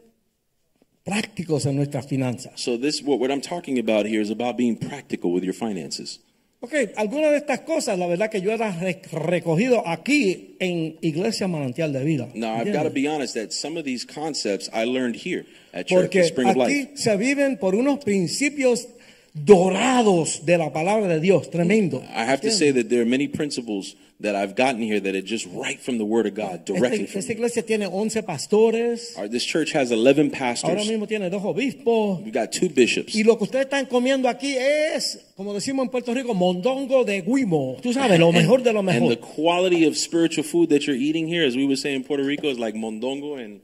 prácticos 1.06 1.66
en 1.66 1.78
nuestras 1.78 2.06
finanzas. 2.06 2.52
So 2.60 2.78
this 2.78 3.02
what 3.02 3.20
what 3.20 3.32
I'm 3.32 3.42
talking 3.42 3.80
about 3.80 4.06
here 4.06 4.22
is 4.22 4.30
about 4.30 4.58
being 4.58 4.76
practical 4.78 5.32
with 5.32 5.44
your 5.44 5.54
finances. 5.54 6.20
Ok, 6.62 6.74
algunas 6.98 7.32
de 7.32 7.38
estas 7.38 7.62
cosas, 7.62 7.98
la 7.98 8.06
verdad 8.06 8.30
que 8.30 8.42
yo 8.42 8.52
era 8.52 8.70
re- 8.78 9.02
recogido 9.14 9.88
aquí 9.88 10.56
en 10.60 10.98
Iglesia 11.02 11.48
Manantial 11.48 11.94
de 11.94 12.04
Vida. 12.04 12.28
Now 12.36 12.58
I've 12.60 12.74
got 12.74 12.84
to 12.84 12.90
be 12.90 13.08
honest 13.08 13.34
that 13.36 13.52
some 13.54 13.78
of 13.80 13.86
these 13.86 14.06
concepts 14.06 14.70
I 14.74 14.84
learned 14.84 15.16
here 15.16 15.46
at 15.74 15.86
church, 15.88 16.02
Porque 16.12 16.24
Spring 16.26 16.50
of 16.50 16.58
aquí 16.58 16.80
Life. 16.82 16.92
se 16.98 17.16
viven 17.16 17.58
por 17.58 17.76
unos 17.76 18.00
principios 18.04 18.90
dorados 19.34 20.46
de 20.46 20.58
la 20.58 20.74
palabra 20.74 21.08
de 21.08 21.22
Dios, 21.22 21.50
tremendo. 21.50 22.04
I 22.14 22.26
have 22.26 22.42
to 22.42 22.52
say 22.52 22.72
that 22.74 22.90
there 22.90 23.02
are 23.02 23.10
many 23.10 23.30
principles 23.30 23.96
that 24.22 24.36
I've 24.36 24.54
gotten 24.56 24.82
here 24.82 25.00
that 25.00 25.16
are 25.16 25.22
just 25.22 25.48
right 25.54 25.80
from 25.80 25.98
the 25.98 26.04
Word 26.04 26.26
of 26.28 26.36
God, 26.36 26.66
directly 26.66 27.06
from. 27.08 27.20
esta 27.20 27.32
iglesia 27.32 27.64
tiene 27.64 27.84
11 27.84 28.22
pastores, 28.24 29.18
Our, 29.18 29.30
this 29.30 29.46
church 29.46 29.72
has 29.72 29.92
11 29.92 30.28
ahora 30.28 30.38
pastors. 30.38 30.88
mismo 30.90 31.08
tiene 31.08 31.30
dos 31.30 31.42
obispos. 31.44 32.22
We've 32.24 32.34
got 32.34 32.52
two 32.52 32.68
bishops. 32.70 33.16
Y 33.16 33.24
lo 33.24 33.38
que 33.38 33.46
ustedes 33.46 33.66
están 33.68 33.86
comiendo 33.86 34.28
aquí 34.28 34.56
es, 34.58 35.20
como 35.38 35.54
decimos 35.54 35.86
en 35.86 35.90
Puerto 35.90 36.14
Rico, 36.14 36.34
mondongo 36.34 37.06
de 37.06 37.22
guimo. 37.22 37.78
Tú 37.82 37.94
sabes, 37.94 38.20
lo 38.20 38.32
mejor 38.34 38.62
de 38.62 38.74
lo 38.74 38.80
And 38.90 39.10
the 39.10 39.18
quality 39.18 39.86
of 39.86 39.96
spiritual 39.96 40.44
food 40.44 40.70
that 40.70 40.86
you're 40.86 40.98
eating 40.98 41.28
here, 41.28 41.46
as 41.46 41.56
we 41.56 41.66
would 41.66 41.80
say 41.80 41.94
in 41.94 42.04
Puerto 42.04 42.24
Rico, 42.24 42.48
is 42.50 42.60
like 42.60 42.76
mondongo 42.76 43.38
and 43.42 43.62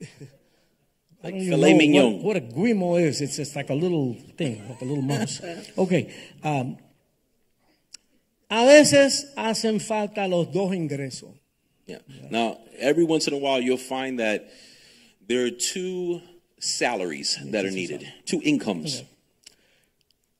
like 1.24 1.34
filet 1.34 1.74
mignon. 1.74 2.22
What, 2.22 2.22
what 2.22 2.36
a 2.36 2.40
guimo 2.40 3.00
is. 3.00 3.20
It's 3.20 3.36
just 3.36 3.56
like 3.56 3.70
a 3.70 3.74
little 3.74 4.14
thing, 4.36 4.62
like 4.68 4.80
a 4.80 4.84
little 4.84 5.02
mouse. 5.02 5.40
Okay. 5.76 6.14
um, 6.44 6.76
a 8.50 8.64
veces 8.64 9.32
hacen 9.36 9.80
falta 9.80 10.26
los 10.28 10.50
dos 10.52 10.74
ingresos. 10.74 11.30
Yeah. 11.86 11.98
Now, 12.30 12.58
every 12.78 13.04
once 13.04 13.26
in 13.28 13.34
a 13.34 13.38
while, 13.38 13.60
you'll 13.60 13.78
find 13.78 14.18
that 14.20 14.48
there 15.26 15.44
are 15.44 15.50
two 15.50 16.20
salaries 16.58 17.38
that 17.52 17.64
are 17.64 17.70
needed, 17.70 18.06
two 18.26 18.40
incomes. 18.44 19.02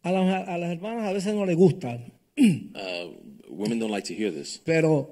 A 0.05 0.13
las, 0.13 0.49
a 0.49 0.59
las 0.59 0.71
hermanas 0.79 1.09
a 1.11 1.13
veces 1.13 1.35
no 1.35 1.45
les 1.45 1.57
gusta, 1.57 1.99
Uh, 2.39 3.09
women 3.49 3.79
don't 3.79 3.91
like 3.91 4.05
to 4.05 4.15
hear 4.15 4.31
this, 4.31 4.59
pero. 4.65 5.09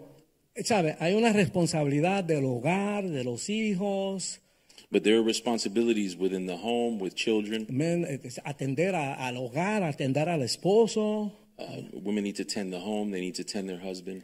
Hay 1.01 1.13
una 1.13 1.35
responsabilidad 1.35 2.25
del 2.25 2.45
hogar, 2.47 3.07
de 3.07 3.23
los 3.25 3.51
hijos, 3.51 4.39
but 4.91 5.05
there 5.05 5.17
are 5.19 5.23
responsibilities 5.23 6.17
within 6.17 6.47
the 6.47 6.57
home 6.57 6.99
with 6.99 7.15
children. 7.15 7.67
men, 7.69 8.07
eh, 8.09 8.19
atender 8.43 8.95
a- 8.95 9.15
al 9.27 9.35
hogar, 9.37 9.83
atender 9.83 10.29
al 10.31 10.41
esposo. 10.43 11.31
Uh, 11.59 11.83
women 11.93 12.25
need 12.25 12.37
to 12.37 12.45
tend 12.45 12.73
the 12.73 12.79
home, 12.79 13.11
they 13.11 13.21
need 13.21 13.35
to 13.35 13.45
tend 13.45 13.69
their 13.69 13.81
husband. 13.81 14.23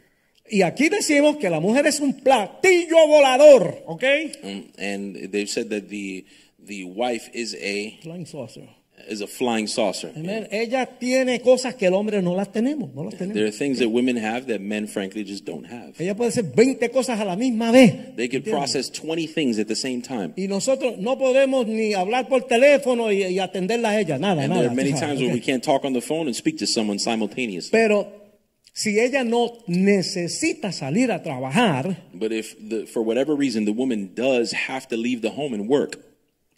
Y 0.49 0.61
aquí 0.61 0.89
decimos 0.89 1.37
que 1.37 1.49
la 1.49 1.59
mujer 1.59 1.87
es 1.87 1.99
un 1.99 2.13
platillo 2.21 3.07
volador, 3.07 3.81
¿ok? 3.87 4.03
Um, 4.43 4.71
and 4.77 5.31
they've 5.31 5.49
said 5.49 5.69
that 5.69 5.87
the 5.87 6.25
the 6.59 6.83
wife 6.83 7.29
is 7.33 7.55
a 7.55 7.97
Flying 8.01 8.25
saucer. 8.25 8.67
Is 9.09 9.21
a 9.21 9.27
flying 9.27 9.67
saucer. 9.67 10.11
Amen. 10.15 10.47
Ella 10.49 10.85
tiene 10.85 11.41
cosas 11.41 11.75
que 11.75 11.87
el 11.87 11.93
hombre 11.93 12.21
no 12.21 12.35
las 12.35 12.51
tenemos, 12.51 12.93
no 12.93 13.03
las 13.03 13.15
There 13.17 13.45
are 13.45 13.51
things 13.51 13.79
that 13.79 13.89
women 13.89 14.17
have 14.17 14.47
that 14.47 14.61
men, 14.61 14.87
frankly, 14.87 15.23
just 15.25 15.45
don't 15.45 15.65
have. 15.65 15.93
Ella 15.99 16.15
puede 16.15 16.29
hacer 16.29 16.51
20 16.53 16.89
cosas 16.89 17.19
a 17.19 17.25
la 17.25 17.35
misma 17.35 17.71
vez. 17.71 18.15
They 18.15 18.29
could 18.29 18.43
process 18.49 18.89
20 18.89 19.27
things 19.27 19.59
at 19.59 19.67
the 19.67 19.75
same 19.75 20.01
time. 20.01 20.33
Y 20.37 20.47
nosotros 20.47 20.97
no 20.99 21.17
podemos 21.17 21.67
ni 21.67 21.93
hablar 21.93 22.27
por 22.29 22.47
teléfono 22.47 23.11
y, 23.11 23.23
y 23.25 23.39
atenderla 23.39 23.89
a 23.89 23.99
ella, 23.99 24.17
nada, 24.17 24.43
And 24.43 24.49
nada. 24.49 24.61
there 24.61 24.71
are 24.71 24.75
many 24.75 24.93
times 24.93 25.19
where 25.19 25.33
we 25.33 25.41
can't 25.41 25.63
talk 25.63 25.83
on 25.83 25.93
the 25.93 26.01
phone 26.01 26.27
and 26.27 26.35
speak 26.35 26.57
to 26.59 26.65
someone 26.65 26.97
simultaneously. 26.99 27.71
Pero 27.71 28.07
si 28.73 28.99
ella 28.99 29.23
no 29.23 29.51
necesita 29.67 30.71
salir 30.71 31.11
a 31.11 31.21
trabajar, 31.21 31.97
But 32.13 32.31
if, 32.31 32.55
the, 32.57 32.85
for 32.87 33.03
whatever 33.03 33.35
reason, 33.35 33.65
the 33.65 33.73
woman 33.73 34.13
does 34.15 34.53
have 34.53 34.87
to 34.87 34.97
leave 34.97 35.21
the 35.21 35.31
home 35.31 35.53
and 35.53 35.67
work, 35.67 35.97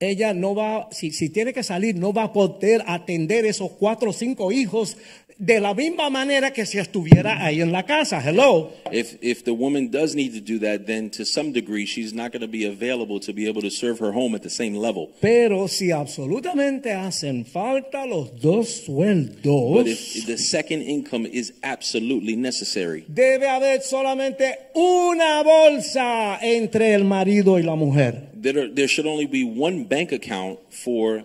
ella 0.06 0.34
no 0.34 0.56
va, 0.56 0.88
si, 0.91 1.12
si 1.12 1.30
tiene 1.30 1.54
que 1.54 1.63
salir, 1.63 1.96
no 1.96 2.13
va 2.13 2.24
a 2.24 2.34
poder 2.34 2.84
atender 2.88 3.46
esos 3.46 3.72
cuatro 3.72 4.12
o 4.12 4.13
cinco 4.13 4.52
hijos 4.52 4.98
de 5.38 5.60
la 5.60 5.74
misma 5.74 6.10
manera 6.10 6.52
que 6.54 6.65
si 6.65 6.78
estuviera 6.78 7.43
ahí 7.45 7.62
en 7.62 7.71
la 7.71 7.84
casa. 7.84 8.21
Hello. 8.21 8.71
if, 8.91 9.17
if 9.21 9.43
the 9.43 9.54
woman 9.54 9.89
does 9.91 10.15
need 10.15 10.34
to 10.34 10.39
do 10.41 10.60
that, 10.60 10.86
then 10.88 11.10
to 11.12 11.26
some 11.26 11.52
degree, 11.52 11.86
she's 11.86 12.13
not 12.13 12.32
going 12.32 12.41
to 12.41 12.48
be 12.48 12.65
available 12.65 13.19
to 13.19 13.34
be 13.34 13.48
able 13.48 13.62
to 13.62 13.69
serve 13.69 14.00
her 14.00 14.12
home 14.12 14.36
at 14.36 14.41
the 14.43 14.50
same 14.50 14.76
level. 14.76 15.10
Pero 15.21 15.67
si 15.67 15.91
absolutamente 15.91 16.93
hacen 16.93 17.45
falta 17.45 18.06
los 18.06 18.39
dos 18.41 18.84
But 18.86 18.86
sueldos, 18.86 19.88
if 19.88 20.26
the 20.26 20.38
second 20.38 20.82
income 20.82 21.26
is 21.26 21.54
absolutely 21.63 22.36
necessary, 22.36 23.06
debe 23.08 23.48
haber 23.48 23.82
solamente 23.82 24.70
una 24.76 25.43
bolsa 25.43 26.39
entre 26.41 26.93
el 26.93 27.03
marido 27.03 27.57
y 27.60 27.64
la 27.64 27.76
mujer. 27.76 28.30
there 28.41 28.88
should 28.88 29.07
only 29.07 29.26
be 29.26 29.43
one 29.43 29.86
bank 29.86 30.12
account 30.12 30.60
for 30.72 31.24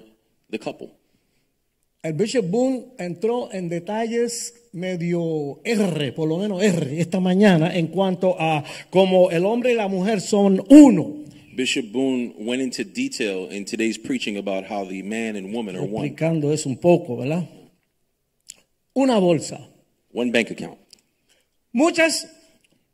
the 0.50 0.58
couple. 0.58 0.90
El 2.02 2.14
Bishop 2.14 2.46
Boone 2.48 2.86
entró 2.98 3.52
en 3.52 3.68
detalles 3.68 4.54
medio 4.72 5.60
R, 5.64 6.12
por 6.12 6.30
lo 6.30 6.38
menos 6.38 6.62
R, 6.62 6.98
esta 6.98 7.20
mañana 7.20 7.76
en 7.76 7.88
cuanto 7.88 8.40
a 8.40 8.64
cómo 8.88 9.30
el 9.30 9.44
hombre 9.44 9.72
y 9.72 9.74
la 9.74 9.86
mujer 9.86 10.22
son 10.22 10.64
uno. 10.70 11.26
Bishop 11.54 11.92
Boone 11.92 12.32
went 12.38 12.62
into 12.62 12.84
detail 12.84 13.52
in 13.52 13.66
today's 13.66 13.98
preaching 13.98 14.38
about 14.38 14.64
how 14.64 14.88
the 14.88 15.02
man 15.02 15.36
and 15.36 15.54
woman 15.54 15.76
are 15.76 15.84
one. 15.84 16.06
Explicando 16.06 16.54
eso 16.54 16.70
un 16.70 16.78
poco, 16.78 17.18
¿verdad? 17.18 17.46
Una 18.94 19.18
bolsa. 19.18 19.68
One 20.14 20.30
bank 20.30 20.52
account. 20.52 20.78
Muchas 21.70 22.26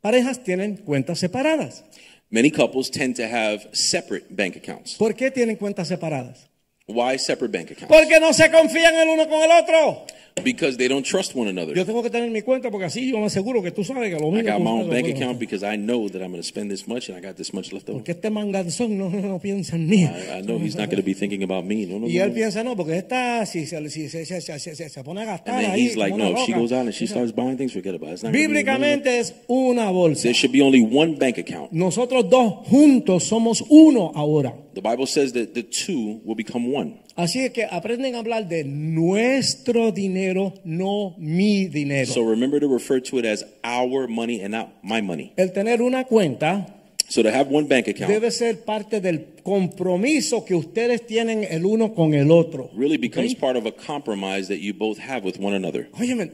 parejas 0.01 0.43
tienen 0.43 0.75
cuentas 0.75 1.19
separadas. 1.19 1.85
Many 2.29 2.51
couples 2.51 2.91
tend 2.91 3.15
to 3.15 3.23
have 3.23 3.69
separate 3.71 4.25
bank 4.29 4.57
accounts. 4.57 4.95
¿Por 4.95 5.15
qué 5.15 5.31
tienen 5.31 5.55
cuentas 5.55 5.87
separadas? 5.87 6.49
Why 6.87 7.17
separate 7.17 7.51
bank 7.51 7.71
accounts? 7.71 7.93
Porque 7.93 8.17
no 8.19 8.31
se 8.31 8.49
confían 8.49 8.95
el 8.95 9.09
uno 9.09 9.27
con 9.27 9.41
el 9.41 9.51
otro. 9.51 10.05
Because 10.43 10.77
they 10.77 10.87
don't 10.87 11.05
trust 11.05 11.35
one 11.35 11.47
another. 11.49 11.75
Yo 11.75 11.85
tengo 11.85 12.01
que 12.03 12.09
tener 12.09 12.29
mi 12.31 12.41
cuenta 12.41 12.69
porque 12.71 12.85
así 12.85 13.09
yo 13.11 13.17
me 13.19 13.25
aseguro 13.25 13.61
que 13.61 13.71
tú 13.71 13.83
sabes 13.83 14.09
que 14.13 14.19
lo 14.19 14.31
mío. 14.31 14.41
I 14.41 14.43
got 14.43 14.59
my 14.59 14.69
own 14.71 14.89
bank 14.89 15.07
account 15.07 15.39
because 15.39 15.63
I 15.63 15.77
know 15.77 16.07
that 16.09 16.21
I'm 16.21 16.31
going 16.31 16.41
to 16.41 16.47
spend 16.47 16.69
this 16.71 16.87
much 16.87 17.09
and 17.09 17.17
I 17.17 17.21
got 17.21 17.35
this 17.35 17.53
much 17.53 17.71
left 17.73 17.89
over. 17.89 17.99
Porque 17.99 18.11
este 18.11 18.29
manganzón 18.29 18.97
no, 18.97 19.09
no 19.09 19.39
piensa 19.39 19.75
en 19.75 19.87
mí. 19.87 20.03
I, 20.03 20.39
I 20.39 20.41
know 20.41 20.57
he's 20.59 20.75
not 20.75 20.87
going 20.89 20.97
to 21.01 21.03
be 21.05 21.13
thinking 21.13 21.43
about 21.43 21.65
me. 21.65 21.85
No, 21.85 21.99
no, 21.99 22.07
Y 22.07 22.15
no, 22.17 22.23
él 22.23 22.29
no. 22.29 22.35
piensa, 22.35 22.63
no, 22.63 22.75
porque 22.75 22.97
esta, 22.97 23.45
si 23.45 23.65
se, 23.65 23.89
si 23.89 24.09
se, 24.09 24.25
se, 24.25 24.41
se, 24.41 24.59
se- 24.59 24.89
se 24.89 25.03
pone 25.03 25.21
a 25.21 25.25
gastar 25.25 25.55
And 25.55 25.63
then 25.65 25.71
ahí, 25.71 25.81
he's 25.87 25.97
like, 25.97 26.15
no, 26.15 26.31
if 26.31 26.39
she 26.45 26.53
goes 26.53 26.71
out 26.71 26.81
and 26.85 26.93
she 26.93 27.07
starts 27.07 27.31
buying 27.33 27.57
things, 27.57 27.73
forget 27.73 27.95
about 27.95 28.09
it. 28.09 28.13
It's 28.13 28.23
not 28.23 28.31
gonna 28.33 28.37
be 28.47 28.47
money. 28.47 28.63
Bíblicamente 28.63 29.19
es 29.19 29.33
una 29.47 29.89
bolsa. 29.91 30.23
There 30.23 30.33
should 30.33 30.51
be 30.51 30.61
only 30.61 30.81
one 30.81 31.15
bank 31.17 31.37
account. 31.37 31.71
Nosotros 31.71 32.29
dos 32.29 32.67
juntos 32.67 33.23
somos 33.23 33.63
uno 33.69 34.11
ahora. 34.15 34.53
The 34.73 34.81
Bible 34.81 35.07
says 35.07 35.33
that 35.33 35.53
the 35.53 35.63
two 35.63 36.21
will 36.23 36.35
become 36.35 36.71
one. 36.71 36.99
Así 37.17 37.39
es 37.39 37.51
que 37.51 37.65
aprenden 37.65 38.13
a 38.13 38.19
hablar 38.19 38.47
de 38.47 38.63
nuestro 38.63 39.91
dinero, 39.91 40.53
no 40.63 41.15
mi 41.17 41.65
dinero. 41.65 42.05
So 42.13 42.21
remember 42.23 42.59
to 42.59 42.67
refer 42.67 43.01
to 43.01 43.17
it 43.17 43.25
as 43.25 43.43
our 43.63 44.07
money 44.07 44.41
and 44.41 44.51
not 44.51 44.69
my 44.83 45.01
money. 45.01 45.33
El 45.35 45.51
tener 45.51 45.81
una 45.81 46.03
cuenta 46.05 46.73
So 47.09 47.23
to 47.23 47.29
have 47.31 47.49
one 47.49 47.67
bank 47.67 47.87
account 47.87 48.11
debe 48.11 48.29
ser 48.31 48.65
parte 48.65 48.99
del 49.01 49.25
compromiso 49.41 50.43
que 50.45 50.53
ustedes 50.53 51.07
tienen 51.07 51.43
el 51.49 51.65
uno 51.65 51.93
con 51.95 52.13
el 52.13 52.29
otro. 52.31 52.69
really 52.75 52.97
becomes 52.97 53.33
¿Ok? 53.33 53.39
part 53.39 53.57
of 53.57 53.65
a 53.65 53.71
compromise 53.71 54.47
that 54.49 54.59
you 54.59 54.73
both 54.73 54.99
have 54.99 55.23
with 55.23 55.39
one 55.39 55.55
another. 55.55 55.87
Óyeme, 55.97 56.31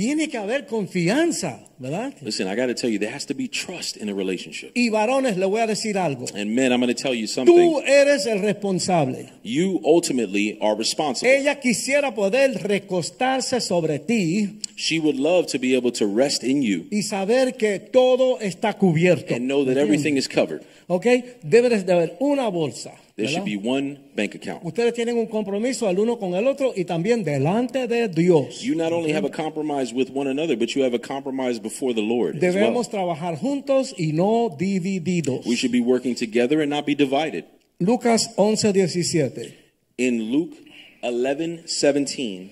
tiene 0.00 0.30
que 0.30 0.38
haber 0.38 0.64
confianza, 0.66 1.60
¿verdad? 1.78 2.14
Listen, 2.22 2.48
I 2.48 2.56
got 2.56 2.68
to 2.68 2.74
tell 2.74 2.88
you, 2.88 2.98
there 2.98 3.14
has 3.14 3.26
to 3.26 3.34
be 3.34 3.48
trust 3.48 3.98
in 3.98 4.08
a 4.08 4.14
relationship. 4.14 4.72
Y 4.74 4.88
varones, 4.88 5.36
le 5.36 5.44
voy 5.44 5.60
a 5.60 5.66
decir 5.66 5.98
algo. 5.98 6.24
And 6.34 6.54
men, 6.54 6.72
I'm 6.72 6.80
going 6.80 6.94
to 6.94 6.94
tell 6.94 7.14
you 7.14 7.26
something. 7.26 7.54
Tú 7.54 7.82
eres 7.84 8.24
el 8.24 8.40
responsable. 8.40 9.30
You 9.42 9.78
ultimately 9.84 10.58
are 10.62 10.74
responsible. 10.74 11.30
Ella 11.30 11.60
quisiera 11.60 12.14
poder 12.14 12.62
recostarse 12.62 13.60
sobre 13.60 13.98
ti 13.98 14.60
She 14.74 14.98
would 14.98 15.16
love 15.16 15.48
to 15.48 15.58
be 15.58 15.76
able 15.76 15.92
to 15.92 16.06
rest 16.06 16.42
in 16.44 16.62
you 16.62 16.86
y 16.90 17.02
saber 17.02 17.54
que 17.58 17.78
todo 17.78 18.40
está 18.40 18.78
cubierto. 18.78 19.34
and 19.34 19.46
know 19.46 19.66
that 19.66 19.76
everything 19.76 20.16
is 20.16 20.26
covered. 20.26 20.62
¿Ok? 20.86 21.06
Debes 21.42 21.84
de 21.84 21.92
haber 21.92 22.16
una 22.20 22.48
bolsa. 22.48 22.94
There 23.16 23.28
should 23.28 23.44
be 23.44 23.56
one 23.56 23.98
bank 24.14 24.34
account. 24.34 24.64
Ustedes 24.64 24.94
tienen 24.94 25.16
un 25.18 25.26
compromiso 25.26 25.88
el 25.88 25.98
uno 25.98 26.18
con 26.18 26.34
el 26.34 26.46
otro 26.46 26.72
y 26.74 26.84
también 26.84 27.24
delante 27.24 27.86
de 27.86 28.08
Dios. 28.08 28.62
You 28.62 28.74
not 28.74 28.92
only 28.92 29.12
have 29.12 29.26
a 29.26 29.30
compromise 29.30 29.92
with 29.92 30.10
one 30.10 30.28
another, 30.28 30.56
but 30.56 30.74
you 30.74 30.82
have 30.84 30.94
a 30.94 30.98
compromise 30.98 31.60
before 31.60 31.92
the 31.92 32.02
Lord 32.02 32.36
as 32.36 32.42
well. 32.42 32.52
Debemos 32.52 32.88
trabajar 32.88 33.36
juntos 33.36 33.94
y 33.98 34.12
no 34.12 34.48
divididos. 34.56 35.44
We 35.46 35.56
should 35.56 35.72
be 35.72 35.80
working 35.80 36.14
together 36.14 36.60
and 36.60 36.70
not 36.70 36.86
be 36.86 36.94
divided. 36.94 37.44
Lucas 37.78 38.28
11, 38.36 38.88
17. 38.88 39.54
In 39.98 40.30
Luke 40.32 40.56
11, 41.02 41.66
17, 41.66 42.50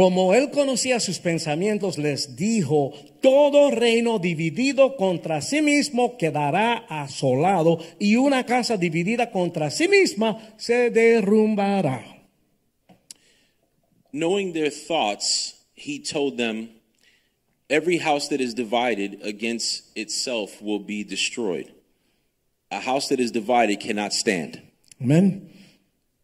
Como 0.00 0.32
él 0.32 0.50
conocía 0.50 0.98
sus 0.98 1.18
pensamientos, 1.18 1.98
les 1.98 2.34
dijo, 2.34 2.94
todo 3.20 3.70
reino 3.70 4.18
dividido 4.18 4.96
contra 4.96 5.42
sí 5.42 5.60
mismo 5.60 6.16
quedará 6.16 6.86
asolado 6.88 7.80
y 7.98 8.16
una 8.16 8.46
casa 8.46 8.78
dividida 8.78 9.30
contra 9.30 9.70
sí 9.70 9.88
misma 9.88 10.54
se 10.56 10.88
derrumbará. 10.90 12.16
knowing 14.10 14.54
their 14.54 14.70
thoughts, 14.70 15.54
he 15.74 15.98
told 15.98 16.38
them, 16.38 16.70
Every 17.68 17.98
house 17.98 18.28
that 18.28 18.40
is 18.40 18.54
divided 18.54 19.20
against 19.22 19.84
itself 19.94 20.62
will 20.62 20.80
be 20.80 21.04
destroyed. 21.04 21.70
A 22.70 22.80
house 22.80 23.08
that 23.10 23.20
is 23.20 23.32
divided 23.32 23.80
cannot 23.80 24.14
stand. 24.14 24.62
Amén. 24.98 25.49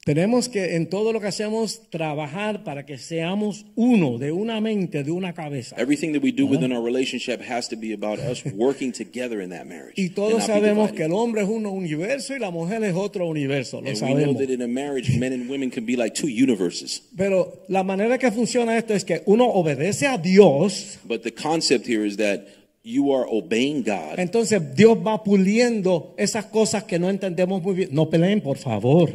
Tenemos 0.07 0.49
que 0.49 0.77
en 0.77 0.89
todo 0.89 1.13
lo 1.13 1.21
que 1.21 1.27
hacemos 1.27 1.81
trabajar 1.91 2.63
para 2.63 2.87
que 2.87 2.97
seamos 2.97 3.67
uno, 3.75 4.19
de 4.19 4.31
una 4.31 4.61
mente, 4.61 5.03
de 5.03 5.11
una 5.11 5.33
cabeza. 5.35 5.75
Everything 5.77 6.13
that 6.13 6.23
we 6.23 6.31
do 6.31 6.47
within 6.47 6.71
our 6.71 6.81
relationship 6.81 7.41
has 7.41 7.69
to 7.69 7.77
be 7.77 7.93
about 7.93 8.21
us 8.21 8.45
working 8.55 8.93
together 8.93 9.41
in 9.43 9.51
that 9.51 9.67
marriage. 9.67 9.95
Y 9.97 10.11
todos 10.11 10.45
sabemos 10.45 10.93
que 10.93 11.07
el 11.07 11.13
hombre 11.13 11.43
es 11.43 11.49
un 11.49 11.67
universo 11.67 12.37
y 12.37 12.39
la 12.39 12.53
mujer 12.53 12.85
es 12.85 12.95
otro 12.95 13.27
universo, 13.27 13.81
lo 13.81 13.89
And 13.89 14.01
we 14.01 14.15
know 14.15 14.17
sabemos. 14.17 14.39
that 14.39 14.49
in 14.49 14.63
a 14.63 14.69
marriage, 14.69 15.19
men 15.19 15.33
and 15.33 15.51
women 15.51 15.73
can 15.73 15.85
be 15.85 15.97
like 15.97 16.15
two 16.15 16.29
universes. 16.29 17.03
Pero 17.17 17.65
la 17.67 17.83
manera 17.83 18.17
que 18.17 18.31
funciona 18.31 18.79
esto 18.79 18.95
es 18.95 19.05
que 19.05 19.23
uno 19.27 19.45
obedece 19.47 20.07
a 20.07 20.19
Dios, 20.19 21.01
But 21.03 21.25
the 21.25 21.33
concept 21.33 21.85
here 21.85 22.07
is 22.07 22.17
that 22.19 22.47
you 22.87 23.13
are 23.13 23.27
obeying 23.29 23.83
God. 23.83 24.19
entonces 24.19 24.63
Dios 24.77 24.97
va 25.05 25.23
puliendo 25.25 26.15
esas 26.17 26.47
cosas 26.47 26.85
que 26.85 26.99
no 26.99 27.11
entendemos 27.11 27.61
muy 27.61 27.75
bien. 27.75 27.89
No 27.93 28.09
peleen, 28.09 28.41
por 28.41 28.59
favor. 28.59 29.13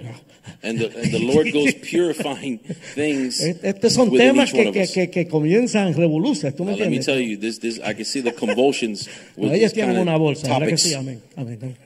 And 0.62 0.80
the, 0.80 0.86
and 0.88 1.12
the 1.12 1.20
Lord 1.20 1.52
goes 1.54 1.74
purifying 1.76 2.60
things 2.96 3.40
Estos 3.40 3.94
son 3.94 4.12
temas 4.12 4.50
each 4.50 4.60
one 4.60 4.72
que, 4.72 4.88
que, 4.88 4.88
que, 4.88 5.10
que 5.10 5.28
comienzan 5.28 5.94
revoluciones, 5.94 6.56
¿tú 6.56 6.66
me 6.66 6.72
Now, 6.72 6.80
let 6.80 6.90
me 6.90 6.98
entiendes? 6.98 7.06
tell 7.06 7.20
you, 7.20 7.38
this, 7.38 7.60
this, 7.60 7.80
I 7.80 7.94
can 7.94 8.06
see 8.06 8.22
the 8.22 8.34
convulsions 8.34 9.08
with 9.38 9.54
ellas 9.54 9.72
tienen 9.72 9.98
una 9.98 10.18
bolsa, 10.18 10.50
¿verdad 10.50 10.68
que 10.68 10.78
sí? 10.78 10.94
Amén. 10.94 11.22
amén. 11.38 11.78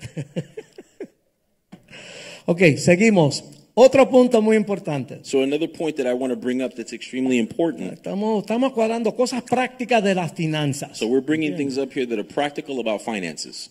ok, 2.45 2.61
seguimos. 2.77 3.43
Otro 3.77 4.09
punto 4.09 4.41
muy 4.41 4.55
importante. 4.55 5.19
So 5.23 5.43
another 5.43 5.69
point 5.69 5.97
that 5.97 6.07
I 6.07 6.13
want 6.13 6.31
to 6.31 6.39
bring 6.39 6.61
up 6.61 6.75
that's 6.75 6.93
extremely 6.93 7.37
important. 7.37 7.91
Estamos, 7.91 8.43
estamos 8.43 8.71
cuadrando 8.71 9.13
cosas 9.13 9.43
prácticas 9.43 10.01
de 10.01 10.15
las 10.15 10.31
finanzas. 10.31 10.97
So 10.97 11.07
we're 11.07 11.25
bringing 11.25 11.57
things 11.57 11.77
up 11.77 11.91
here 11.91 12.05
that 12.07 12.17
are 12.17 12.23
practical 12.23 12.79
about 12.79 13.01
finances. 13.01 13.69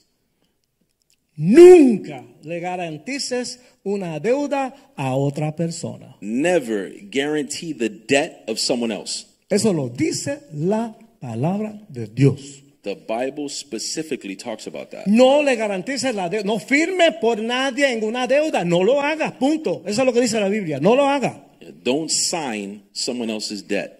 Nunca 1.36 2.22
le 2.42 2.60
garantices 2.60 3.60
una 3.82 4.20
deuda 4.20 4.74
a 4.94 5.16
otra 5.16 5.56
persona. 5.56 6.16
Never 6.20 6.90
guarantee 7.10 7.72
the 7.72 7.88
debt 7.88 8.44
of 8.46 8.58
someone 8.58 8.92
else. 8.92 9.24
Eso 9.48 9.72
lo 9.72 9.88
dice 9.88 10.42
la 10.52 10.96
palabra 11.18 11.80
de 11.88 12.08
Dios. 12.08 12.63
The 12.84 12.96
Bible 12.96 13.48
specifically 13.48 14.36
talks 14.36 14.66
about 14.66 14.90
that. 14.90 15.06
No 15.06 15.42
le 15.42 15.56
garantices 15.56 16.14
la 16.14 16.28
deuda. 16.28 16.44
No 16.44 16.58
firme 16.58 17.12
por 17.18 17.38
nadie 17.38 17.90
en 17.90 18.04
una 18.04 18.26
deuda. 18.26 18.62
No 18.62 18.84
lo 18.84 19.00
hagas. 19.00 19.32
Punto. 19.32 19.82
Eso 19.86 20.02
es 20.02 20.06
lo 20.06 20.12
que 20.12 20.20
dice 20.20 20.38
la 20.38 20.50
Biblia. 20.50 20.80
No 20.80 20.94
lo 20.94 21.08
haga. 21.08 21.46
Don't 21.82 22.10
sign 22.10 22.82
someone 22.92 23.32
else's 23.32 23.66
debt. 23.66 23.92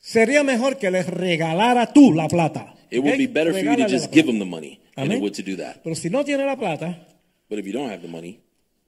Sería 0.00 0.42
mejor 0.42 0.78
que 0.78 0.90
les 0.90 1.06
regalara 1.06 1.92
tú 1.92 2.12
la 2.12 2.26
plata. 2.26 2.74
It 2.90 2.98
would 3.04 3.18
be 3.18 3.28
better 3.28 3.52
for 3.52 3.62
you 3.62 3.76
to 3.76 3.88
just 3.88 4.12
give 4.12 4.26
them 4.26 4.40
the 4.40 4.44
money 4.44 4.80
than 4.96 5.12
it 5.12 5.20
would 5.20 5.34
to 5.34 5.42
do 5.42 5.56
that. 5.58 5.82
Pero 5.84 5.94
si 5.94 6.10
no 6.10 6.24
tiene 6.24 6.44
la 6.44 6.56
plata, 6.56 7.06
But 7.48 7.60
if 7.60 7.66
you 7.66 7.72
don't 7.72 7.88
have 7.88 8.02
the 8.02 8.08
money, 8.08 8.40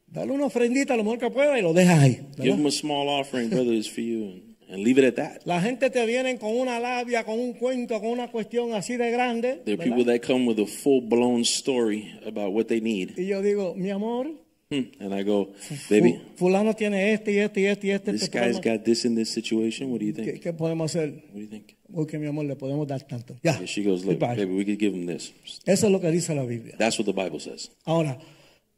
dale 0.09 0.33
una 0.33 0.47
ofrendita 0.47 0.97
lo 0.97 1.05
mejor 1.05 1.19
que 1.21 1.31
pueda 1.31 1.57
y 1.57 1.63
lo 1.63 1.73
dejas 1.73 1.99
ahí. 2.01 2.15
¿verdad? 2.15 2.45
give 2.45 2.57
them 2.57 2.67
a 2.67 2.71
small 2.73 3.09
offering, 3.09 3.49
brother, 3.49 3.73
is 3.73 3.89
for 3.89 4.01
you, 4.01 4.43
and, 4.75 4.85
leave 4.85 4.99
it 4.99 5.05
at 5.07 5.15
that. 5.15 5.43
La 5.47 5.61
gente 5.61 5.91
te 5.91 6.05
viene 6.07 6.39
con 6.39 6.57
una 6.57 6.79
labia, 6.81 7.25
con 7.25 7.39
un 7.39 7.55
cuento, 7.55 8.01
con 8.01 8.11
una 8.11 8.31
cuestión 8.31 8.73
así 8.75 8.97
de 8.97 9.11
grande. 9.11 9.63
There 9.65 9.75
are 9.75 9.77
¿verdad? 9.77 9.97
people 9.97 10.05
that 10.13 10.27
come 10.27 10.47
with 10.47 10.59
a 10.61 10.67
full 10.67 11.01
blown 11.01 11.41
story 11.43 12.11
about 12.27 12.53
what 12.53 12.67
they 12.67 12.81
need. 12.81 13.19
Y 13.19 13.27
yo 13.27 13.43
digo, 13.43 13.75
mi 13.75 13.91
amor, 13.91 14.29
Hmm. 14.71 14.85
And 14.99 15.13
I 15.15 15.23
go, 15.25 15.53
baby, 15.91 16.15
fu- 16.37 16.47
fulano 16.47 16.75
tiene 16.75 17.13
este 17.13 17.33
y 17.33 17.37
este 17.39 17.61
y 17.61 17.67
este 17.67 17.87
y 17.87 17.91
este. 17.91 18.13
this 18.13 18.23
este 18.23 18.39
guy's 18.39 18.59
problema. 18.59 18.77
got 18.79 18.85
this 18.85 19.05
in 19.05 19.15
this 19.15 19.29
situation. 19.29 19.91
What 19.93 20.01
do 20.01 20.07
you 20.07 20.15
¿Qué, 20.15 20.23
think? 20.25 20.43
qué 20.43 20.53
podemos 20.55 20.91
hacer? 20.91 21.11
What 21.11 21.35
do 21.35 21.41
you 21.41 21.49
think? 21.49 21.75
Porque 21.95 22.19
mi 22.19 22.27
amor, 22.27 22.47
le 22.47 22.57
podemos 22.57 22.89
dar 22.89 23.03
tanto. 23.07 23.37
Ya. 23.43 23.59
Yeah, 23.59 23.67
she 23.67 23.85
goes, 23.85 24.07
look, 24.07 24.19
baby, 24.19 24.47
we 24.47 24.65
could 24.65 24.79
give 24.81 24.95
him 24.97 25.07
this. 25.07 25.35
Eso 25.67 25.87
es 25.87 25.93
lo 25.93 26.01
que 26.01 26.11
dice 26.11 26.35
la 26.35 26.45
Biblia. 26.45 26.77
That's 26.79 26.99
what 26.99 27.05
the 27.05 27.13
Bible 27.13 27.41
says. 27.41 27.71
Ahora, 27.85 28.19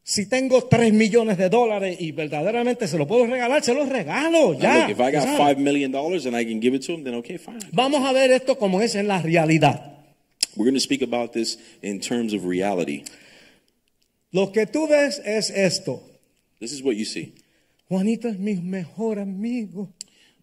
si 0.09 0.25
tengo 0.25 0.63
3 0.63 0.93
millones 0.93 1.37
de 1.37 1.49
dólares 1.49 1.97
y 1.99 2.13
verdaderamente 2.13 2.87
se 2.87 2.97
lo 2.97 3.05
puedo 3.05 3.27
regalar, 3.27 3.61
se 3.61 3.73
los 3.73 3.89
regalo. 3.89 4.53
Ya. 4.57 4.87
look, 4.87 4.91
if 4.91 4.99
I 5.01 5.11
got 5.11 5.27
five 5.37 5.57
million 5.57 5.91
dollars 5.91 6.25
and 6.25 6.33
I 6.33 6.45
can 6.45 6.61
give 6.61 6.73
it 6.73 6.85
to 6.85 6.93
him, 6.93 7.03
then 7.03 7.15
okay, 7.15 7.37
fine. 7.37 7.59
Vamos 7.73 8.01
a 8.07 8.13
ver 8.13 8.31
esto 8.31 8.57
como 8.57 8.79
es 8.79 8.95
en 8.95 9.09
la 9.09 9.21
realidad. 9.21 9.97
We're 10.55 10.63
going 10.63 10.75
to 10.75 10.79
speak 10.79 11.01
about 11.01 11.33
this 11.33 11.57
in 11.81 11.99
terms 11.99 12.31
of 12.33 12.45
reality. 12.45 13.03
Lo 14.31 14.53
que 14.53 14.65
tú 14.65 14.87
ves 14.87 15.21
es 15.25 15.49
esto. 15.49 16.01
This 16.61 16.71
is 16.71 16.81
what 16.81 16.95
you 16.95 17.03
see. 17.03 17.33
Juanito 17.89 18.29
es 18.29 18.39
mi 18.39 18.55
mejor 18.55 19.19
amigo. 19.19 19.89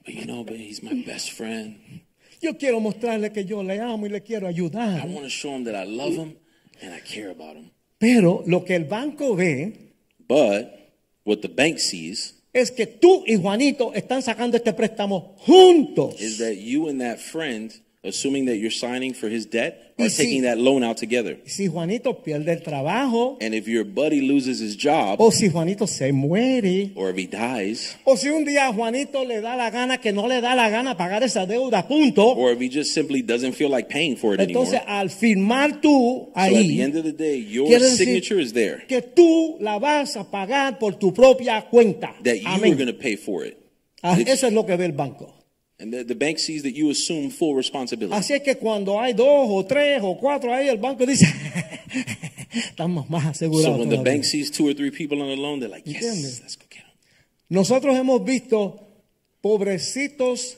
But 0.04 0.14
you 0.14 0.26
know, 0.26 0.44
babe, 0.44 0.58
he's 0.58 0.82
my 0.82 1.02
best 1.06 1.30
friend. 1.32 1.76
Yo 2.42 2.52
quiero 2.58 2.80
mostrarle 2.80 3.32
que 3.32 3.46
yo 3.46 3.62
le 3.62 3.80
amo 3.80 4.04
y 4.04 4.10
le 4.10 4.20
quiero 4.20 4.46
I 4.46 4.50
ayudar. 4.52 5.06
want 5.08 5.24
to 5.24 5.30
show 5.30 5.56
him 5.56 5.64
that 5.64 5.74
I 5.74 5.84
love 5.86 6.12
him 6.12 6.36
and 6.82 6.92
I 6.92 7.00
care 7.00 7.30
about 7.30 7.56
him. 7.56 7.70
Pero 8.04 8.42
lo 8.46 8.66
que 8.66 8.74
el 8.74 8.84
banco 8.84 9.34
ve 9.34 9.72
But 10.28 10.66
what 11.24 11.38
the 11.40 11.48
bank 11.48 11.78
sees 11.78 12.34
es 12.52 12.70
que 12.70 12.86
tú 12.86 13.24
y 13.26 13.36
Juanito 13.36 13.94
están 13.94 14.22
sacando 14.22 14.58
este 14.58 14.74
préstamo 14.74 15.34
juntos. 15.38 16.20
is 16.20 16.36
that 16.36 16.56
you 16.56 16.88
and 16.90 17.00
that 17.00 17.18
friend, 17.18 17.72
assuming 18.04 18.46
that 18.46 18.56
you're 18.56 18.70
signing 18.70 19.14
for 19.14 19.28
his 19.28 19.46
debt, 19.46 19.80
Y 19.96 20.08
si- 20.08 20.24
taking 20.24 20.42
that 20.42 20.58
loan 20.58 20.82
out 20.82 20.96
together. 20.96 21.38
Si 21.46 21.68
Juanito 21.68 22.22
pierde 22.24 22.52
el 22.52 22.62
trabajo, 22.62 23.38
And 23.40 23.54
if 23.54 23.68
your 23.68 23.84
buddy 23.84 24.20
loses 24.20 24.58
his 24.60 24.76
job, 24.76 25.20
o 25.20 25.30
si 25.30 25.48
Juanito 25.48 25.86
se 25.86 26.10
muere, 26.12 26.90
or 26.96 27.10
if 27.10 27.16
he 27.16 27.26
dies, 27.26 27.96
o 28.04 28.16
si 28.16 28.28
un 28.28 28.44
día 28.44 28.72
Juanito 28.74 29.24
le 29.24 29.40
da 29.40 29.54
la 29.56 29.70
gana 29.70 29.98
que 29.98 30.12
no 30.12 30.26
le 30.26 30.40
da 30.40 30.54
la 30.56 30.68
gana 30.68 30.96
pagar 30.96 31.22
esa 31.22 31.46
deuda, 31.46 31.86
punto. 31.86 32.24
or 32.34 32.50
if 32.52 32.60
he 32.60 32.68
just 32.68 32.92
simply 32.92 33.22
doesn't 33.22 33.52
feel 33.54 33.70
like 33.70 33.88
paying 33.88 34.16
for 34.16 34.34
it 34.34 34.40
anymore. 34.40 34.64
Entonces, 34.66 34.80
al 34.86 35.10
firmar 35.10 35.80
tú 35.80 36.30
So 36.34 36.40
at 36.40 36.50
the 36.50 36.82
end 36.82 36.96
of 36.96 37.04
the 37.04 37.12
day, 37.12 37.36
your 37.38 37.78
signature 37.80 38.40
is 38.40 38.52
there. 38.52 38.84
que 38.88 39.00
tú 39.00 39.58
la 39.60 39.78
vas 39.78 40.16
a 40.16 40.24
pagar 40.28 40.78
por 40.80 40.94
tu 40.98 41.12
propia 41.14 41.66
cuenta. 41.70 42.14
That 42.24 42.40
you 42.40 42.48
Amén. 42.48 42.72
are 42.72 42.76
going 42.76 42.86
to 42.88 42.98
pay 42.98 43.14
for 43.16 43.44
it. 43.44 43.56
Ah, 44.02 44.18
Eso 44.26 44.48
es 44.48 44.52
lo 44.52 44.66
que 44.66 44.76
ve 44.76 44.84
el 44.86 44.92
banco. 44.92 45.33
And 45.84 45.92
the, 45.92 46.02
the 46.02 46.14
bank 46.14 46.38
sees 46.38 46.62
that 46.62 46.72
you 46.74 46.88
assume 46.88 47.28
full 47.30 47.54
responsibility. 47.54 48.16
Así 48.16 48.32
es 48.32 48.42
que 48.42 48.54
cuando 48.56 48.98
hay 48.98 49.12
dos 49.12 49.48
o 49.50 49.66
tres 49.66 50.00
o 50.02 50.16
cuatro 50.16 50.50
ahí, 50.50 50.66
el 50.68 50.78
banco 50.78 51.04
dice, 51.04 51.26
estamos 52.54 53.10
más 53.10 53.26
asegurados. 53.26 53.76
So 53.76 53.78
when 53.80 53.90
the 53.90 53.96
todavía". 53.96 54.04
bank 54.04 54.24
sees 54.24 54.50
two 54.50 54.66
or 54.66 54.72
three 54.72 54.90
people 54.90 55.20
on 55.20 55.28
the 55.28 55.36
loan, 55.36 55.60
they're 55.60 55.68
like, 55.68 55.86
yes, 55.86 56.02
Entiende? 56.02 56.40
let's 56.40 56.56
go 56.56 56.64
get 56.70 56.84
them. 56.84 56.92
Nosotros 57.50 57.94
hemos 57.96 58.24
visto 58.24 58.80
pobrecitos 59.42 60.56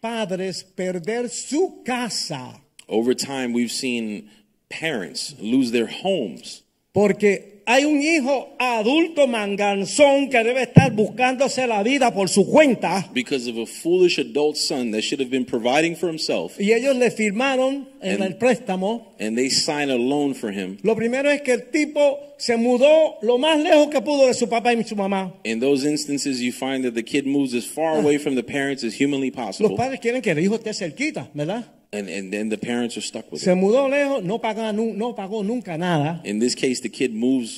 padres 0.00 0.64
perder 0.64 1.28
su 1.28 1.82
casa 1.84 2.60
Over 2.88 3.14
time, 3.14 3.52
we've 3.52 3.70
seen 3.70 4.30
parents 4.70 5.34
lose 5.38 5.72
their 5.72 5.86
homes 5.88 6.62
porque 6.92 7.53
hay 7.66 7.84
un 7.84 8.00
hijo 8.02 8.54
adulto 8.58 9.26
manganzón 9.26 10.28
que 10.28 10.42
debe 10.44 10.62
estar 10.62 10.92
buscándose 10.92 11.66
la 11.66 11.82
vida 11.82 12.12
por 12.12 12.28
su 12.28 12.46
cuenta 12.46 13.08
because 13.14 13.48
of 13.50 13.56
a 13.56 13.66
foolish 13.66 14.18
adult 14.18 14.56
son 14.56 14.90
that 14.92 15.00
should 15.02 15.20
have 15.20 15.30
been 15.30 15.44
providing 15.46 15.96
for 15.96 16.08
himself, 16.08 16.58
y 16.60 16.72
ellos 16.72 16.96
le 16.96 17.10
firmaron 17.10 17.88
en 18.02 18.16
And- 18.20 18.24
el 18.24 18.36
préstamo. 18.36 19.14
and 19.18 19.36
they 19.36 19.48
sign 19.50 19.90
a 19.90 19.96
loan 19.96 20.34
for 20.34 20.50
him. 20.52 20.76
Lo 20.82 20.94
primero 20.94 21.30
es 21.30 21.40
que 21.42 21.52
el 21.52 21.70
tipo 21.70 22.18
se 22.36 22.56
mudó 22.56 23.16
lo 23.22 23.38
más 23.38 23.58
lejos 23.60 23.88
que 23.88 24.00
pudo 24.02 24.26
de 24.26 24.34
su 24.34 24.48
papá 24.48 24.72
y 24.74 24.84
su 24.84 24.96
mamá. 24.96 25.32
In 25.44 25.60
those 25.60 25.88
instances, 25.88 26.40
you 26.40 26.52
find 26.52 26.84
that 26.84 26.92
the 26.94 27.04
kid 27.04 27.24
moves 27.26 27.54
as 27.54 27.64
far 27.64 27.96
away 27.98 28.18
from 28.18 28.34
the 28.34 28.42
parents 28.42 28.84
as 28.84 28.94
humanly 29.00 29.30
Los 29.30 29.46
possible, 29.46 29.76
padres 29.76 30.00
quieren 30.00 30.20
que 30.20 30.32
el 30.32 30.38
hijo 30.40 30.56
esté 30.56 30.74
cerquita, 30.74 31.28
¿verdad? 31.32 31.64
and, 31.92 32.08
and 32.08 32.32
then 32.32 32.48
the 32.48 32.58
parents 32.58 32.96
are 32.96 33.00
stuck 33.06 33.30
with 33.30 33.40
Se 33.40 33.52
it. 33.52 33.56
mudó 33.56 33.88
lejos, 33.88 34.24
no 34.24 34.40
pagó, 34.40 34.72
no 34.72 35.14
pagó 35.14 35.44
nunca 35.44 35.78
nada. 35.78 36.20
In 36.24 36.40
this 36.40 36.56
case, 36.56 36.80
the 36.82 36.88
kid 36.90 37.12
moves 37.12 37.53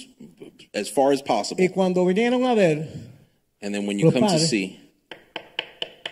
as 0.73 0.91
far 0.91 1.13
as 1.13 1.23
possible, 1.23 1.63
Y 1.63 1.69
cuando 1.69 2.05
vinieron 2.05 2.45
a 2.45 2.55
ver, 2.55 2.89
and 3.63 3.75
then 3.75 3.87
when 3.87 3.99
you 3.99 4.07
Los 4.07 4.15
come 4.15 4.27
to 4.27 4.33
padres- 4.33 4.49
see, 4.49 4.79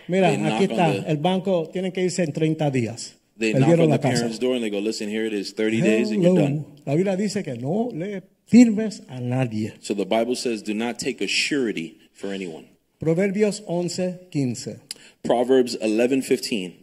mira, 0.07 0.29
They 0.31 0.37
knock 0.37 0.53
aquí 0.53 0.63
on 0.65 0.71
está, 0.71 1.03
the- 1.03 1.09
el 1.11 1.17
banco 1.17 1.69
tienen 1.71 1.91
que 1.91 2.03
irse 2.03 2.23
en 2.23 2.33
30 2.33 2.69
días. 2.71 3.15
they 3.37 3.51
knock 3.53 3.61
Perdieron 3.69 3.83
on 3.85 3.89
la 3.89 3.97
the 3.97 4.01
casa. 4.03 4.15
parents' 4.21 4.39
door 4.39 4.55
and 4.55 4.63
they 4.63 4.69
go, 4.69 4.79
"Listen, 4.79 5.09
here 5.09 5.25
it 5.25 5.33
is, 5.33 5.53
30 5.53 5.81
days, 5.81 6.09
and 6.11 6.21
you're 6.23 6.31
Hello. 6.35 6.41
done." 6.47 6.65
La 6.85 6.93
Biblia 6.95 7.15
dice 7.17 7.43
que 7.43 7.55
no 7.55 7.89
le 7.93 8.21
firmes 8.47 9.01
a 9.09 9.19
nadie. 9.19 9.73
So 9.81 9.93
the 9.93 10.05
Bible 10.05 10.35
says, 10.35 10.63
"Do 10.63 10.73
not 10.73 10.99
take 10.99 11.23
a 11.23 11.27
surety 11.27 11.97
for 12.13 12.31
anyone." 12.33 12.65
Proverbios 12.99 13.61
11, 13.67 14.19
15. 14.31 14.79
Proverbs 15.23 15.77
11:15. 15.81 16.73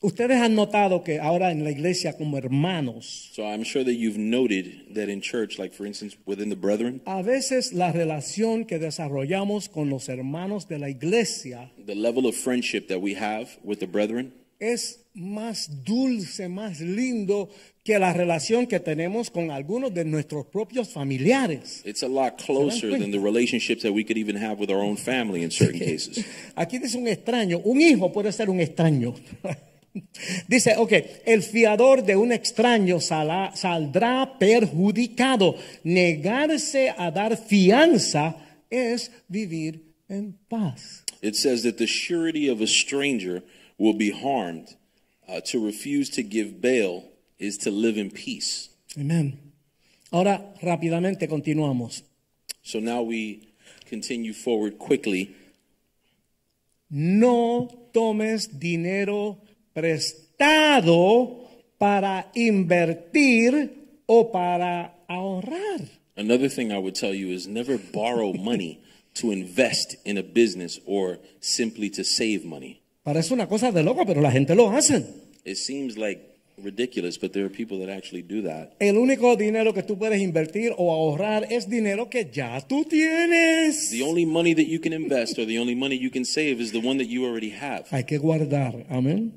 Ustedes 0.00 0.36
han 0.36 0.54
notado 0.54 1.02
que 1.02 1.18
ahora 1.18 1.50
en 1.50 1.64
la 1.64 1.72
iglesia 1.72 2.12
como 2.16 2.38
hermanos, 2.38 3.30
So 3.32 3.42
I'm 3.42 3.64
sure 3.64 3.84
that 3.84 3.94
you've 3.94 4.16
noted 4.18 4.94
that 4.94 5.08
in 5.08 5.20
church, 5.20 5.58
like 5.58 5.74
for 5.74 5.86
instance, 5.86 6.16
within 6.24 6.50
the 6.50 6.56
brethren, 6.56 7.00
a 7.04 7.20
veces 7.22 7.72
la 7.72 7.90
relación 7.90 8.64
que 8.64 8.78
desarrollamos 8.78 9.68
con 9.68 9.90
los 9.90 10.08
hermanos 10.08 10.68
de 10.68 10.78
la 10.78 10.88
iglesia 10.88 11.72
the 11.84 11.96
level 11.96 12.26
of 12.26 12.36
friendship 12.36 12.86
that 12.86 13.00
we 13.00 13.14
have 13.16 13.48
with 13.64 13.78
the 13.80 13.88
brethren 13.88 14.32
es 14.60 15.00
más 15.14 15.84
dulce, 15.84 16.48
más 16.48 16.80
lindo 16.80 17.48
que 17.84 17.98
la 17.98 18.12
relación 18.12 18.68
que 18.68 18.78
tenemos 18.78 19.30
con 19.30 19.50
algunos 19.50 19.92
de 19.92 20.04
nuestros 20.04 20.46
propios 20.46 20.90
familiares. 20.90 21.82
It's 21.84 22.04
a 22.04 22.08
lot 22.08 22.36
closer 22.44 22.90
than 22.90 23.10
the 23.10 23.18
relationships 23.18 23.82
that 23.82 23.92
we 23.92 24.04
could 24.04 24.16
even 24.18 24.36
have 24.36 24.60
with 24.60 24.70
our 24.70 24.80
own 24.82 24.96
family 24.96 25.42
in 25.42 25.50
certain 25.50 25.78
cases. 25.80 26.24
Aquí 26.54 26.78
dice 26.78 26.96
un 26.98 27.08
extraño, 27.08 27.60
un 27.64 27.80
hijo 27.80 28.12
puede 28.12 28.30
ser 28.32 28.48
un 28.48 28.60
extraño. 28.60 29.14
Dice, 30.48 30.74
ok, 30.76 30.92
el 31.26 31.42
fiador 31.42 32.02
de 32.04 32.16
un 32.16 32.32
extraño 32.32 33.00
sala- 33.00 33.52
saldrá 33.54 34.38
perjudicado. 34.38 35.56
Negarse 35.84 36.90
a 36.96 37.10
dar 37.10 37.36
fianza 37.36 38.36
es 38.70 39.10
vivir 39.28 39.82
en 40.08 40.38
paz. 40.48 41.04
It 41.22 41.34
says 41.34 41.62
that 41.62 41.78
the 41.78 41.86
surety 41.86 42.48
of 42.48 42.60
a 42.60 42.66
stranger 42.66 43.42
will 43.78 43.94
be 43.96 44.10
harmed. 44.10 44.76
Uh, 45.28 45.40
to 45.42 45.58
refuse 45.62 46.08
to 46.08 46.22
give 46.22 46.60
bail 46.62 47.04
is 47.38 47.58
to 47.58 47.70
live 47.70 47.98
in 47.98 48.10
peace. 48.10 48.70
Amén. 48.96 49.38
Ahora 50.10 50.54
rápidamente 50.62 51.28
continuamos. 51.28 52.02
So 52.62 52.80
now 52.80 53.02
we 53.02 53.48
continue 53.86 54.32
forward 54.32 54.78
quickly. 54.78 55.34
No 56.90 57.68
tomes 57.92 58.58
dinero 58.58 59.38
prestado 59.72 61.46
para 61.78 62.30
invertir 62.34 63.70
o 64.06 64.30
para 64.30 65.04
ahorrar. 65.08 65.80
Another 66.16 66.48
thing 66.48 66.72
I 66.72 66.78
would 66.78 66.94
tell 66.94 67.14
you 67.14 67.32
is 67.32 67.46
never 67.46 67.78
borrow 67.78 68.32
money 68.38 68.80
to 69.14 69.30
invest 69.30 69.96
in 70.04 70.18
a 70.18 70.22
business 70.22 70.80
or 70.86 71.18
simply 71.40 71.90
to 71.90 72.04
save 72.04 72.44
money. 72.44 72.80
Parece 73.04 73.32
una 73.32 73.46
cosa 73.46 73.72
de 73.72 73.82
loco, 73.82 74.04
pero 74.04 74.20
la 74.20 74.30
gente 74.30 74.54
lo 74.54 74.70
hace. 74.70 75.04
It 75.44 75.56
seems 75.56 75.96
like 75.96 76.20
ridiculous, 76.62 77.16
but 77.18 77.32
there 77.32 77.44
are 77.44 77.48
people 77.48 77.78
that 77.78 77.88
actually 77.88 78.22
do 78.22 78.42
that. 78.42 78.74
El 78.80 78.96
único 78.98 79.36
dinero 79.36 79.72
que 79.72 79.82
tú 79.82 79.96
puedes 79.96 80.20
invertir 80.20 80.74
o 80.76 80.92
ahorrar 80.92 81.46
es 81.50 81.68
dinero 81.68 82.10
que 82.10 82.28
ya 82.30 82.60
tú 82.66 82.84
tienes. 82.84 83.90
The 83.90 84.02
only 84.02 84.26
money 84.26 84.54
that 84.54 84.66
you 84.66 84.80
can 84.80 84.92
invest 84.92 85.38
or 85.38 85.46
the 85.46 85.58
only 85.58 85.74
money 85.74 85.96
you 85.96 86.10
can 86.10 86.24
save 86.24 86.60
is 86.60 86.72
the 86.72 86.80
one 86.80 86.98
that 86.98 87.08
you 87.08 87.24
already 87.24 87.50
have. 87.50 87.86
Hay 87.90 88.04
que 88.04 88.18
guardar. 88.18 88.84
Amén. 88.90 89.32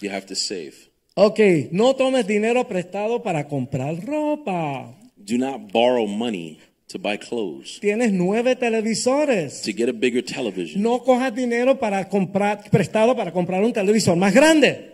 You 0.00 0.10
have 0.10 0.26
to 0.26 0.34
save. 0.34 0.74
Ok, 1.14 1.68
no 1.70 1.94
tomes 1.94 2.26
dinero 2.26 2.66
prestado 2.66 3.22
para 3.22 3.46
comprar 3.46 3.94
ropa. 4.04 4.94
Do 5.16 5.38
not 5.38 5.72
borrow 5.72 6.06
money 6.06 6.58
to 6.88 6.98
buy 6.98 7.16
clothes, 7.16 7.78
Tienes 7.80 8.12
nueve 8.12 8.56
televisores. 8.56 9.62
to 9.62 9.72
get 9.72 9.88
a 9.88 9.92
bigger 9.92 10.22
television, 10.22 10.82
No 10.82 11.02
cojas 11.02 11.34
dinero 11.34 11.78
para 11.78 12.08
comprar 12.08 12.68
prestado 12.70 13.14
para 13.16 13.32
comprar 13.32 13.62
un 13.64 13.72
televisor 13.72 14.16
más 14.16 14.34
grande 14.34 14.92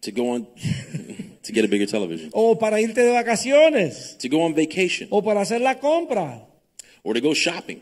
to 0.00 0.10
go 0.12 0.30
on 0.34 0.44
to 1.42 1.52
get 1.52 1.64
a 1.64 1.68
bigger 1.68 1.86
television, 1.88 2.28
o 2.32 2.58
para 2.58 2.80
irte 2.80 3.02
de 3.02 3.12
vacaciones 3.12 4.16
to 4.18 4.28
go 4.28 4.42
on 4.44 4.54
vacation, 4.54 5.08
o 5.10 5.22
para 5.22 5.40
hacer 5.42 5.60
la 5.60 5.78
compra. 5.78 6.46
or 7.02 7.14
to 7.14 7.20
go 7.20 7.32
shopping. 7.34 7.80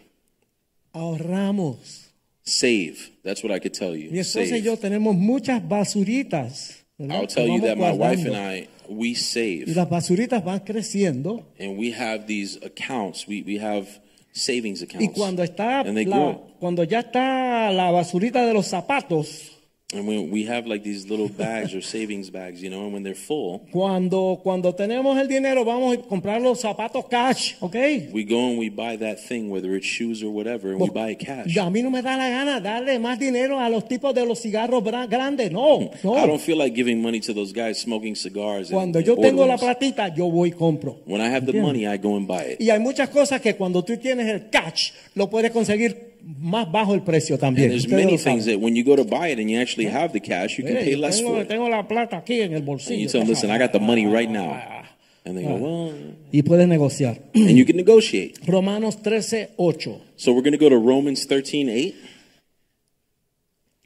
Ahorramos. 0.93 2.08
Save. 2.49 2.97
That's 3.23 3.43
what 3.45 3.55
I 3.55 3.61
could 3.61 3.73
tell 3.75 3.95
you. 3.97 4.11
Mi 4.11 4.21
esposa 4.21 4.57
y 4.57 4.63
yo 4.63 4.77
tenemos 4.77 5.15
muchas 5.15 5.63
basuritas. 5.67 6.85
¿verdad? 6.97 7.21
I'll 7.21 7.27
tell 7.29 7.47
you 7.47 7.61
that 7.61 7.77
my 7.77 7.93
wife 7.93 8.27
and 8.27 8.37
I 8.37 8.69
we 8.89 9.11
Y 9.11 9.15
save, 9.15 9.65
las 9.75 9.89
basuritas 9.89 10.43
van 10.43 10.61
creciendo. 10.61 11.45
and 11.61 11.79
we 11.79 11.93
have 11.93 12.27
these 12.27 12.59
accounts. 12.65 13.27
We 13.29 13.43
we 13.47 13.59
have 13.61 13.87
savings 14.33 14.81
Y 14.81 14.85
accounts, 14.85 15.15
cuando 15.15 15.43
está 15.43 15.81
and 15.81 15.95
they 15.95 16.05
la- 16.07 16.17
grow. 16.17 16.57
cuando 16.59 16.85
ya 16.85 17.01
está 17.01 17.71
la 17.73 17.91
basurita 17.91 18.47
de 18.47 18.55
los 18.55 18.67
zapatos, 18.67 19.58
And 19.95 20.07
we 20.07 20.19
we 20.19 20.45
have 20.45 20.67
like 20.67 20.83
these 20.85 21.09
little 21.09 21.31
bags 21.31 21.73
or 21.75 21.81
savings 21.81 22.29
bags, 22.29 22.61
you 22.63 22.69
know. 22.69 22.85
And 22.85 22.93
when 22.93 23.03
they're 23.05 23.15
full, 23.15 23.61
cuando 23.73 24.39
cuando 24.43 24.75
tenemos 24.75 25.19
el 25.19 25.29
dinero 25.29 25.65
vamos 25.65 25.97
a 25.97 26.03
comprar 26.03 26.43
los 26.43 26.61
zapatos 26.61 27.07
cash, 27.09 27.55
¿ok? 27.61 27.75
we 28.13 28.23
go 28.23 28.51
and 28.51 28.59
we 28.59 28.69
buy 28.69 28.99
that 28.99 29.17
thing, 29.19 29.49
whether 29.49 29.75
it's 29.75 29.87
shoes 29.87 30.23
or 30.23 30.29
whatever, 30.31 30.73
and 30.73 30.81
we 30.83 30.91
buy 30.91 31.13
it 31.13 31.19
cash. 31.21 31.47
Y 31.47 31.59
a 31.59 31.71
mí 31.71 31.83
no 31.83 31.91
me 31.91 32.03
da 32.03 32.19
la 32.19 32.29
gana 32.29 32.61
darle 32.61 32.99
más 32.99 33.19
dinero 33.19 33.61
a 33.61 33.71
los 33.71 33.89
tipos 33.89 34.15
de 34.15 34.27
los 34.27 34.43
cigarros 34.43 34.85
grandes, 35.09 35.51
no, 35.51 35.81
I 35.81 35.91
no. 36.05 36.27
don't 36.27 36.39
feel 36.39 36.59
like 36.59 36.75
giving 36.77 37.01
money 37.01 37.21
to 37.21 37.33
those 37.33 37.55
guys 37.55 37.81
smoking 37.81 38.15
cigars. 38.15 38.69
and- 38.71 38.77
Cuando 38.77 38.99
and 38.99 39.07
yo 39.09 39.17
tengo 39.17 39.47
la 39.47 39.57
platita, 39.57 40.15
yo 40.15 40.31
voy 40.31 40.51
y 40.51 40.53
compro. 40.53 40.99
When 41.07 41.23
I 41.23 41.35
have 41.35 41.47
the 41.51 41.59
money, 41.63 41.87
I 41.87 41.97
go 41.97 42.15
and 42.15 42.27
buy 42.29 42.43
it. 42.43 42.61
Y 42.61 42.69
hay 42.69 42.79
muchas 42.79 43.09
cosas 43.09 43.41
que 43.41 43.55
cuando 43.57 43.83
tú 43.83 43.97
tienes 43.97 44.27
el 44.29 44.51
cash, 44.51 44.91
lo 45.15 45.31
puedes 45.31 45.51
conseguir 45.51 46.08
más 46.25 46.71
bajo 46.71 46.95
el 46.95 47.03
precio 47.03 47.39
también. 47.39 47.71
And 47.71 47.81
there's 47.81 47.89
many 47.89 48.17
things 48.19 48.45
that 48.47 48.59
when 48.61 48.75
you 48.77 48.85
go 48.85 48.97
to 48.97 49.05
buy 49.05 49.29
it 49.29 49.39
and 49.39 49.49
you 49.51 49.59
actually 49.61 49.87
have 49.91 50.13
the 50.13 50.21
cash, 50.21 50.59
you 50.59 50.65
can 50.65 50.77
pay 50.77 50.95
less 50.97 51.19
tengo, 51.19 51.35
for 51.35 51.43
it. 51.43 51.49
tengo 51.49 51.69
la 51.69 51.87
plata 51.87 52.19
aquí 52.19 52.41
en 52.43 52.53
el 52.53 52.59
And 52.59 52.67
bolsillo. 52.67 53.01
you 53.01 53.09
tell 53.09 53.21
them, 53.21 53.29
listen, 53.29 53.51
I 53.51 53.59
got 53.59 53.73
the 53.73 53.81
money 53.81 54.07
right 54.07 54.29
now. 54.31 54.85
And 55.25 55.37
they 55.37 55.43
go, 55.45 55.57
well, 55.57 55.93
Y 56.33 56.43
puedes 56.43 56.67
negociar. 56.69 57.19
and 57.35 57.57
you 57.57 57.65
can 57.67 57.77
negotiate. 57.77 58.39
Romanos 58.49 58.97
13, 58.97 59.49
8. 59.59 60.01
So 60.17 60.33
we're 60.33 60.43
going 60.43 60.53
to 60.53 60.59
go 60.59 60.69
to 60.71 60.79
Romans 60.79 61.25
13, 61.27 61.69
8. 61.69 61.95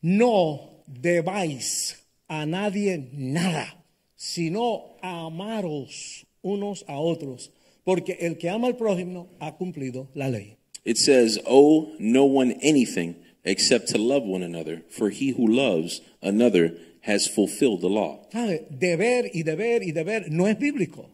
No 0.02 0.82
debáis 0.86 1.96
a 2.28 2.44
nadie 2.46 3.08
nada, 3.12 3.74
sino 4.16 4.96
amaros 5.02 6.26
unos 6.42 6.84
a 6.88 6.98
otros, 6.98 7.50
porque 7.84 8.16
el 8.20 8.36
que 8.38 8.48
ama 8.50 8.66
al 8.68 8.76
prójimo 8.76 9.28
ha 9.40 9.56
cumplido 9.56 10.08
la 10.14 10.28
ley. 10.28 10.56
It 10.84 10.98
says, 10.98 11.38
owe 11.46 11.94
no 11.98 12.24
one 12.24 12.52
anything 12.62 13.16
except 13.44 13.88
to 13.88 13.98
love 13.98 14.24
one 14.24 14.42
another, 14.42 14.82
for 14.90 15.10
he 15.10 15.30
who 15.30 15.46
loves 15.46 16.00
another 16.20 16.74
has 17.02 17.26
fulfilled 17.26 17.80
the 17.80 17.88
law. 17.88 18.26
¿Sabe? 18.32 18.66
Deber 18.70 19.30
y 19.34 19.42
deber 19.42 19.82
y 19.82 19.92
deber 19.92 20.30
no 20.30 20.46
es 20.46 20.56
bíblico. 20.56 21.06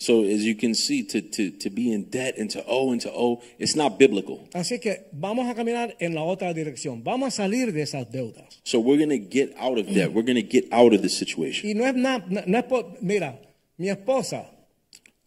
So 0.00 0.22
as 0.22 0.44
you 0.44 0.54
can 0.54 0.74
see, 0.74 1.02
to, 1.06 1.20
to, 1.20 1.50
to 1.50 1.70
be 1.70 1.92
in 1.92 2.04
debt 2.04 2.38
and 2.38 2.48
to 2.50 2.64
owe 2.66 2.92
and 2.92 3.00
to 3.00 3.10
owe, 3.12 3.42
it's 3.58 3.74
not 3.74 3.98
biblical. 3.98 4.48
Así 4.54 4.80
que 4.80 5.06
vamos 5.12 5.48
a 5.48 5.54
caminar 5.54 5.96
en 5.98 6.14
la 6.14 6.22
otra 6.22 6.54
dirección. 6.54 7.02
Vamos 7.02 7.34
a 7.34 7.42
salir 7.42 7.72
de 7.72 7.82
esas 7.82 8.08
deudas. 8.12 8.60
So 8.62 8.78
we're 8.78 8.98
going 8.98 9.10
to 9.10 9.18
get 9.18 9.52
out 9.58 9.76
of 9.76 9.86
debt. 9.92 10.12
We're 10.12 10.22
going 10.22 10.36
to 10.36 10.42
get 10.42 10.72
out 10.72 10.94
of 10.94 11.02
this 11.02 11.18
situation. 11.18 11.68
Y 11.68 11.74
no 11.74 11.84
es 11.84 11.96
nada, 11.96 12.24
no 12.28 12.58
es 12.58 12.64
por, 12.66 12.96
mira, 13.00 13.40
mi 13.76 13.88
esposa, 13.88 14.46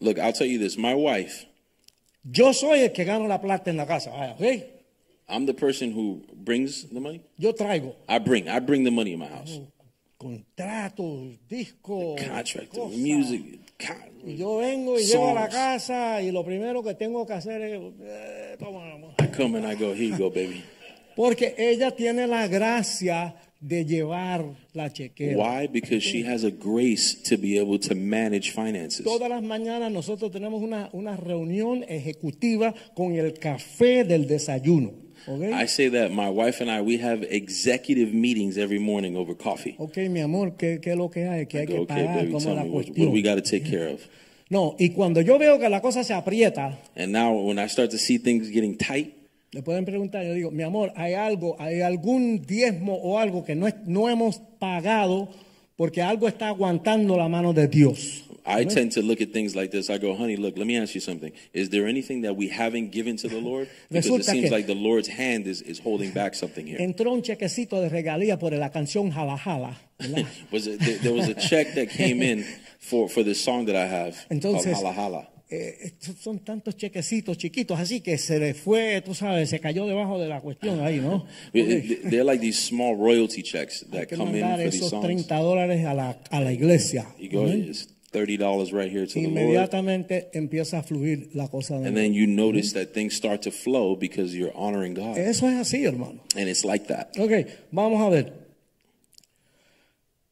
Look, 0.02 0.18
I'll 0.18 0.32
tell 0.32 0.48
you 0.48 0.58
this. 0.58 0.76
My 0.76 0.94
wife, 0.94 1.46
yo 2.24 2.52
soy 2.52 2.80
el 2.80 2.92
que 2.92 3.04
gano 3.04 3.26
la 3.26 3.40
plata 3.40 3.70
en 3.70 3.76
la 3.76 3.86
casa, 3.86 4.10
vaya, 4.10 4.34
¿ok? 4.34 4.64
I'm 5.28 5.46
the 5.46 5.54
person 5.54 5.92
who 5.92 6.22
brings 6.34 6.88
the 6.88 7.00
money. 7.00 7.20
Yo 7.38 7.54
traigo 7.54 7.94
I 8.08 8.18
bring. 8.18 8.48
I 8.48 8.60
bring 8.60 8.84
the 8.84 8.90
money 8.90 9.12
in 9.12 9.18
my 9.18 9.28
house. 9.28 9.60
contratos, 10.18 11.38
discos, 11.48 12.20
Contract, 12.20 12.74
music. 12.96 13.60
Y 14.24 14.36
yo 14.36 14.58
vengo 14.58 14.98
y 14.98 15.04
llego 15.04 15.30
a 15.30 15.34
la 15.34 15.48
casa 15.48 16.22
y 16.22 16.30
lo 16.30 16.44
primero 16.44 16.82
que 16.82 16.94
tengo 16.94 17.26
que 17.26 17.32
hacer 17.32 17.60
es, 17.62 17.80
eh, 18.00 18.56
toma. 18.58 18.94
I 19.18 19.26
come 19.36 19.58
and 19.58 19.66
I 19.66 19.74
go, 19.74 19.92
here 19.92 20.10
you 20.10 20.16
go, 20.16 20.30
baby. 20.30 20.62
porque 21.16 21.54
ella 21.58 21.90
tiene 21.90 22.26
la 22.26 22.46
gracia 22.46 23.34
de 23.62 23.84
llevar 23.84 24.44
la 24.74 24.92
chequera. 24.92 25.36
Why? 25.38 25.68
Because 25.68 26.02
she 26.02 26.26
has 26.26 26.44
a 26.44 26.50
grace 26.50 27.14
to 27.30 27.38
be 27.38 27.58
able 27.58 27.78
to 27.78 27.94
manage 27.94 28.50
finances. 28.50 29.04
Todas 29.04 29.30
las 29.30 29.42
mañanas 29.42 29.90
nosotros 29.90 30.32
tenemos 30.32 30.62
una, 30.62 30.90
una 30.92 31.16
reunión 31.16 31.84
ejecutiva 31.88 32.74
con 32.94 33.14
el 33.14 33.34
café 33.34 34.04
del 34.04 34.26
desayuno. 34.26 34.92
¿ok? 35.28 35.42
I 35.62 35.68
say 35.68 35.88
that 35.90 36.10
my 36.10 36.28
wife 36.28 36.60
and 36.60 36.68
I, 36.68 36.80
we 36.80 36.98
have 36.98 37.22
executive 37.30 38.12
meetings 38.12 38.58
every 38.58 38.80
morning 38.80 39.16
over 39.16 39.34
coffee. 39.36 39.76
Ok, 39.78 39.98
mi 40.10 40.20
amor, 40.20 40.56
¿qué, 40.56 40.80
qué 40.80 40.90
es 40.90 40.96
lo 40.96 41.08
que 41.08 41.28
hay? 41.28 41.46
¿Qué 41.46 41.58
hay 41.58 41.66
go, 41.66 41.74
que 41.74 41.80
okay, 41.80 42.04
pagar? 42.04 42.16
baby, 42.16 42.32
¿Cómo 42.32 42.54
la 42.54 42.64
me 42.64 42.70
what, 42.70 42.86
what 42.88 43.12
we 43.12 43.22
got 43.22 43.36
to 43.36 43.42
take 43.42 43.62
care 43.64 43.92
of. 43.92 44.00
No, 44.50 44.74
y 44.78 44.90
cuando 44.90 45.20
yo 45.20 45.38
veo 45.38 45.58
que 45.60 45.68
la 45.68 45.80
cosa 45.80 46.02
se 46.02 46.12
aprieta, 46.12 46.78
And 46.96 47.12
now 47.12 47.32
when 47.32 47.58
I 47.58 47.68
start 47.68 47.90
to 47.92 47.98
see 47.98 48.18
things 48.18 48.50
getting 48.50 48.76
tight, 48.76 49.14
le 49.52 49.62
pueden 49.62 49.84
preguntar, 49.84 50.24
yo 50.24 50.32
digo, 50.34 50.50
mi 50.50 50.62
amor, 50.62 50.92
¿hay 50.96 51.14
algo, 51.14 51.56
hay 51.58 51.82
algún 51.82 52.42
diezmo 52.46 52.94
o 52.96 53.18
algo 53.18 53.44
que 53.44 53.54
no, 53.54 53.68
es- 53.68 53.74
no 53.86 54.08
hemos 54.08 54.40
pagado 54.58 55.28
porque 55.76 56.00
algo 56.02 56.26
está 56.26 56.48
aguantando 56.48 57.16
la 57.16 57.28
mano 57.28 57.52
de 57.52 57.68
Dios? 57.68 58.24
I 58.44 58.64
tend 58.64 58.90
to 58.94 59.02
look 59.02 59.20
at 59.20 59.28
things 59.32 59.54
like 59.54 59.70
this. 59.70 59.88
I 59.88 59.98
go, 59.98 60.14
honey, 60.16 60.36
look, 60.36 60.56
let 60.58 60.66
me 60.66 60.76
ask 60.76 60.96
you 60.96 61.00
something. 61.00 61.32
Is 61.52 61.68
there 61.70 61.86
anything 61.86 62.22
that 62.22 62.34
we 62.34 62.48
haven't 62.48 62.90
given 62.90 63.16
to 63.18 63.28
the 63.28 63.38
Lord? 63.40 63.68
Because 63.88 64.08
it 64.18 64.24
seems 64.24 64.50
like 64.50 64.66
the 64.66 64.74
Lord's 64.74 65.06
hand 65.06 65.46
is, 65.46 65.62
is 65.62 65.78
holding 65.78 66.10
back 66.12 66.34
something 66.34 66.66
here. 66.66 66.78
Entró 66.80 67.12
un 67.12 67.22
chequecito 67.22 67.80
de 67.80 67.88
regalía 67.88 68.38
por 68.40 68.52
la 68.52 68.70
canción 68.70 69.12
Jala 69.12 69.36
Jala. 69.36 69.76
Was 70.50 70.66
it, 70.66 70.80
there, 70.80 70.98
there 70.98 71.12
was 71.12 71.28
a 71.28 71.34
check 71.34 71.74
that 71.74 71.90
came 71.90 72.20
in 72.22 72.44
for, 72.80 73.08
for 73.08 73.22
this 73.22 73.40
song 73.40 73.66
that 73.66 73.76
I 73.76 73.86
have 73.86 74.16
Entonces, 74.30 74.72
called 74.72 74.86
Hala 74.86 74.92
Hala. 74.92 75.28
Eh, 75.54 75.76
estos 75.82 76.16
son 76.16 76.38
tantos 76.38 76.76
chequecitos 76.78 77.36
chiquitos, 77.36 77.78
así 77.78 78.00
que 78.00 78.16
se 78.16 78.38
le 78.38 78.54
fue, 78.54 79.02
tú 79.04 79.14
sabes, 79.14 79.50
se 79.50 79.60
cayó 79.60 79.86
debajo 79.86 80.18
de 80.18 80.26
la 80.26 80.40
cuestión 80.40 80.80
ahí, 80.80 80.98
¿no? 80.98 81.26
They're 81.52 82.24
like 82.24 82.40
these 82.40 82.58
small 82.58 82.96
royalty 82.96 83.42
checks 83.42 83.82
Hay 83.82 83.90
that 84.00 84.06
que 84.08 84.16
come 84.16 84.30
in 84.38 84.40
mandar 84.40 84.60
for 84.60 84.70
these 84.70 84.78
esos 84.78 84.90
songs. 84.90 85.04
30 85.04 85.36
dólares 85.38 85.84
a 85.84 85.92
la, 85.92 86.18
a 86.30 86.40
la 86.40 86.52
iglesia. 86.52 87.06
You 87.18 87.28
go, 87.30 87.46
it's 87.46 87.86
thirty 88.12 88.36
dollars 88.38 88.72
right 88.72 88.90
here 88.90 89.06
to 89.06 89.12
the 89.12 89.22
Lord, 89.26 89.38
Inmediatamente 89.38 90.30
empieza 90.32 90.78
a 90.78 90.82
fluir 90.82 91.28
la 91.34 91.48
cosa 91.48 91.78
de 91.78 91.86
and 91.88 91.96
then 91.96 92.14
you 92.14 92.26
notice 92.26 92.72
that 92.72 92.92
things 92.94 93.14
start 93.14 93.42
to 93.42 93.50
flow 93.50 93.94
because 93.96 94.34
you're 94.34 94.52
honoring 94.54 94.94
God, 94.94 95.18
Eso 95.18 95.48
es 95.48 95.56
así, 95.58 95.84
hermano. 95.84 96.20
and 96.36 96.48
it's 96.48 96.64
like 96.64 96.86
that. 96.88 97.08
Ok, 97.18 97.46
vamos 97.70 98.00
a 98.00 98.08
ver. 98.08 98.32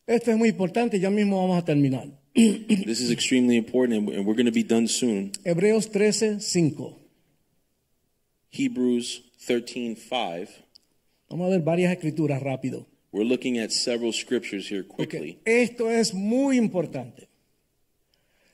Esto 0.06 0.30
es 0.30 0.36
muy 0.36 0.48
importante, 0.48 0.98
ya 0.98 1.08
mismo 1.10 1.36
vamos 1.40 1.58
a 1.62 1.64
terminar. 1.64 2.08
This 2.86 3.00
is 3.00 3.10
extremely 3.10 3.56
important, 3.56 4.08
and 4.08 4.24
we're 4.24 4.34
going 4.34 4.46
to 4.46 4.52
be 4.52 4.62
done 4.62 4.86
soon. 4.88 5.32
Hebreos 5.44 5.86
13, 5.86 6.40
5. 6.40 7.00
Hebrews 8.50 9.22
thirteen 9.46 9.96
five. 9.96 10.50
Vamos 11.28 11.46
a 11.46 11.50
ver 11.50 11.62
varias 11.62 11.92
escrituras 11.92 12.42
rápido. 12.42 12.86
We're 13.12 13.24
looking 13.24 13.58
at 13.58 13.70
several 13.70 14.12
scriptures 14.12 14.68
here 14.68 14.84
quickly. 14.84 15.38
Esto 15.44 15.88
es 15.90 16.14
muy 16.14 16.56
importante. 16.58 17.28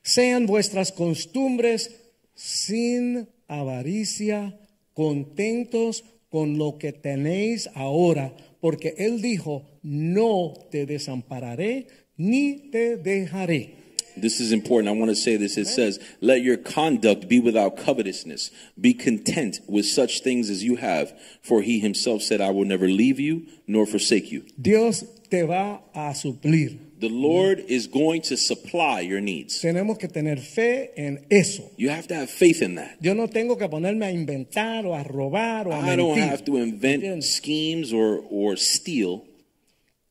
Sean 0.03 0.47
vuestras 0.47 0.93
costumbres 0.93 1.91
sin 2.35 3.29
avaricia, 3.49 4.59
contentos 4.95 6.05
con 6.29 6.59
lo 6.59 6.79
que 6.79 6.93
tenéis 6.93 7.69
ahora, 7.75 8.35
porque 8.61 8.95
Él 8.99 9.23
dijo, 9.23 9.67
no 9.83 10.53
te 10.71 10.87
desampararé 10.87 11.87
ni 12.19 12.71
te 12.71 12.97
dejaré. 12.97 13.77
This 14.17 14.41
is 14.41 14.51
important. 14.51 14.89
I 14.89 14.99
want 14.99 15.11
to 15.11 15.17
say 15.17 15.37
this. 15.37 15.59
It 15.59 15.67
says, 15.67 16.01
Let 16.23 16.41
your 16.41 16.57
conduct 16.57 17.29
be 17.29 17.39
without 17.39 17.77
covetousness. 17.77 18.51
Be 18.81 18.95
content 18.95 19.61
with 19.69 19.85
such 19.85 20.23
things 20.23 20.49
as 20.49 20.65
you 20.65 20.77
have. 20.77 21.13
For 21.43 21.61
he 21.61 21.81
himself 21.81 22.23
said, 22.23 22.41
I 22.41 22.51
will 22.51 22.65
never 22.65 22.89
leave 22.89 23.21
you 23.21 23.47
nor 23.67 23.85
forsake 23.85 24.33
you. 24.33 24.45
Dios 24.61 25.05
te 25.31 25.43
va 25.43 25.81
a 25.95 26.15
suplir. 26.15 26.79
The 26.99 27.11
Lord 27.11 27.59
is 27.59 27.89
going 27.89 28.23
to 28.23 28.39
supply 28.39 29.01
your 29.01 29.21
needs. 29.21 29.61
Tenemos 29.61 29.99
que 29.99 30.09
tener 30.09 30.39
fe 30.39 30.93
en 30.97 31.27
eso. 31.31 31.71
You 31.77 31.91
have 31.91 32.09
to 32.09 32.15
have 32.15 32.31
faith 32.31 32.63
in 32.63 32.77
that. 32.77 32.97
Yo 33.03 33.13
no 33.13 33.27
tengo 33.27 33.57
que 33.57 33.69
ponerme 33.69 34.07
a 34.07 34.13
inventar 34.13 34.87
o 34.87 34.95
a 34.95 35.05
robar 35.05 35.67
o 35.67 35.73
a 35.73 35.93
I 35.93 35.95
don't 35.95 36.17
have 36.17 36.43
to 36.47 36.57
invent 36.57 37.23
schemes 37.23 37.93
or, 37.93 38.25
or 38.31 38.57
steal. 38.57 39.27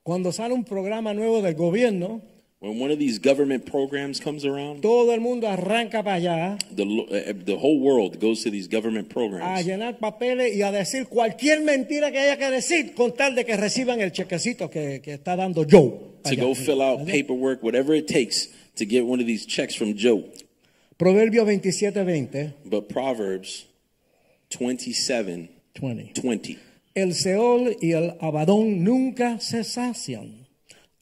Cuando 0.06 0.32
sale 0.32 0.54
un 0.54 0.64
programa 0.64 1.16
nuevo 1.16 1.42
del 1.42 1.56
gobierno, 1.56 2.22
When 2.62 2.80
one 2.80 2.92
of 2.92 3.00
these 3.00 3.18
government 3.20 3.66
programs 3.66 4.20
comes 4.20 4.46
around, 4.46 4.82
todo 4.82 5.12
el 5.14 5.20
mundo 5.20 5.48
arranca 5.48 6.04
para 6.04 6.16
allá 6.18 6.58
the, 6.76 6.86
lo- 6.86 7.04
uh, 7.06 7.34
the 7.44 7.56
whole 7.58 7.80
world 7.80 8.20
goes 8.20 8.44
to 8.44 8.52
these 8.52 8.68
government 8.68 9.10
a 9.10 9.14
programs. 9.14 9.66
llenar 9.66 9.98
papeles 10.00 10.56
y 10.56 10.62
a 10.62 10.72
decir 10.72 11.08
cualquier 11.08 11.62
mentira 11.62 12.12
que 12.12 12.20
haya 12.20 12.38
que 12.38 12.50
decir 12.52 12.94
con 12.94 13.14
tal 13.16 13.34
de 13.36 13.46
que 13.46 13.58
reciban 13.58 14.00
el 14.00 14.12
chequecito 14.12 14.70
que, 14.70 15.02
que 15.04 15.14
está 15.14 15.36
dando 15.36 15.66
Joe. 15.68 15.92
To 16.24 16.30
allá. 16.30 16.44
go 16.44 16.54
fill 16.56 16.82
out 16.82 17.06
paperwork, 17.08 17.64
whatever 17.64 17.96
it 17.96 18.08
takes 18.08 18.48
to 18.78 18.86
get 18.86 19.06
one 19.06 19.20
of 19.20 19.26
these 19.28 19.46
checks 19.48 19.76
from 19.76 19.96
Joe. 19.96 20.24
Proverbios 21.00 21.46
27, 21.46 22.06
20, 22.06 22.54
But 22.64 22.90
Proverbs 22.90 23.66
27 24.52 25.50
20. 25.74 26.14
20. 26.14 26.58
El 26.96 27.14
Seol 27.14 27.76
y 27.82 27.92
el 27.92 28.16
Abadón 28.22 28.84
nunca 28.84 29.40
se 29.42 29.64
sacian. 29.64 30.48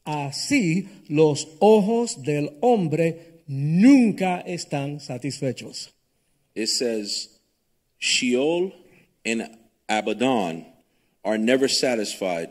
Así 0.04 0.88
los 1.08 1.48
ojos 1.60 2.22
del 2.22 2.50
hombre 2.60 3.42
nunca 3.46 4.40
están 4.40 5.00
satisfechos. 5.00 5.94
It 6.54 6.68
says, 6.68 7.28
Sheol 7.98 8.72
and 9.24 9.48
Abaddon 9.88 10.66
are 11.24 11.38
never 11.38 11.68
satisfied, 11.68 12.50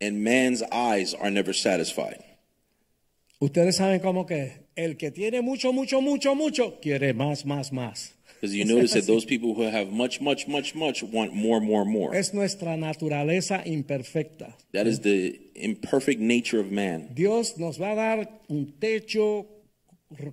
and 0.00 0.22
man's 0.22 0.62
eyes 0.70 1.14
are 1.14 1.30
never 1.30 1.52
satisfied. 1.52 2.22
Ustedes 3.40 3.76
saben 3.76 4.00
cómo 4.00 4.24
que 4.24 4.66
el 4.76 4.96
que 4.96 5.10
tiene 5.10 5.42
mucho, 5.42 5.72
mucho, 5.72 6.00
mucho, 6.00 6.34
mucho, 6.34 6.78
quiere 6.80 7.12
más, 7.12 7.44
más, 7.44 7.72
más. 7.72 8.12
Because 8.42 8.56
you 8.56 8.64
notice 8.64 8.94
that 8.94 9.06
those 9.06 9.24
people 9.24 9.54
who 9.54 9.62
have 9.62 9.92
much, 9.92 10.20
much, 10.20 10.48
much, 10.48 10.74
much 10.74 11.04
want 11.04 11.32
more, 11.32 11.60
more, 11.60 11.84
more. 11.84 12.12
Es 12.12 12.34
nuestra 12.34 12.76
naturaleza 12.76 13.62
imperfecta. 13.64 14.56
That 14.72 14.88
is 14.88 14.98
the 14.98 15.38
imperfect 15.54 16.18
nature 16.20 16.58
of 16.58 16.72
man. 16.72 17.14
Dios 17.14 17.56
nos 17.56 17.78
va 17.78 17.92
a 17.92 17.94
dar 17.94 18.28
un 18.48 18.72
techo, 18.80 19.46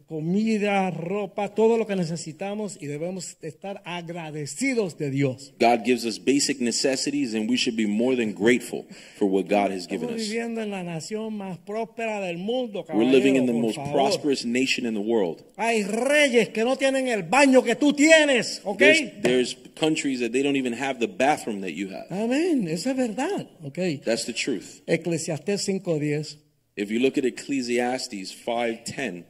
comida, 0.07 0.89
ropa, 0.91 1.53
todo 1.55 1.77
lo 1.77 1.85
que 1.87 1.95
necesitamos 1.95 2.77
y 2.81 2.87
debemos 2.87 3.37
estar 3.41 3.81
agradecidos 3.85 4.97
de 4.97 5.09
Dios. 5.09 5.53
God 5.59 5.83
gives 5.85 6.05
us 6.05 6.19
basic 6.19 6.59
necessities, 6.61 7.33
and 7.33 7.49
we 7.49 7.57
should 7.57 7.75
be 7.77 7.87
more 7.87 8.15
than 8.15 8.33
grateful 8.33 8.85
for 9.17 9.27
what 9.29 9.47
God 9.47 9.71
has 9.71 9.87
given 9.87 10.09
us. 10.09 10.21
viviendo 10.29 10.61
en 10.61 10.71
la 10.71 10.83
nación 10.83 11.35
más 11.37 11.57
próspera 11.59 12.19
del 12.21 12.37
mundo, 12.37 12.85
We're 12.93 13.05
living 13.09 13.35
in 13.35 13.45
the 13.45 13.53
most 13.53 13.75
favor. 13.77 13.91
prosperous 13.93 14.45
nation 14.45 14.85
in 14.85 14.93
the 14.93 14.99
world. 15.01 15.43
Hay 15.57 15.83
reyes 15.83 16.49
que 16.49 16.63
no 16.63 16.75
tienen 16.75 17.07
el 17.07 17.23
baño 17.23 17.63
que 17.63 17.75
tú 17.75 17.93
tienes, 17.93 18.61
¿ok? 18.63 18.77
There's, 18.79 19.21
there's 19.21 19.57
countries 19.79 20.19
that 20.19 20.31
they 20.31 20.43
don't 20.43 20.57
even 20.57 20.73
have 20.73 20.99
the 20.99 21.07
bathroom 21.07 21.61
that 21.61 21.71
you 21.73 21.89
have. 21.89 22.05
Amén, 22.09 22.67
eso 22.67 22.89
es 22.91 22.97
verdad, 22.97 23.47
¿ok? 23.63 24.03
That's 24.03 24.25
the 24.25 24.33
truth. 24.33 24.81
Eclesiastés 24.87 25.67
5.10 25.67 26.37
If 26.75 26.89
you 26.91 26.99
look 26.99 27.17
at 27.17 27.25
Ecclesiastes 27.25 28.33
5:10, 28.45 29.25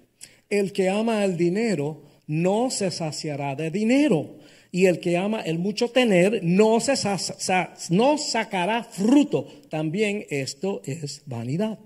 El 0.50 0.72
que 0.74 0.89
ama 0.89 1.24
el 1.26 1.38
dinero 1.38 2.02
no 2.28 2.70
se 2.72 2.91
saciará 2.91 3.56
de 3.56 3.70
dinero. 3.72 4.38
Y 4.72 4.86
el 4.86 5.00
que 5.00 5.18
ama 5.18 5.41
el 5.41 5.58
mucho 5.58 5.89
tener 5.89 6.41
no, 6.43 6.80
se 6.80 6.95
sa- 6.95 7.74
no 7.89 8.18
sacará 8.18 8.84
fruto. 8.84 9.47
También 9.70 10.26
esto 10.30 10.82
es 10.86 11.22
vanidad. 11.26 11.80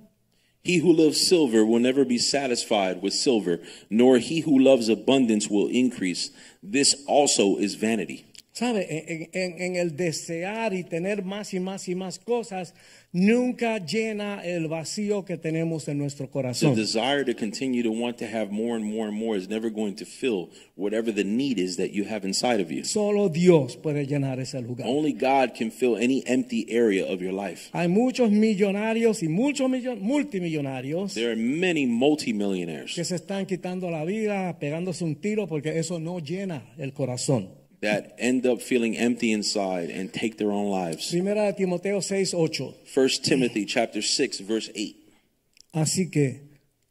he 0.66 0.80
who 0.80 0.94
loves 0.94 1.18
silver 1.28 1.66
will 1.66 1.82
never 1.82 2.06
be 2.06 2.18
satisfied 2.18 3.02
with 3.02 3.12
silver, 3.14 3.60
nor 3.90 4.18
he 4.18 4.40
who 4.46 4.58
loves 4.58 4.88
abundance 4.88 5.50
will 5.50 5.68
increase. 5.68 6.32
This 6.62 7.04
also 7.06 7.58
is 7.58 7.76
vanity. 7.76 8.24
¿Sabe? 8.56 8.86
En, 8.88 9.30
en- 9.34 9.62
en 9.62 9.76
el 9.78 9.96
desear 9.96 10.76
y 10.76 10.84
tener 10.84 11.24
más 11.26 11.56
y 11.56 11.60
más 11.60 11.90
y 11.90 11.96
más 11.96 12.20
cosas, 12.20 12.76
nunca 13.12 13.80
llena 13.84 14.44
el 14.46 14.68
vacío 14.68 15.26
que 15.26 15.38
tenemos 15.38 15.88
en 15.88 15.98
nuestro 15.98 16.28
The 16.28 16.32
corazón. 16.32 16.76
desire 16.76 17.26
to 17.26 17.34
continue 17.36 17.82
to 17.82 17.90
want 17.92 18.18
to 18.20 18.26
have 18.26 18.52
more 18.52 18.76
and 18.76 18.86
more 18.86 19.08
and 19.08 19.18
more 19.18 19.36
is 19.36 19.50
never 19.50 19.72
going 19.72 19.96
to 19.96 20.06
fill 20.06 20.50
whatever 20.76 21.12
the 21.12 21.24
need 21.24 21.58
is 21.58 21.78
that 21.78 21.94
you 21.94 22.06
have 22.08 22.28
inside 22.28 22.62
of 22.62 22.70
you. 22.72 22.84
Solo 22.86 23.28
Dios 23.28 23.76
puede 23.76 24.06
llenar 24.06 24.40
ese 24.40 24.62
lugar. 24.62 24.88
Only 24.88 25.14
God 25.14 25.56
can 25.58 25.72
fill 25.72 25.96
any 25.98 26.22
empty 26.28 26.68
area 26.70 27.06
of 27.12 27.22
your 27.24 27.34
life. 27.34 27.70
Hay 27.74 27.88
muchos 27.88 28.30
millonarios 28.30 29.24
y 29.24 29.30
muchos 29.30 29.68
millo- 29.68 29.98
multimillonarios 30.00 31.16
There 31.16 31.32
are 31.32 31.36
many 31.36 31.88
multimillionaires 31.88 32.94
que 32.94 33.04
se 33.04 33.16
están 33.16 33.48
quitando 33.48 33.90
la 33.90 34.06
vida, 34.06 34.60
pegándose 34.60 35.04
un 35.04 35.16
tiro 35.16 35.48
porque 35.48 35.80
eso 35.80 36.00
no 36.00 36.20
llena 36.20 36.72
el 36.78 36.94
corazón. 36.94 37.63
That 37.84 38.16
end 38.18 38.46
up 38.46 38.62
feeling 38.62 38.98
empty 38.98 39.32
inside 39.32 39.90
and 39.90 40.12
take 40.12 40.38
their 40.38 40.52
own 40.52 40.70
lives. 40.70 41.12
Primera 41.12 41.52
de 41.52 41.58
Timoteo 41.58 42.00
6, 42.00 42.34
8. 42.34 42.74
1 42.94 43.10
Timothy 43.24 43.66
chapter 43.66 44.02
6 44.02 44.40
verse 44.40 44.70
8. 44.74 44.96
Así 45.76 46.10
que, 46.10 46.42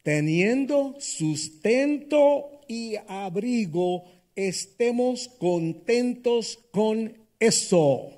teniendo 0.05 0.97
sustento 1.01 2.61
y 2.69 2.97
abrigo, 3.09 4.05
estemos 4.37 5.29
contentos 5.39 6.59
con 6.73 7.15
eso. 7.41 8.13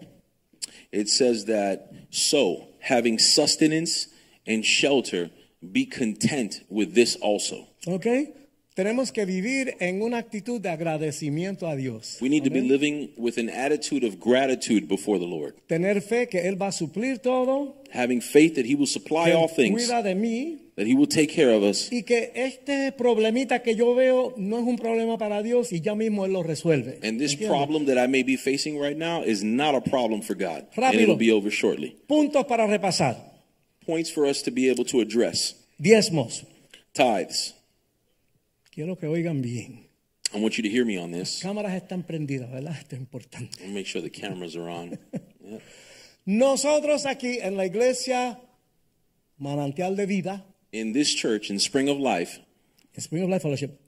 It 0.91 1.09
says 1.09 1.45
that 1.47 1.93
so 2.11 2.69
having 2.81 3.19
sustenance 3.19 4.09
and 4.47 4.65
shelter 4.65 5.31
be 5.73 5.87
content 5.87 6.63
with 6.69 6.95
this 6.95 7.17
also. 7.17 7.69
¿Ok? 7.87 8.07
Tenemos 8.75 9.13
que 9.13 9.25
vivir 9.25 9.77
en 9.79 10.03
una 10.03 10.19
actitud 10.19 10.61
de 10.61 10.69
agradecimiento 10.69 11.69
a 11.69 11.77
Dios. 11.77 12.19
We 12.21 12.29
need 12.29 12.43
to 12.43 12.51
be 12.51 12.59
Amén. 12.59 12.69
living 12.73 13.11
with 13.17 13.39
an 13.39 13.49
attitude 13.49 14.05
of 14.05 14.19
gratitude 14.19 14.89
before 14.89 15.21
the 15.21 15.27
Lord, 15.27 15.55
Tener 15.69 16.01
fe 16.03 16.27
que 16.29 16.41
Él 16.49 16.61
va 16.61 16.67
a 16.69 16.73
suplir 16.73 17.21
todo, 17.21 17.77
having 17.93 18.21
faith 18.21 18.57
that 18.57 18.65
he 18.67 18.75
will 18.75 18.89
supply 18.89 19.27
que 19.27 19.35
all 19.35 19.45
Él 19.49 19.55
things, 19.55 19.87
cuida 19.87 20.03
de 20.03 20.17
mí 20.17 20.59
that 20.77 20.89
he 20.89 20.95
will 20.97 21.07
take 21.07 21.29
care 21.29 21.51
of 21.55 21.63
us, 21.63 21.89
y 21.93 22.03
que 22.03 22.33
este 22.35 22.91
problemita 22.91 23.63
que 23.63 23.77
yo 23.77 23.95
veo 23.95 24.35
no 24.37 24.59
es 24.59 24.65
un 24.67 24.77
problema 24.77 25.19
para 25.19 25.41
Dios 25.45 25.73
y 25.73 25.81
ya 25.81 25.95
mismo 25.95 26.25
Él 26.25 26.33
lo 26.33 26.43
resuelve. 26.43 26.99
and 27.05 27.21
this 27.21 27.35
¿Entiendes? 27.35 27.49
problem 27.49 27.87
that 27.87 27.97
I 27.97 28.09
may 28.09 28.25
be 28.25 28.37
facing 28.37 28.81
right 28.81 28.99
now 28.99 29.23
is 29.23 29.45
not 29.45 29.77
a 29.77 29.81
problem 29.83 30.21
for 30.21 30.35
God, 30.35 30.67
and 30.75 30.83
Rápido. 30.83 31.01
it'll 31.03 31.17
be 31.17 31.31
over 31.31 31.49
shortly. 31.49 31.97
Puntos 32.09 32.45
para 32.49 32.67
repasar. 32.67 33.19
Points 33.87 34.11
for 34.11 34.27
us 34.27 34.43
to 34.43 34.51
be 34.51 34.69
able 34.69 34.85
to 34.87 35.01
address. 35.01 35.55
Diezmos. 35.81 36.43
Tithes. 36.93 37.55
Quiero 38.75 38.97
que 38.99 39.07
oigan 39.07 39.41
bien. 39.41 39.87
I 40.35 40.41
want 40.41 40.57
you 40.57 40.65
to 40.65 40.69
hear 40.69 40.85
me 40.85 40.99
on 40.99 41.13
this. 41.13 41.41
Cámaras 41.41 41.75
están 41.75 42.03
prendidas, 42.03 42.51
¿verdad? 42.51 42.77
Esto 42.77 42.97
es 42.97 43.01
importante. 43.01 43.63
I'll 43.63 43.73
make 43.73 43.87
sure 43.87 44.03
the 44.03 44.11
cameras 44.11 44.57
are 44.57 44.69
on. 44.69 44.99
Yeah. 45.41 45.59
Nosotros 46.27 47.07
aquí 47.07 47.39
en 47.41 47.57
la 47.57 47.67
iglesia 47.67 48.41
Manantial 49.39 49.95
de 49.95 50.07
Vida, 50.07 50.45
In 50.73 50.93
this 50.93 51.15
church, 51.15 51.51
in 51.51 51.61
Spring 51.61 51.89
of 51.89 51.99
Life, 51.99 52.41
Spring 52.99 53.23
of 53.23 53.31
Life 53.31 53.43
Fellowship, 53.43 53.79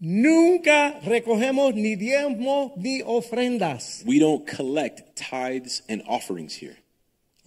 nunca 0.00 0.98
recogemos 1.04 1.74
ni 1.74 1.94
diezmos 1.94 2.76
ni 2.76 3.00
ofrendas. 3.02 4.02
we 4.04 4.18
don't 4.18 4.44
collect 4.46 5.14
tithes 5.14 5.82
and 5.88 6.02
offerings 6.08 6.54
here. 6.56 6.76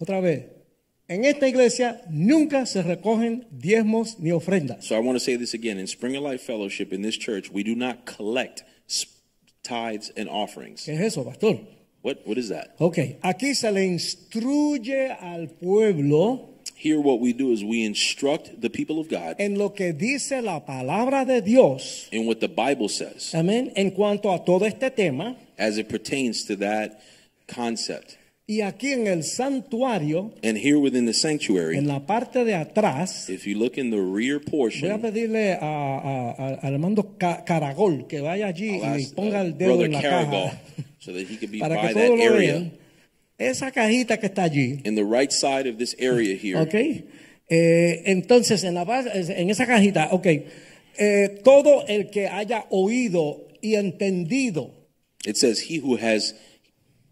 Otra 0.00 0.22
vez, 0.22 0.44
en 1.08 1.24
esta 1.24 1.48
iglesia 1.48 2.02
nunca 2.10 2.66
se 2.66 2.82
recogen 2.82 3.46
diezmos 3.50 4.18
ni 4.18 4.30
ofrendas. 4.30 4.84
So 4.84 4.94
I 4.94 5.00
want 5.00 5.16
to 5.16 5.24
say 5.24 5.36
this 5.36 5.54
again. 5.54 5.78
In 5.78 5.86
Spring 5.86 6.16
of 6.16 6.22
Life 6.22 6.42
Fellowship, 6.44 6.92
in 6.92 7.02
this 7.02 7.16
church, 7.16 7.50
we 7.50 7.62
do 7.62 7.74
not 7.74 8.04
collect 8.04 8.62
tithes 9.62 10.10
and 10.16 10.28
offerings. 10.28 10.84
¿Qué 10.84 10.94
es 10.94 11.00
eso, 11.00 11.24
pastor? 11.24 11.58
What, 12.02 12.18
what 12.26 12.38
is 12.38 12.48
that? 12.50 12.74
Ok, 12.78 12.98
aquí 13.22 13.54
se 13.54 13.70
le 13.72 13.84
instruye 13.84 15.10
al 15.20 15.48
pueblo 15.48 16.54
Here, 16.76 17.00
what 17.00 17.18
we 17.18 17.32
do 17.32 17.50
is 17.52 17.64
we 17.64 17.84
instruct 17.84 18.60
the 18.60 18.70
people 18.70 19.00
of 19.00 19.08
God 19.08 19.34
en 19.40 19.58
lo 19.58 19.70
que 19.70 19.92
dice 19.92 20.40
la 20.42 20.60
palabra 20.64 21.26
de 21.26 21.40
Dios. 21.42 22.08
in 22.12 22.24
what 22.26 22.38
the 22.38 22.48
Bible 22.48 22.88
says 22.88 23.34
Amén. 23.34 23.72
En 23.74 23.90
cuanto 23.90 24.32
a 24.32 24.44
todo 24.44 24.64
este 24.64 24.90
tema. 24.94 25.36
as 25.58 25.76
it 25.76 25.88
pertains 25.88 26.44
to 26.44 26.54
that 26.56 27.00
concept. 27.48 28.16
Y 28.50 28.62
aquí 28.62 28.92
en 28.94 29.06
el 29.06 29.24
santuario, 29.24 30.32
And 30.42 30.56
here 30.56 30.78
within 30.78 31.04
the 31.04 31.12
sanctuary, 31.12 31.76
en 31.76 31.86
la 31.86 32.06
parte 32.06 32.44
de 32.44 32.54
atrás, 32.54 33.28
if 33.28 33.44
you 33.46 33.58
look 33.58 33.76
in 33.76 33.90
the 33.90 33.98
rear 34.00 34.38
voy 34.38 34.46
a 34.46 34.50
portion, 34.50 35.00
pedirle 35.02 35.52
a, 35.52 35.58
a- 35.60 37.44
Caragol 37.44 38.06
que 38.08 38.22
vaya 38.22 38.46
allí 38.46 38.80
y 38.98 39.06
ponga 39.14 39.42
uh, 39.42 39.44
el 39.44 39.58
dedo 39.58 39.84
en 39.84 39.92
la 39.92 40.00
Caragol 40.00 40.44
caja 40.50 40.60
so 40.98 41.12
that 41.12 41.26
he 41.28 41.36
could 41.36 41.50
be 41.50 41.58
para 41.58 41.74
by 41.76 41.88
que 41.88 41.94
that 41.94 42.06
todos 42.06 42.18
lo 42.18 42.24
area. 42.24 42.52
vean. 42.54 42.72
Esa 43.36 43.70
cajita 43.70 44.18
que 44.18 44.26
está 44.28 44.44
allí, 44.44 44.80
In 44.86 44.94
the 44.94 45.04
right 45.04 45.30
side 45.30 45.68
of 45.68 45.76
this 45.76 45.94
area 46.00 46.34
here, 46.34 46.58
¿ok? 46.58 46.74
Eh, 47.50 48.02
entonces, 48.06 48.64
en, 48.64 48.72
la 48.74 48.84
base- 48.86 49.10
en 49.14 49.50
esa 49.50 49.66
cajita, 49.66 50.08
ok, 50.10 50.26
eh, 50.98 51.40
todo 51.44 51.84
el 51.86 52.08
que 52.08 52.26
haya 52.28 52.64
oído 52.70 53.46
y 53.60 53.74
entendido, 53.74 54.72
it 55.26 55.36
says, 55.36 55.60
He 55.70 55.80
who 55.80 55.96
has 55.98 56.34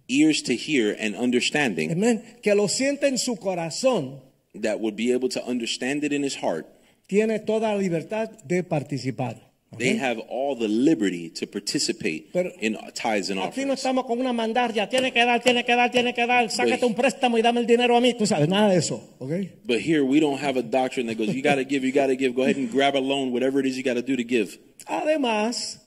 ears 0.09 0.43
to 0.43 0.55
hear 0.55 0.97
and 0.99 1.15
understanding, 1.17 1.91
amén, 1.91 2.23
que 2.43 2.55
lo 2.55 2.67
en 2.69 3.19
su 3.19 3.37
corazón, 3.37 4.21
that 4.55 4.81
would 4.81 4.97
be 4.97 5.13
able 5.13 5.29
to 5.29 5.45
understand 5.45 6.05
it 6.05 6.13
in 6.13 6.23
his 6.23 6.37
heart, 6.37 6.67
tiene 7.07 7.39
toda 7.41 7.75
la 7.75 7.77
libertad 7.77 8.31
de 8.45 8.63
participar. 8.63 9.43
¿ok? 9.71 9.79
they 9.79 9.97
have 9.97 10.19
all 10.29 10.57
the 10.57 10.69
liberty 10.69 11.29
to 11.29 11.47
participate 11.47 12.33
Pero 12.33 12.51
in 12.61 12.77
tithes 12.95 13.31
and 13.31 13.41
Aquí 13.41 13.65
no 13.65 13.73
offerings. 13.73 13.81
estamos 13.81 14.07
con 14.07 14.21
una 14.21 14.33
mandarria, 14.33 14.89
tiene 14.89 15.13
que 15.13 15.25
dar, 15.25 15.43
tiene 15.43 15.65
que 15.65 15.75
dar, 15.75 15.91
tiene 15.91 16.15
que 16.15 16.27
dar, 16.27 16.51
sácate 16.51 16.85
un 16.85 16.95
préstamo 16.95 17.39
y 17.39 17.43
dame 17.43 17.61
el 17.61 17.67
dinero 17.67 17.97
a 17.97 18.01
mí, 18.01 18.15
tú 18.15 18.27
sabes, 18.27 18.49
nada 18.49 18.71
de 18.71 18.79
eso, 18.79 19.17
¿ok? 19.19 19.33
But 19.65 19.81
here 19.81 20.03
we 20.03 20.21
don't 20.21 20.41
have 20.43 20.59
a 20.59 20.63
doctrine 20.63 21.07
that 21.09 21.17
goes, 21.17 21.35
you 21.35 21.43
got 21.43 21.57
to 21.57 21.65
give, 21.65 21.85
you 21.85 21.93
got 21.93 22.07
to 22.07 22.17
give, 22.17 22.35
go 22.35 22.43
ahead 22.43 22.57
and 22.57 22.71
grab 22.71 22.95
a 22.97 23.01
loan, 23.01 23.33
whatever 23.33 23.61
it 23.61 23.67
is 23.67 23.77
you 23.77 23.83
got 23.83 23.95
to 23.95 24.03
do 24.03 24.17
to 24.17 24.25
give. 24.25 24.59
Además, 24.87 25.81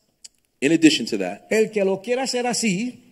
In 0.61 0.73
addition 0.73 1.05
to 1.05 1.17
that, 1.17 1.47
el 1.49 1.71
que 1.71 1.85
lo 1.85 2.01
quiera 2.01 2.23
hacer 2.23 2.45
así, 2.45 3.08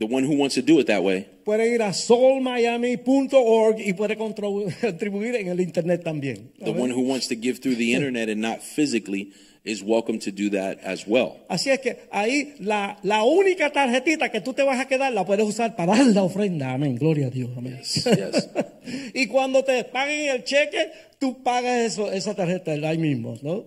the 0.00 0.06
one 0.06 0.24
who 0.24 0.36
wants 0.36 0.56
to 0.56 0.62
do 0.62 0.80
it 0.80 0.88
that 0.88 1.04
way 1.04 1.28
puede 1.44 1.72
ir 1.72 1.82
a 1.82 1.92
soulmiami.org 1.92 3.80
y 3.80 3.92
puede 3.92 4.16
contribuir 4.16 5.36
en 5.36 5.48
el 5.48 5.60
internet 5.60 6.02
también. 6.02 6.52
The 6.58 6.70
one 6.70 6.92
who 6.92 7.02
wants 7.02 7.28
to 7.28 7.34
give 7.34 7.60
through 7.60 7.76
the 7.76 7.94
internet 7.94 8.28
and 8.28 8.40
not 8.40 8.62
physically 8.62 9.32
is 9.64 9.82
welcome 9.82 10.18
to 10.20 10.30
do 10.30 10.48
that 10.50 10.78
as 10.84 11.06
well. 11.06 11.40
Así 11.48 11.70
es 11.70 11.80
que 11.80 11.96
ahí 12.10 12.54
la, 12.60 12.98
la 13.02 13.24
única 13.24 13.70
tarjetita 13.70 14.30
que 14.30 14.40
tú 14.40 14.54
te 14.54 14.62
vas 14.62 14.80
a 14.80 14.86
quedar 14.86 15.12
la 15.12 15.24
puedes 15.24 15.46
usar 15.46 15.76
para 15.76 15.96
dar 15.96 16.06
la 16.06 16.22
ofrenda. 16.22 16.72
Amén. 16.72 16.96
Gloria 16.96 17.26
a 17.26 17.30
Dios. 17.30 17.50
Amén. 17.56 17.80
yes. 17.82 18.48
y 19.14 19.26
cuando 19.26 19.64
te 19.64 19.84
paguen 19.84 20.30
el 20.30 20.44
cheque, 20.44 20.90
tú 21.18 21.42
pagas 21.42 21.92
eso, 21.92 22.10
esa 22.10 22.34
tarjeta 22.34 22.72
ahí 22.72 22.98
mismo, 22.98 23.36
¿no? 23.42 23.66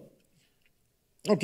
Ok. 1.29 1.43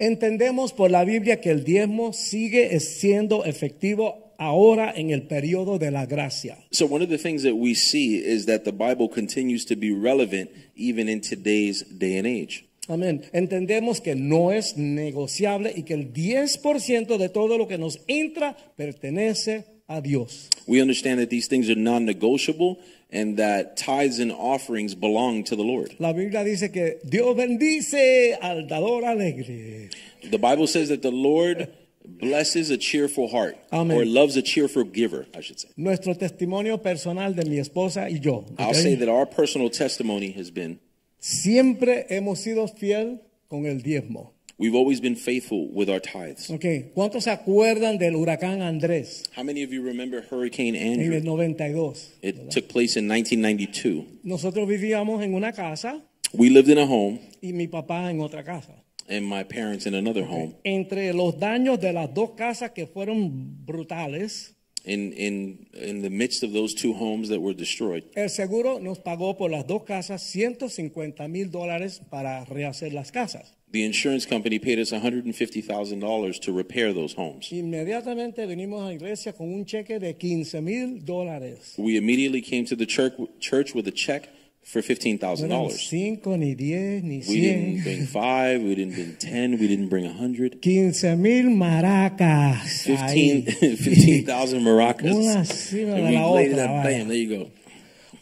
Entendemos 0.00 0.72
por 0.72 0.90
la 0.90 1.04
Biblia 1.04 1.42
que 1.42 1.50
el 1.50 1.62
diezmo 1.62 2.14
sigue 2.14 2.80
siendo 2.80 3.44
efectivo 3.44 4.32
ahora 4.38 4.90
en 4.96 5.10
el 5.10 5.24
periodo 5.24 5.78
de 5.78 5.90
la 5.90 6.06
gracia. 6.06 6.56
So 6.70 6.86
one 6.86 7.04
of 7.04 7.10
the 7.10 7.18
things 7.18 7.42
that 7.42 7.52
we 7.54 7.74
see 7.74 8.16
is 8.16 8.46
that 8.46 8.64
the 8.64 8.72
Bible 8.72 9.10
continues 9.10 9.66
to 9.66 9.76
be 9.76 9.92
relevant 9.92 10.48
even 10.74 11.06
in 11.06 11.20
today's 11.20 11.84
day 11.98 12.16
and 12.16 12.26
age. 12.26 12.64
Amén. 12.88 13.24
Entendemos 13.34 14.00
que 14.00 14.14
no 14.14 14.52
es 14.52 14.78
negociable 14.78 15.74
y 15.76 15.82
que 15.82 15.92
el 15.92 16.14
10% 16.14 17.18
de 17.18 17.28
todo 17.28 17.58
lo 17.58 17.68
que 17.68 17.76
nos 17.76 18.00
entra 18.08 18.56
pertenece 18.76 19.66
a 19.86 20.00
Dios. 20.00 20.48
We 20.66 20.80
understand 20.80 21.20
that 21.20 21.28
these 21.28 21.46
things 21.46 21.68
are 21.68 21.78
non-negotiable 21.78 22.78
and 23.12 23.38
that 23.38 23.76
tithes 23.76 24.18
and 24.18 24.32
offerings 24.32 24.94
belong 24.94 25.44
to 25.44 25.56
the 25.56 25.62
Lord. 25.62 25.94
La 25.98 26.12
Biblia 26.12 26.44
dice 26.44 26.70
que 26.72 26.98
Dios 27.04 27.36
bendice 27.36 28.36
al 28.40 28.66
dador 28.66 29.04
alegre. 29.04 29.90
The 30.22 30.38
Bible 30.38 30.66
says 30.66 30.88
that 30.90 31.02
the 31.02 31.10
Lord 31.10 31.72
blesses 32.04 32.70
a 32.70 32.76
cheerful 32.76 33.28
heart 33.28 33.56
Amen. 33.72 33.96
or 33.96 34.04
loves 34.04 34.36
a 34.36 34.42
cheerful 34.42 34.84
giver, 34.84 35.26
I 35.34 35.40
should 35.40 35.60
say. 35.60 35.68
Nuestro 35.76 36.14
testimonio 36.14 36.82
personal 36.82 37.34
de 37.34 37.44
mi 37.44 37.58
esposa 37.58 38.10
y 38.10 38.18
yo. 38.20 38.46
I'll 38.58 38.74
say 38.74 38.94
that 38.96 39.08
our 39.08 39.26
personal 39.26 39.70
testimony 39.70 40.32
has 40.32 40.50
been 40.50 40.80
Siempre 41.20 42.06
hemos 42.08 42.40
sido 42.40 42.66
fiel 42.66 43.20
con 43.48 43.66
el 43.66 43.82
diezmo. 43.82 44.32
We've 44.60 44.76
always 44.76 45.00
been 45.00 45.16
faithful 45.16 45.68
with 45.72 45.88
our 45.88 46.00
tithes. 46.00 46.50
Ok, 46.50 46.92
¿Cuántos 46.94 47.24
se 47.24 47.30
acuerdan 47.30 47.98
del 47.98 48.14
huracán 48.14 48.62
Andrés 48.62 49.24
How 49.36 49.42
many 49.42 49.64
of 49.64 49.70
you 49.72 49.82
remember 49.82 50.22
Hurricane 50.22 50.76
en 50.76 51.00
el 51.00 51.12
Andrew? 51.14 51.20
92? 51.24 52.18
It 52.22 52.50
took 52.50 52.68
place 52.68 52.96
in 52.98 53.08
1992. 53.08 54.20
Nosotros 54.22 54.68
vivíamos 54.68 55.22
en 55.24 55.34
una 55.34 55.52
casa 55.52 56.00
We 56.32 56.50
lived 56.50 56.68
in 56.70 56.78
a 56.78 56.84
home 56.84 57.18
y 57.42 57.52
mi 57.52 57.66
papá 57.66 58.10
en 58.10 58.20
otra 58.20 58.44
casa. 58.44 58.74
and 59.08 59.26
my 59.28 59.42
parents 59.42 59.86
in 59.86 59.94
another 59.96 60.22
home. 60.22 60.54
Entre 60.62 61.12
los 61.12 61.36
daños 61.40 61.80
de 61.80 61.92
las 61.92 62.14
dos 62.14 62.30
casas 62.36 62.70
que 62.70 62.86
fueron 62.86 63.64
brutales, 63.66 64.54
In, 64.84 65.12
in, 65.12 65.66
in 65.74 66.02
the 66.02 66.08
midst 66.08 66.42
of 66.42 66.52
those 66.52 66.74
two 66.74 66.94
homes 66.94 67.28
that 67.28 67.40
were 67.40 67.54
destroyed, 67.54 68.04
el 68.14 68.28
seguro 68.30 68.78
nos 68.78 68.98
pagó 68.98 69.36
por 69.36 69.50
las 69.50 69.66
dos 69.66 69.84
casas 69.84 70.22
150 70.22 71.28
mil 71.28 71.50
dólares 71.50 72.00
para 72.10 72.44
rehacer 72.46 72.92
las 72.92 73.10
casas. 73.12 73.52
the 73.72 73.84
insurance 73.84 74.26
company 74.26 74.58
paid 74.58 74.78
us 74.78 74.90
$150,000 74.90 76.40
to 76.40 76.52
repair 76.52 76.92
those 76.92 77.14
homes. 77.14 77.50
Inmediatamente 77.52 78.46
venimos 78.46 78.82
a 78.82 78.86
la 78.86 78.92
iglesia 78.92 79.32
con 79.32 79.52
un 79.52 79.64
cheque 79.64 80.00
de 80.00 80.14
15 80.14 80.60
mil 80.60 81.00
dólares. 81.04 81.74
We 81.78 81.96
immediately 81.96 82.42
came 82.42 82.64
to 82.66 82.76
the 82.76 82.86
church, 82.86 83.14
church 83.38 83.74
with 83.74 83.86
a 83.86 83.92
check 83.92 84.28
for 84.70 84.80
$15,000. 84.82 85.72
cinco, 85.72 86.36
ni 86.36 86.54
10, 86.54 87.02
ni 87.02 87.22
We 87.28 87.40
didn't 87.40 87.82
bring 87.82 88.06
five, 88.06 88.62
we 88.62 88.74
didn't 88.76 88.94
bring 88.94 89.16
10, 89.18 89.58
we 89.58 89.66
didn't 89.66 89.88
bring 89.88 90.04
a 90.06 90.10
100. 90.10 90.62
15 90.62 91.20
mil 91.20 91.46
maracas. 91.50 92.82
15 92.84 93.42
15,000 93.76 94.62
maracas. 94.62 95.12
Una 95.12 95.38
And 95.40 95.46
de 95.46 96.02
we 96.10 96.16
la 96.16 96.30
laid 96.30 96.52
otra, 96.52 96.64
up, 96.78 96.84
bam, 96.84 97.08
there 97.08 97.16
you 97.16 97.28
go. 97.38 97.50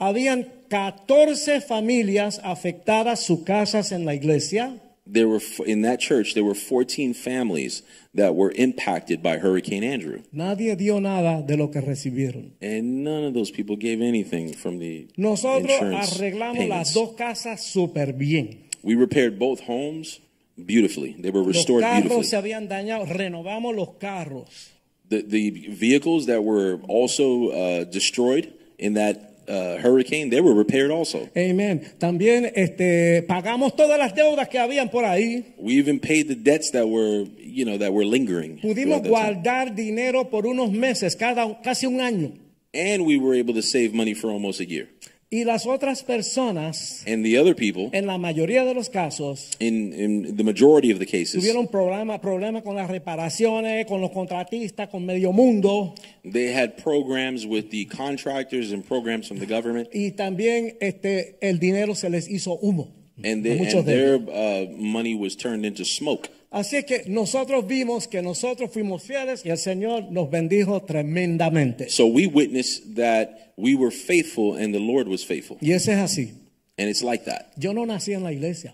Habían 0.00 0.46
14 0.70 1.60
familias 1.60 2.40
afectadas 2.42 3.20
sus 3.24 3.40
casas 3.44 3.92
en 3.92 4.04
la 4.04 4.14
iglesia. 4.14 4.80
There 5.06 5.26
were, 5.28 5.40
in 5.66 5.82
that 5.82 6.00
church, 6.00 6.34
there 6.34 6.44
were 6.44 6.54
14 6.54 7.14
families 7.14 7.82
that 8.18 8.34
were 8.34 8.52
impacted 8.56 9.22
by 9.22 9.38
Hurricane 9.38 9.82
Andrew. 9.82 10.20
Nadie 10.32 10.76
dio 10.76 11.00
nada 11.00 11.42
de 11.46 11.56
lo 11.56 11.70
que 11.70 11.80
recibieron. 11.80 12.52
And 12.60 13.02
none 13.04 13.24
of 13.24 13.32
those 13.34 13.50
people 13.50 13.76
gave 13.76 14.00
anything 14.02 14.52
from 14.54 14.78
the 14.78 15.08
Nosotros 15.16 15.70
insurance 15.72 16.18
arreglamos 16.18 16.58
payments. 16.58 16.68
las 16.68 16.94
dos 16.94 17.14
casas 17.16 17.62
súper 17.64 18.12
bien. 18.16 18.68
We 18.82 18.94
repaired 18.94 19.38
both 19.38 19.60
homes 19.66 20.20
beautifully. 20.56 21.14
They 21.18 21.30
were 21.30 21.40
Los 21.42 21.56
restored 21.56 21.82
carros 21.82 22.02
beautifully. 22.02 22.24
se 22.24 22.36
habían 22.36 22.68
dañado, 22.68 23.06
renovamos 23.06 23.74
los 23.74 23.94
carros. 23.98 24.70
The, 25.08 25.22
the 25.22 25.50
vehicles 25.70 26.26
that 26.26 26.42
were 26.44 26.78
also 26.86 27.48
uh, 27.48 27.84
destroyed 27.84 28.52
in 28.78 28.94
that 28.94 29.27
uh, 29.48 29.78
hurricane, 29.82 30.30
they 30.30 30.40
were 30.40 30.54
repaired 30.54 30.90
also. 30.90 31.28
Amén. 31.34 31.82
También 31.98 32.52
este, 32.54 33.22
pagamos 33.22 33.74
todas 33.76 33.98
las 33.98 34.14
deudas 34.14 34.48
que 34.48 34.58
habían 34.58 34.90
por 34.90 35.04
ahí. 35.04 35.54
We 35.58 35.78
even 35.78 35.98
paid 36.00 36.28
the 36.28 36.36
debts 36.36 36.72
that 36.72 36.86
were, 36.86 37.24
you 37.38 37.64
know, 37.64 37.78
that 37.78 37.92
were 37.92 38.04
lingering. 38.04 38.60
Pudimos 38.60 39.02
guardar 39.02 39.74
dinero 39.74 40.30
por 40.30 40.46
unos 40.46 40.70
meses, 40.70 41.16
cada, 41.16 41.60
casi 41.62 41.86
un 41.86 42.00
año. 42.00 42.32
And 42.74 43.06
we 43.06 43.16
were 43.16 43.34
able 43.34 43.54
to 43.54 43.62
save 43.62 43.94
money 43.94 44.14
for 44.14 44.30
almost 44.30 44.60
a 44.60 44.66
year. 44.66 44.88
Y 45.30 45.44
las 45.44 45.66
otras 45.66 46.04
personas, 46.04 47.04
And 47.06 47.22
the 47.22 47.38
other 47.38 47.54
people, 47.54 47.90
en 47.92 48.06
la 48.06 48.16
mayoría 48.16 48.64
de 48.64 48.72
los 48.72 48.88
casos, 48.88 49.50
in, 49.60 49.92
in 49.92 50.36
the 50.36 50.42
majority 50.42 50.90
of 50.90 50.98
the 50.98 51.04
cases, 51.04 51.34
tuvieron 51.34 51.68
problemas 51.68 52.20
problema 52.20 52.62
con 52.62 52.76
las 52.76 52.88
reparaciones, 52.88 53.84
con 53.84 54.00
los 54.00 54.10
contratistas, 54.10 54.88
con 54.88 55.04
medio 55.04 55.30
mundo. 55.32 55.94
They 56.32 56.52
had 56.52 56.78
programs 56.82 57.46
with 57.46 57.70
the 57.70 57.84
contractors 57.86 58.72
and 58.72 58.86
programs 58.86 59.28
from 59.28 59.38
the 59.38 59.46
government. 59.46 59.88
Y 59.92 60.12
también 60.16 60.76
este, 60.80 61.36
el 61.40 61.58
dinero 61.58 61.94
se 61.94 62.08
les 62.08 62.28
hizo 62.28 62.58
humo. 62.60 62.92
And, 63.24 63.44
they, 63.44 63.58
and 63.58 63.86
their 63.86 64.14
uh, 64.14 64.66
money 64.70 65.14
was 65.14 65.34
turned 65.34 65.66
into 65.66 65.84
smoke. 65.84 66.30
Así 66.50 66.76
es 66.76 66.84
que 66.84 67.02
nosotros 67.08 67.66
vimos 67.66 68.08
que 68.08 68.22
nosotros 68.22 68.70
fuimos 68.72 69.02
fieles 69.02 69.44
y 69.44 69.50
el 69.50 69.58
Señor 69.58 70.10
nos 70.10 70.30
bendijo 70.30 70.80
tremendamente. 70.82 71.90
So 71.90 72.06
we 72.06 72.26
witnessed 72.26 72.96
that 72.96 73.52
we 73.56 73.74
were 73.74 73.90
faithful 73.90 74.54
and 74.54 74.72
the 74.72 74.80
Lord 74.80 75.08
was 75.08 75.22
faithful. 75.24 75.58
Y 75.60 75.72
ese 75.72 75.88
es 75.88 75.98
así. 75.98 76.32
And 76.78 76.88
it's 76.88 77.02
like 77.02 77.24
that. 77.24 77.52
Yo 77.58 77.72
no 77.72 77.84
nací 77.84 78.14
en 78.14 78.22
la 78.22 78.30
iglesia. 78.30 78.72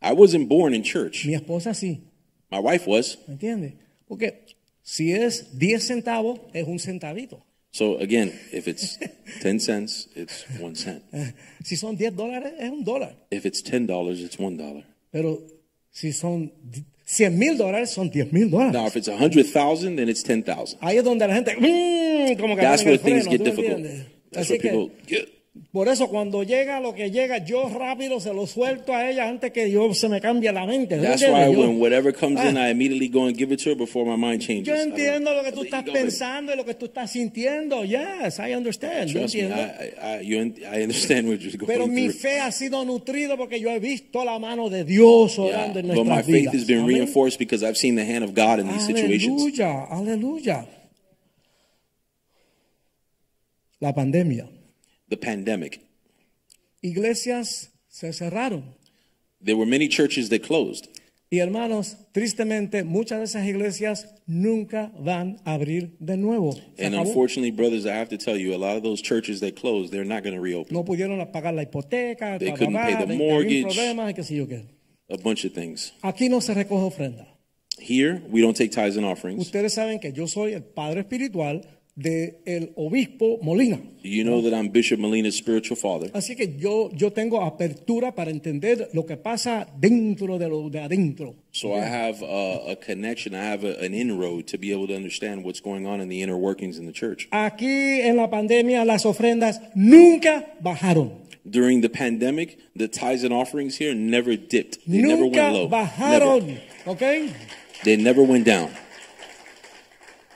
I 0.00 0.12
wasn't 0.12 0.48
born 0.48 0.72
in 0.72 0.84
church. 0.84 1.26
Mi 1.26 1.34
esposa 1.34 1.74
sí. 1.74 2.00
My 2.50 2.60
wife 2.60 2.86
was. 2.86 3.16
¿Me 3.26 3.34
entiendes? 3.34 3.72
Porque 4.06 4.44
si 4.86 5.12
es 5.12 5.58
10 5.58 5.82
centavos, 5.84 6.40
es 6.52 6.64
un 6.66 6.78
centavito. 6.78 7.42
So 7.72 7.98
again, 7.98 8.32
if 8.52 8.68
it's 8.68 8.98
10 9.42 9.58
cents, 9.58 10.08
it's 10.14 10.46
one 10.60 10.76
cent. 10.76 11.02
Si 11.64 11.76
son 11.76 11.96
10 11.96 12.14
dólares, 12.14 12.52
es 12.58 12.70
un 12.70 12.84
dólar. 12.84 13.16
If 13.30 13.44
it's 13.44 13.62
$10, 13.62 13.88
it's 14.24 14.38
$1. 14.38 14.84
Pero 15.10 15.42
si 15.90 16.12
son 16.12 16.52
100 17.04 17.36
mil 17.36 17.58
dólares, 17.58 17.90
son 17.90 18.10
10 18.10 18.32
mil 18.32 18.48
Now, 18.48 18.86
if 18.86 18.96
it's 18.96 19.08
100,000, 19.08 19.96
then 19.96 20.08
it's 20.08 20.22
10,000. 20.22 20.78
Ahí 20.80 20.98
es 20.98 21.04
donde 21.04 21.26
la 21.26 21.34
gente, 21.34 21.56
mm, 21.56 22.38
como 22.38 22.54
que 22.54 22.62
That's 22.62 22.84
where 22.84 22.96
things 22.96 23.26
freno, 23.26 23.30
get 23.30 23.44
difficult. 23.44 23.82
That's 24.30 24.48
Así 24.48 24.50
where 24.52 24.60
que, 24.60 24.70
people 24.70 24.90
get. 25.06 25.35
Por 25.72 25.88
eso 25.88 26.08
cuando 26.08 26.42
llega 26.42 26.80
lo 26.80 26.94
que 26.94 27.10
llega, 27.10 27.38
yo 27.44 27.68
rápido 27.68 28.20
se 28.20 28.32
lo 28.32 28.46
suelto 28.46 28.94
a 28.94 29.10
ella 29.10 29.28
antes 29.28 29.52
que 29.52 29.70
yo 29.70 29.92
se 29.94 30.08
me 30.08 30.20
cambie 30.20 30.52
la 30.52 30.66
mente. 30.66 30.96
¿tú 30.96 31.02
That's 31.02 31.22
why 31.22 31.52
Yo- 31.52 31.60
when 31.60 31.80
whatever 31.80 32.12
comes 32.14 32.40
in, 32.44 32.56
Ah. 32.56 32.68
I 32.68 32.70
immediately 32.72 33.08
go 33.08 33.26
and 33.26 33.36
give 33.36 33.52
it 33.52 33.60
to 33.64 33.70
her 33.70 33.76
before 33.76 34.04
my 34.04 34.16
mind 34.16 34.42
changes. 34.42 34.66
Yo 34.66 34.74
entiendo 34.74 35.32
lo 35.34 35.42
que 35.42 35.52
tú 35.52 35.62
estás 35.64 35.84
pensando 35.84 36.52
y 36.52 36.56
lo 36.56 36.64
que 36.64 36.74
tú 36.74 36.86
estás 36.86 37.10
sintiendo. 37.10 37.84
Yes, 37.84 38.38
I 38.38 38.54
understand. 38.54 39.08
Yo 39.10 39.20
Trust 39.20 39.34
me. 39.34 39.42
I, 39.42 40.20
I, 40.20 40.22
you, 40.26 40.36
I 40.72 40.82
understand 40.82 41.28
what 41.28 41.38
you're 41.40 41.56
going 41.56 41.66
Pero 41.66 41.86
mi 41.86 42.08
fe 42.10 42.40
ha 42.40 42.50
sido 42.52 42.84
nutrido 42.84 43.36
porque 43.36 43.58
yo 43.60 43.70
he 43.70 43.78
visto 43.78 44.24
la 44.24 44.38
mano 44.38 44.68
de 44.70 44.84
Dios 44.84 45.36
Yeah, 45.36 45.44
orando 45.46 45.78
en 45.80 45.86
but 45.88 45.96
my 45.96 46.04
nuestras 46.04 46.26
faith 46.26 46.34
vidas. 46.40 46.54
has 46.54 46.64
been 46.66 46.80
Amén. 46.80 46.96
reinforced 46.96 47.38
because 47.38 47.62
I've 47.66 47.76
seen 47.76 47.96
the 47.96 48.04
hand 48.04 48.24
of 48.24 48.34
God 48.34 48.60
in 48.60 48.68
these 48.68 48.86
situations. 48.86 49.42
Aleluya, 49.42 49.84
aleluya. 49.90 50.66
La 53.80 53.92
pandemia. 53.94 54.48
The 55.08 55.16
pandemic. 55.16 55.80
Iglesias 56.82 57.70
se 57.88 58.12
cerraron. 58.12 58.74
There 59.40 59.56
were 59.56 59.66
many 59.66 59.88
churches 59.88 60.28
that 60.30 60.42
closed. 60.42 60.88
Y 61.30 61.38
hermanos, 61.40 61.96
tristemente, 62.12 62.84
muchas 62.84 63.18
de 63.18 63.24
esas 63.24 63.46
iglesias 63.48 64.06
nunca 64.28 64.92
van 64.98 65.40
a 65.44 65.54
abrir 65.54 65.96
de 65.98 66.16
nuevo. 66.16 66.52
Se 66.52 66.84
And 66.84 66.94
acabó. 66.94 67.08
unfortunately, 67.08 67.50
brothers, 67.50 67.84
I 67.84 67.90
have 67.96 68.08
to 68.10 68.16
tell 68.16 68.36
you, 68.36 68.54
a 68.54 68.58
lot 68.58 68.76
of 68.76 68.82
those 68.84 69.02
churches 69.02 69.40
that 69.40 69.56
closed, 69.56 69.92
they're 69.92 70.04
not 70.04 70.22
going 70.22 70.36
to 70.36 70.40
reopen. 70.40 70.72
No 70.72 70.84
pudieron 70.84 71.18
pagar 71.32 71.52
la 71.54 71.62
hipoteca, 71.64 72.38
They 72.38 72.52
couldn't 72.52 72.74
pay 72.76 72.94
the 73.04 73.12
mortgage. 73.16 73.64
problemas 73.64 74.10
y 74.10 74.14
qué 74.14 74.22
sé 74.22 74.36
yo 74.36 74.46
qué. 74.46 74.66
A 75.10 75.16
bunch 75.16 75.44
of 75.44 75.52
things. 75.52 75.92
Aquí 76.02 76.28
no 76.28 76.40
se 76.40 76.54
recoge 76.54 76.84
ofrenda. 76.86 77.26
Here, 77.78 78.22
we 78.30 78.40
don't 78.40 78.56
take 78.56 78.70
tithes 78.70 78.96
and 78.96 79.04
offerings. 79.04 79.40
Ustedes 79.40 79.74
saben 79.74 80.00
que 80.00 80.12
yo 80.12 80.26
soy 80.28 80.52
el 80.54 80.62
padre 80.62 81.00
espiritual 81.00 81.62
del 81.96 82.72
obispo 82.76 83.38
Molina. 83.42 83.80
You 84.02 84.22
know 84.22 84.42
that 84.42 84.54
I'm 84.54 84.68
Bishop 84.68 85.00
Molina's 85.00 85.34
spiritual 85.34 85.76
father. 85.76 86.10
Así 86.12 86.36
que 86.36 86.56
yo, 86.58 86.90
yo 86.92 87.10
tengo 87.10 87.42
apertura 87.42 88.14
para 88.14 88.30
entender 88.30 88.90
lo 88.92 89.06
que 89.06 89.16
pasa 89.16 89.66
dentro 89.80 90.38
de 90.38 90.48
lo 90.48 90.68
de 90.68 90.80
adentro. 90.80 91.34
So 91.52 91.74
I 91.74 91.80
have 91.80 92.22
a, 92.22 92.72
a 92.72 92.76
connection, 92.76 93.34
I 93.34 93.42
have 93.42 93.64
a, 93.64 93.82
an 93.82 93.94
inroad 93.94 94.46
to 94.48 94.58
be 94.58 94.72
able 94.72 94.86
to 94.88 94.94
understand 94.94 95.42
what's 95.42 95.60
going 95.60 95.86
on 95.86 96.00
in 96.00 96.08
the 96.08 96.22
inner 96.22 96.36
workings 96.36 96.78
in 96.78 96.86
the 96.86 96.92
church. 96.92 97.28
Aquí 97.30 98.00
en 98.02 98.16
la 98.16 98.28
pandemia 98.28 98.84
las 98.84 99.06
ofrendas 99.06 99.60
nunca 99.74 100.46
bajaron. 100.62 101.24
During 101.48 101.80
the 101.80 101.88
pandemic, 101.88 102.58
the 102.76 102.88
tithes 102.88 103.24
and 103.24 103.32
offerings 103.32 103.76
here 103.78 103.94
never 103.94 104.36
dipped. 104.36 104.78
They 104.86 105.00
never 105.00 105.22
nunca 105.22 105.40
went 105.40 105.54
low. 105.54 105.68
bajaron. 105.68 106.46
Never. 106.46 106.60
¿Ok? 106.86 107.32
They 107.84 107.96
never 107.96 108.22
went 108.22 108.44
down. 108.44 108.70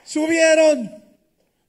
Subieron. 0.05 1.00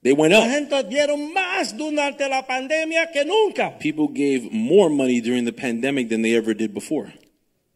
They 0.03 0.13
went 0.13 0.33
La 0.33 0.49
gente 0.49 0.83
dieron 0.85 1.33
más 1.33 1.77
durante 1.77 2.29
la 2.29 2.45
pandemia 2.45 3.13
que 3.13 3.25
nunca. 3.25 3.79
People 3.79 4.09
gave 4.09 4.51
more 4.51 4.91
money 4.91 5.21
during 5.21 5.45
the 5.45 5.53
pandemic 5.53 6.09
than 6.09 6.23
they 6.23 6.35
ever 6.35 6.55
did 6.55 6.75
before. 6.75 7.13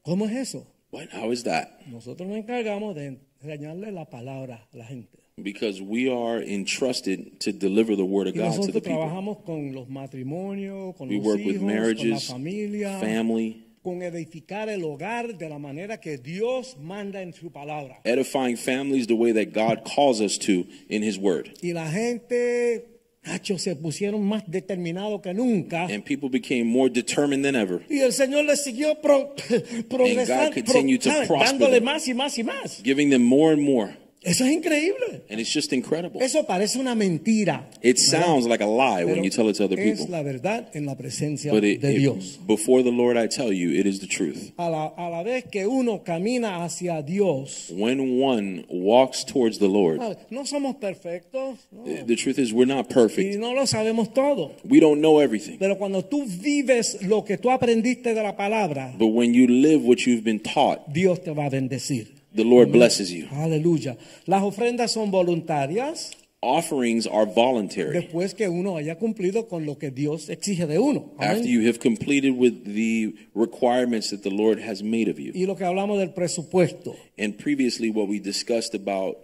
¿Cómo 0.03 0.27
es 0.27 0.35
eso? 0.35 0.67
What? 0.91 1.09
How 1.13 1.31
is 1.31 1.45
that? 1.45 1.69
Nosotros 1.87 2.29
nos 2.29 2.39
encargamos 2.39 2.97
de 2.97 3.19
enseñarle 3.43 3.93
la 3.93 4.07
palabra 4.07 4.67
a 4.73 4.77
la 4.77 4.85
gente. 4.85 5.19
Because 5.41 5.83
we 5.83 6.09
are 6.11 6.43
entrusted 6.43 7.39
to 7.41 7.53
deliver 7.53 7.95
the 7.95 8.05
word 8.05 8.27
of 8.27 8.35
God 8.35 8.57
to 8.57 8.73
the 8.73 8.81
people. 8.81 8.93
trabajamos 8.93 9.45
con 9.45 9.75
los 9.75 9.89
matrimonios, 9.89 10.97
con 10.97 11.09
We 11.09 11.19
los 11.19 11.27
work 11.27 11.41
hijos, 11.41 11.53
with 11.53 11.59
con 11.59 11.67
la 11.69 11.75
marriages, 11.75 12.29
familia, 12.29 12.99
family, 12.99 13.66
con 13.87 14.03
edificar 14.03 14.69
el 14.69 14.83
hogar 14.83 15.39
de 15.39 15.49
la 15.49 15.61
manera 15.61 16.01
que 16.01 16.19
Dios 16.19 16.77
manda 16.81 17.23
en 17.23 17.33
su 17.33 17.53
palabra. 17.53 18.01
edifying 18.03 18.57
families 18.57 19.07
the 19.07 19.15
way 19.15 19.33
that 19.33 19.53
God 19.55 19.85
calls 19.85 20.21
us 20.21 20.37
to 20.41 20.67
in 20.89 21.05
His 21.05 21.17
Word. 21.17 21.51
Y 21.63 21.73
la 21.73 21.89
gente, 21.89 22.85
Nacho, 23.25 23.59
se 23.61 23.77
pusieron 23.77 24.25
más 24.25 24.43
determinados 24.51 25.21
que 25.23 25.33
nunca. 25.33 25.85
And 25.85 26.05
people 26.05 26.29
became 26.29 26.65
more 26.65 26.91
determined 26.91 27.45
than 27.45 27.55
ever. 27.55 27.83
Y 27.89 28.01
el 28.01 28.13
Señor 28.13 28.45
les 28.47 28.65
siguió 28.65 29.01
pro, 29.01 29.37
progresando, 29.89 30.51
prosper 30.53 31.39
dándole 31.39 31.75
them. 31.77 31.85
más 31.85 32.09
y 32.09 32.15
más 32.15 32.37
y 32.39 32.43
más. 32.43 32.83
giving 32.83 33.09
them 33.11 33.23
more 33.23 33.53
and 33.53 33.63
more. 33.63 33.97
Eso 34.27 34.45
es 34.45 34.53
increíble. 34.53 35.23
And 35.31 35.41
it's 35.41 35.53
just 35.55 35.73
incredible. 35.73 36.21
Eso 36.23 36.45
parece 36.47 36.79
una 36.79 36.95
mentira. 36.95 37.71
It 37.83 37.97
sounds 37.99 38.47
like 38.47 38.63
a 38.63 38.67
lie 38.67 39.05
when 39.05 39.15
Pero 39.15 39.25
you 39.25 39.31
tell 39.31 39.49
it 39.49 39.57
to 39.57 39.65
other 39.65 39.79
es 39.79 39.99
people. 40.01 40.11
la 40.13 40.23
verdad 40.23 40.69
en 40.75 40.85
la 40.85 40.97
presencia 40.97 41.53
But 41.53 41.65
it, 41.65 41.81
de 41.81 41.93
it- 41.95 41.99
Dios. 41.99 42.39
before 42.47 42.83
the 42.83 42.91
Lord, 42.91 43.17
I 43.17 43.29
tell 43.29 43.53
you, 43.53 43.71
it 43.71 43.87
is 43.87 44.01
the 44.01 44.07
truth. 44.09 44.51
A 44.59 44.69
la, 44.69 44.93
a 44.97 45.09
la 45.11 45.23
vez 45.23 45.45
que 45.51 45.67
uno 45.67 46.03
camina 46.03 46.65
hacia 46.65 47.03
Dios, 47.03 47.71
When 47.73 48.21
one 48.21 48.65
walks 48.69 49.25
towards 49.25 49.59
the 49.59 49.69
Lord, 49.69 50.01
no 50.31 50.45
somos 50.45 50.77
perfectos 50.77 51.59
no. 51.71 51.85
the 51.85 52.17
truth 52.17 52.39
is 52.39 52.53
we're 52.53 52.67
not 52.67 52.87
y 52.91 52.95
perfect. 52.95 53.39
no 53.39 53.53
lo 53.55 53.63
sabemos 53.67 54.13
todo. 54.13 54.53
We 54.65 54.81
don't 54.81 55.01
know 55.01 55.21
everything. 55.21 55.59
Pero 55.59 55.77
cuando 55.79 56.03
tú 56.05 56.25
vives 56.27 56.99
lo 57.03 57.25
que 57.25 57.39
tú 57.39 57.51
aprendiste 57.51 58.13
de 58.13 58.23
la 58.23 58.37
palabra, 58.37 58.93
But 58.99 59.09
when 59.13 59.35
you 59.35 59.47
live 59.47 59.83
what 59.87 59.99
you've 60.07 60.25
been 60.25 60.41
taught, 60.41 60.89
Dios 60.93 61.23
te 61.23 61.31
va 61.33 61.47
a 61.47 61.51
bendecir. 61.51 62.16
The 62.37 62.45
Lord 62.45 62.71
blesses 62.71 63.11
you. 63.11 63.27
Aleluya. 63.33 63.97
Las 64.27 64.43
ofrendas 64.43 64.93
son 64.93 65.11
voluntarias 65.11 66.11
Offerings 66.43 67.07
are 67.09 67.25
voluntary. 67.27 67.93
después 67.99 68.35
que 68.35 68.47
uno 68.49 68.77
haya 68.77 68.97
cumplido 68.99 69.49
con 69.49 69.65
lo 69.67 69.79
que 69.79 69.91
Dios 69.91 70.29
exige 70.29 70.67
de 70.67 70.79
uno. 70.79 71.13
Amén. 71.19 71.31
After 71.39 71.49
you 71.49 71.67
have 71.67 71.79
completed 71.81 72.35
with 72.37 72.65
the 72.65 73.15
requirements 73.35 74.11
that 74.11 74.23
the 74.23 74.31
Lord 74.31 74.61
has 74.61 74.83
made 74.83 75.09
of 75.11 75.19
you. 75.19 75.33
Y 75.35 75.47
lo 75.47 75.57
que 75.57 75.65
hablamos 75.65 75.99
del 75.99 76.11
presupuesto. 76.13 76.95
And 77.19 77.37
previously, 77.37 77.91
what 77.91 78.07
we 78.09 78.21
discussed 78.21 78.75
about 78.75 79.17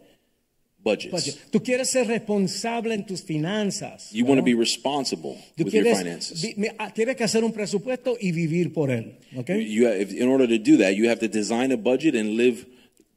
budgets. 0.83 1.39
tú 1.51 1.63
quieres 1.63 1.91
ser 1.91 2.09
responsable 2.09 2.95
en 2.95 3.05
tus 3.07 3.23
finanzas. 3.23 4.11
You 4.11 4.25
¿no? 4.25 4.31
want 4.31 4.39
to 4.41 4.45
be 4.45 4.55
responsible 4.55 5.37
Tú 5.57 5.65
with 5.65 5.75
your 5.75 5.85
finances. 5.85 6.43
vi- 6.43 6.69
ah, 6.79 6.93
tienes 6.93 7.15
que 7.17 7.25
hacer 7.25 7.45
un 7.45 7.53
presupuesto 7.53 8.17
y 8.21 8.33
vivir 8.33 8.73
por 8.73 8.91
él. 8.91 9.17
¿ok? 9.37 9.51
You 9.51 9.87
have, 9.87 10.11
in 10.13 10.29
order 10.29 10.49
to 10.49 10.59
do 10.59 10.79
that, 10.79 10.95
you 10.97 11.09
have 11.09 11.21
to 11.21 11.29
design 11.29 11.71
a 11.71 11.77
budget 11.77 12.17
and 12.17 12.37
live 12.37 12.67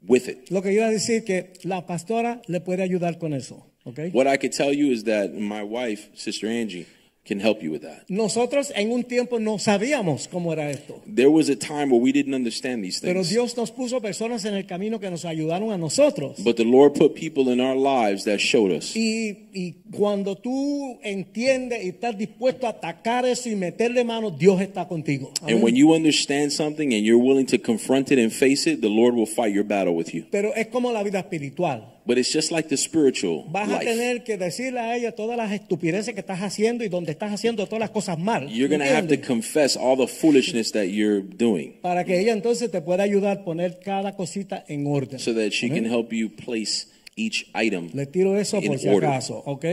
with 0.08 0.28
it. 0.28 0.50
Lo 0.50 0.62
que 0.62 0.72
iba 0.74 0.86
a 0.86 0.92
decir 0.92 1.24
que 1.24 1.54
la 1.64 1.86
pastora 1.86 2.42
le 2.48 2.62
puede 2.62 2.84
ayudar 2.84 3.18
con 3.18 3.34
eso. 3.34 3.66
¿ok? 3.84 4.00
What 4.14 4.28
I 4.28 4.38
could 4.38 4.52
tell 4.52 4.74
you 4.74 4.92
is 4.92 5.04
that 5.06 5.34
my 5.34 5.64
wife, 5.64 6.10
Sister 6.16 6.48
Angie, 6.48 6.86
can 7.26 7.40
help 7.40 7.62
you 7.62 7.72
with 7.72 7.82
that. 7.82 8.04
Nosotros 8.08 8.72
en 8.76 8.92
un 8.92 9.04
tiempo 9.04 9.40
no 9.40 9.58
sabíamos 9.58 10.28
cómo 10.28 10.54
era 10.54 10.70
esto. 10.70 11.02
There 11.08 11.30
was 11.30 11.50
a 11.50 11.56
time 11.56 11.90
where 11.90 12.00
we 12.00 12.12
didn't 12.12 12.36
understand 12.36 12.84
these 12.84 13.00
Pero 13.02 13.22
things. 13.22 13.30
Dios 13.30 13.58
nos 13.58 13.72
puso 13.72 14.00
personas 14.00 14.46
en 14.46 14.54
el 14.54 14.66
camino 14.66 15.00
que 15.00 15.10
nos 15.10 15.26
ayudaron 15.26 15.72
a 15.72 15.78
nosotros. 15.78 16.44
But 16.44 16.58
the 16.58 16.64
Lord 16.64 16.94
put 16.94 17.16
people 17.16 17.52
in 17.52 17.60
our 17.60 17.76
lives 17.76 18.26
that 18.26 18.40
showed 18.40 18.72
us. 18.72 18.96
Y, 18.96 19.50
y 19.54 19.76
cuando 19.92 20.36
tú 20.36 21.00
entiendes 21.04 21.84
y 21.84 21.90
estás 21.90 22.18
dispuesto 22.18 22.68
a 22.68 22.72
atacar 22.72 23.26
eso 23.26 23.50
y 23.50 23.56
meterle 23.56 24.04
mano, 24.04 24.30
Dios 24.30 24.62
está 24.62 24.88
contigo. 24.88 25.32
Amén. 25.42 25.56
And 25.56 25.64
when 25.64 25.76
you 25.76 25.94
understand 25.94 26.52
something 26.52 26.94
and 26.94 27.04
you're 27.04 27.22
willing 27.22 27.48
to 27.48 27.58
confront 27.58 28.12
it 28.12 28.20
and 28.20 28.32
face 28.32 28.70
it, 28.70 28.82
the 28.82 28.90
Lord 28.90 29.16
will 29.16 29.26
fight 29.26 29.54
your 29.54 29.66
battle 29.66 29.96
with 29.96 30.14
you. 30.14 30.26
Pero 30.30 30.54
es 30.56 30.68
como 30.68 30.92
la 30.92 31.02
vida 31.02 31.20
espiritual. 31.20 31.95
But 32.08 32.20
it's 32.20 32.32
just 32.32 32.52
like 32.52 32.70
the 32.70 32.78
spiritual 32.78 33.46
Vas 33.52 33.68
a 33.68 33.74
life. 33.80 33.86
tener 33.86 34.24
que 34.24 34.38
decirle 34.38 34.80
a 34.80 34.96
ella 34.96 35.14
todas 35.14 35.36
las 35.38 35.52
estupideces 35.52 36.14
que 36.14 36.20
estás 36.20 36.40
haciendo 36.42 36.84
y 36.84 36.88
donde 36.90 37.12
estás 37.12 37.32
haciendo 37.34 37.66
todas 37.66 37.80
las 37.80 37.90
cosas 37.90 38.20
mal. 38.20 38.48
You're 38.48 38.68
going 38.68 38.88
to 38.88 38.96
have 38.96 39.08
to 39.08 39.18
confess 39.28 39.76
all 39.76 39.98
the 39.98 40.06
foolishness 40.08 40.72
that 40.74 40.86
you're 40.90 41.22
doing 41.24 41.80
Para 41.82 42.04
que 42.04 42.20
ella 42.20 42.34
entonces 42.34 42.70
te 42.70 42.80
pueda 42.82 43.02
ayudar 43.04 43.40
a 43.40 43.44
poner 43.44 43.80
cada 43.84 44.16
cosita 44.16 44.64
en 44.68 44.86
orden. 44.86 45.18
so 45.20 45.34
that 45.34 45.50
she 45.52 45.68
can 45.70 45.86
help 45.86 46.12
you 46.14 46.30
place 46.30 46.86
each 47.16 47.50
item. 47.56 47.90
Le 47.94 48.06
tiro 48.06 48.38
eso 48.38 48.58
in 48.58 48.68
por 48.68 48.78
si 48.78 48.88
order. 48.88 49.10
acaso, 49.10 49.42
¿ok? 49.46 49.66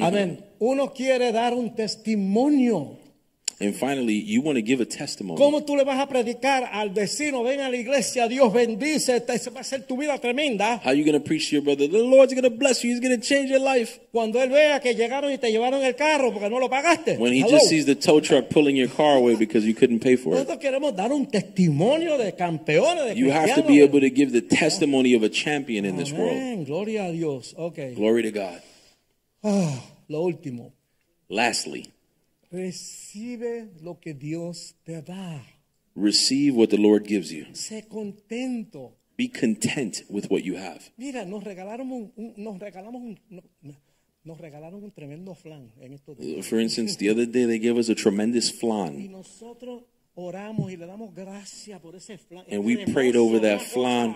Amén. 0.00 0.44
Uno 0.60 0.94
quiere 0.94 1.30
dar 1.32 1.52
un 1.52 1.74
testimonio. 1.74 2.96
And 3.62 3.76
finally, 3.76 4.14
you 4.14 4.40
want 4.40 4.56
to 4.56 4.62
give 4.62 4.80
a 4.80 4.86
testimony. 4.86 5.38
¿Cómo 5.38 5.62
tú 5.66 5.76
le 5.76 5.84
vas 5.84 6.00
a 6.00 6.08
predicar 6.08 6.64
al 6.72 6.88
vecino? 6.88 7.42
Ven 7.42 7.60
a 7.60 7.68
la 7.68 7.76
iglesia, 7.76 8.26
Dios 8.26 8.50
bendice, 8.54 9.22
esa 9.28 9.50
va 9.50 9.60
a 9.60 9.64
ser 9.64 9.86
tu 9.86 9.98
vida 9.98 10.18
tremenda. 10.18 10.80
How 10.82 10.92
you 10.92 11.04
going 11.04 11.12
to 11.12 11.20
preach 11.20 11.50
to 11.50 11.56
your 11.56 11.62
brother? 11.64 11.86
The 11.86 11.98
Lord's 11.98 12.32
going 12.32 12.44
to 12.44 12.56
bless 12.56 12.82
you. 12.82 12.90
He's 12.90 13.00
going 13.00 13.20
to 13.20 13.20
change 13.20 13.50
your 13.50 13.60
life. 13.60 14.00
Cuando 14.12 14.40
él 14.40 14.48
vea 14.48 14.80
que 14.80 14.94
llegaron 14.94 15.30
y 15.30 15.36
te 15.36 15.50
llevaron 15.52 15.82
el 15.82 15.94
carro 15.94 16.32
porque 16.32 16.48
no 16.48 16.58
lo 16.58 16.70
pagaste. 16.70 17.18
When 17.18 17.34
he 17.34 17.40
Hello. 17.40 17.58
just 17.58 17.68
sees 17.68 17.84
the 17.84 17.94
tow 17.94 18.18
truck 18.22 18.48
pulling 18.48 18.76
your 18.76 18.88
car 18.88 19.16
away 19.16 19.36
because 19.36 19.66
you 19.66 19.74
couldn't 19.74 20.00
pay 20.00 20.16
for 20.16 20.32
it. 20.32 20.38
Nosotros 20.38 20.58
queremos 20.58 20.96
dar 20.96 21.12
un 21.12 21.26
testimonio 21.26 22.16
de 22.16 22.34
campeones, 22.34 23.14
de 23.14 23.20
You 23.20 23.30
have 23.30 23.54
to 23.56 23.62
be 23.62 23.82
able 23.82 24.00
to 24.00 24.08
give 24.08 24.32
the 24.32 24.40
testimony 24.40 25.14
of 25.14 25.22
a 25.22 25.28
champion 25.28 25.84
in 25.84 25.98
this 25.98 26.12
world. 26.12 26.64
Gloria 26.64 27.04
a 27.04 27.12
Dios. 27.12 27.54
Ok. 27.58 27.94
Glory 27.94 28.22
to 28.22 28.30
God. 28.30 28.62
Ah, 29.42 29.84
lo 30.08 30.22
último. 30.22 30.72
Lastly, 31.28 31.92
Recibe 32.50 33.70
lo 33.82 34.00
que 34.00 34.14
Dios 34.14 34.74
te 34.84 35.02
da. 35.02 35.42
receive 35.96 36.56
what 36.56 36.68
the 36.68 36.78
Lord 36.78 37.04
gives 37.06 37.30
you. 37.30 37.46
Sé 37.52 37.86
contento. 37.88 38.96
Be 39.16 39.28
content 39.28 40.02
with 40.08 40.26
what 40.30 40.42
you 40.44 40.56
have. 40.56 40.80
Mira, 40.96 41.24
nos 41.26 41.44
regalaron 41.44 41.90
un, 41.92 42.12
un- 42.16 42.34
nos 42.36 42.58
regalamos 42.58 43.02
un, 43.02 43.18
no- 43.28 43.42
no- 43.62 43.76
nos 44.24 44.38
regalaron 44.38 44.82
un 44.82 44.90
tremendo 44.92 45.34
flan 45.34 45.70
en 45.80 45.92
estos 45.92 46.16
días. 46.18 46.38
Uh, 46.38 46.42
for 46.42 46.60
instance, 46.60 46.96
the 46.96 47.10
other 47.10 47.26
day 47.26 47.44
they 47.46 47.58
gave 47.58 47.78
us 47.78 47.88
a 47.90 47.94
tremendous 47.94 48.50
Y 48.50 48.58
flan, 48.58 49.10
nosotros 49.12 49.82
oramos 50.14 50.70
y 50.72 50.76
le 50.76 50.86
damos 50.86 51.14
gracias 51.14 51.80
por 51.80 51.94
ese 51.96 52.18
flan. 52.18 52.44
and 52.50 52.64
we 52.64 52.76
prayed 52.92 53.16
over 53.16 53.40
that 53.40 53.60
flan. 53.60 54.14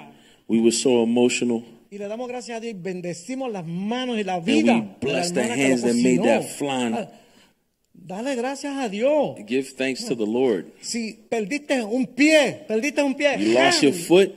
We 0.48 0.58
were 0.60 0.72
so 0.72 1.02
emotional, 1.02 1.62
Y 1.90 1.98
le 1.98 2.06
damos 2.08 2.28
gracias 2.28 2.56
a 2.58 2.60
Dios 2.60 2.74
y 2.74 2.78
bendecimos 2.80 3.50
las 3.52 3.66
manos 3.66 4.18
y 4.18 4.24
la 4.24 4.36
and 4.36 4.46
we 4.46 4.62
blessed 5.00 5.34
the 5.34 5.40
hermana 5.42 5.54
que 5.56 5.62
lo 5.68 5.70
hands 5.74 5.82
that 5.82 5.94
made 5.94 6.22
that 6.22 6.42
flan. 6.44 6.94
Ah, 6.94 7.10
Dale 8.06 8.36
gracias 8.36 8.76
a 8.76 8.88
Dios. 8.90 9.36
Give 9.46 9.64
thanks 9.76 10.04
to 10.06 10.14
the 10.14 10.26
Lord. 10.26 10.66
Si 10.82 11.14
perdiste 11.28 11.82
un 11.82 12.06
pie, 12.06 12.64
perdiste 12.68 13.02
un 13.02 13.14
pie. 13.14 13.36
You 13.38 13.54
lost 13.54 13.82
your 13.82 13.94
foot, 13.94 14.30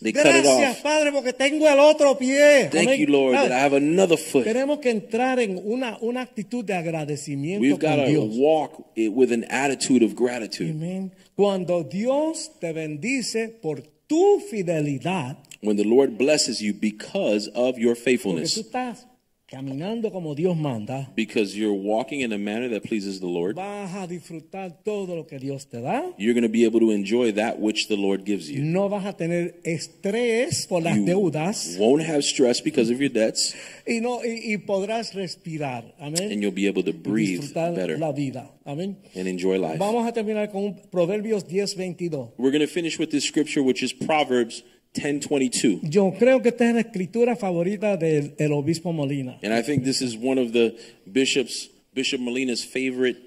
they 0.00 0.12
cut 0.12 0.26
it 0.26 0.44
Gracias, 0.44 0.76
off. 0.76 0.82
Padre, 0.82 1.10
porque 1.10 1.32
tengo 1.32 1.68
el 1.68 1.80
otro 1.80 2.16
pie. 2.16 2.68
Thank 2.70 2.88
Amén. 2.88 3.00
you, 3.00 3.06
Lord, 3.08 3.34
that 3.34 3.50
I 3.50 3.58
have 3.64 3.74
another 3.76 4.16
foot. 4.16 4.44
Tenemos 4.44 4.78
que 4.78 4.90
entrar 4.90 5.40
en 5.40 5.60
una, 5.64 5.98
una 6.02 6.20
actitud 6.22 6.64
de 6.64 6.74
agradecimiento 6.74 7.60
We've 7.62 7.78
got 7.80 7.96
con 7.96 8.04
to 8.04 8.10
Dios. 8.10 8.36
walk 8.38 8.86
it 8.94 9.10
with 9.12 9.32
an 9.32 9.44
attitude 9.50 10.04
of 10.04 10.14
gratitude. 10.14 10.70
Amén. 10.70 11.10
Cuando 11.34 11.82
Dios 11.82 12.52
te 12.60 12.72
bendice 12.72 13.48
por 13.48 13.82
tu 14.06 14.38
fidelidad, 14.48 15.36
When 15.62 15.76
the 15.76 15.84
Lord 15.84 16.16
blesses 16.16 16.60
you 16.60 16.74
because 16.74 17.48
of 17.54 17.76
your 17.76 17.94
porque 17.96 18.00
tú 18.00 18.04
faithfulness, 18.04 18.56
estás 18.56 19.06
caminando 19.52 20.10
como 20.10 20.34
Dios 20.34 20.56
manda, 20.56 21.10
because 21.14 21.54
you're 21.54 21.74
walking 21.74 22.20
in 22.22 22.32
a 22.32 22.38
manner 22.38 22.70
that 22.70 22.82
pleases 22.88 23.20
the 23.20 23.26
Lord, 23.26 23.54
vas 23.56 23.94
a 23.94 24.06
disfrutar 24.06 24.82
todo 24.82 25.14
lo 25.14 25.26
que 25.26 25.38
Dios 25.38 25.66
te 25.66 25.80
da. 25.82 26.10
you're 26.16 26.32
going 26.32 26.42
to 26.42 26.48
be 26.48 26.64
able 26.64 26.80
to 26.80 26.90
enjoy 26.90 27.30
that 27.32 27.60
which 27.60 27.86
the 27.88 27.96
Lord 27.96 28.24
gives 28.24 28.50
you. 28.50 28.62
No 28.62 28.88
vas 28.88 29.04
a 29.04 29.12
tener 29.12 29.54
estrés 29.64 30.66
por 30.66 30.80
las 30.82 30.96
You 30.96 31.04
deudas 31.04 31.76
won't 31.78 32.02
have 32.02 32.22
stress 32.24 32.62
because 32.62 32.90
of 32.90 32.98
your 32.98 33.10
debts, 33.10 33.54
y, 33.86 34.00
no, 34.00 34.20
y, 34.24 34.54
y 34.54 34.56
podrás 34.56 35.12
respirar. 35.14 35.84
Amén. 36.00 36.32
and 36.32 36.42
you'll 36.42 36.50
be 36.50 36.66
able 36.66 36.82
to 36.82 36.92
Y 36.92 36.98
breathe 37.02 37.40
disfrutar 37.42 37.74
better 37.74 37.98
la 37.98 38.12
vida. 38.12 38.50
Amén. 38.64 38.96
and 39.14 39.28
enjoy 39.28 39.58
life. 39.58 39.76
Vamos 39.78 40.06
a 40.06 40.12
terminar 40.12 40.50
con 40.50 40.64
un 40.64 40.80
Proverbios 40.90 41.46
10, 41.46 41.74
22. 41.74 42.32
We're 42.38 42.50
going 42.52 42.60
to 42.60 42.66
finish 42.66 42.98
with 42.98 43.10
this 43.10 43.24
scripture, 43.24 43.62
which 43.62 43.82
is 43.82 43.92
Proverbs 43.92 44.62
10:22, 44.94 45.80
Yo 45.82 46.12
creo 46.18 46.42
que 46.42 46.50
esta 46.50 46.68
es 46.68 46.74
la 46.74 46.80
escritura 46.80 47.34
favorita 47.36 47.96
del 47.96 48.34
el 48.38 48.52
obispo 48.52 48.92
Molina. 48.92 49.38
and 49.42 49.52
I 49.54 49.62
think 49.62 49.84
this 49.84 50.02
is 50.02 50.16
one 50.16 50.38
of 50.40 50.52
the 50.52 50.74
bishops, 51.06 51.70
Bishop 51.94 52.20
Molina's 52.20 52.64
favorite 52.64 53.18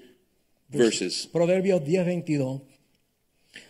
verses. 0.70 1.28
Proverbios 1.32 1.84
10, 1.84 2.04
22. 2.22 2.60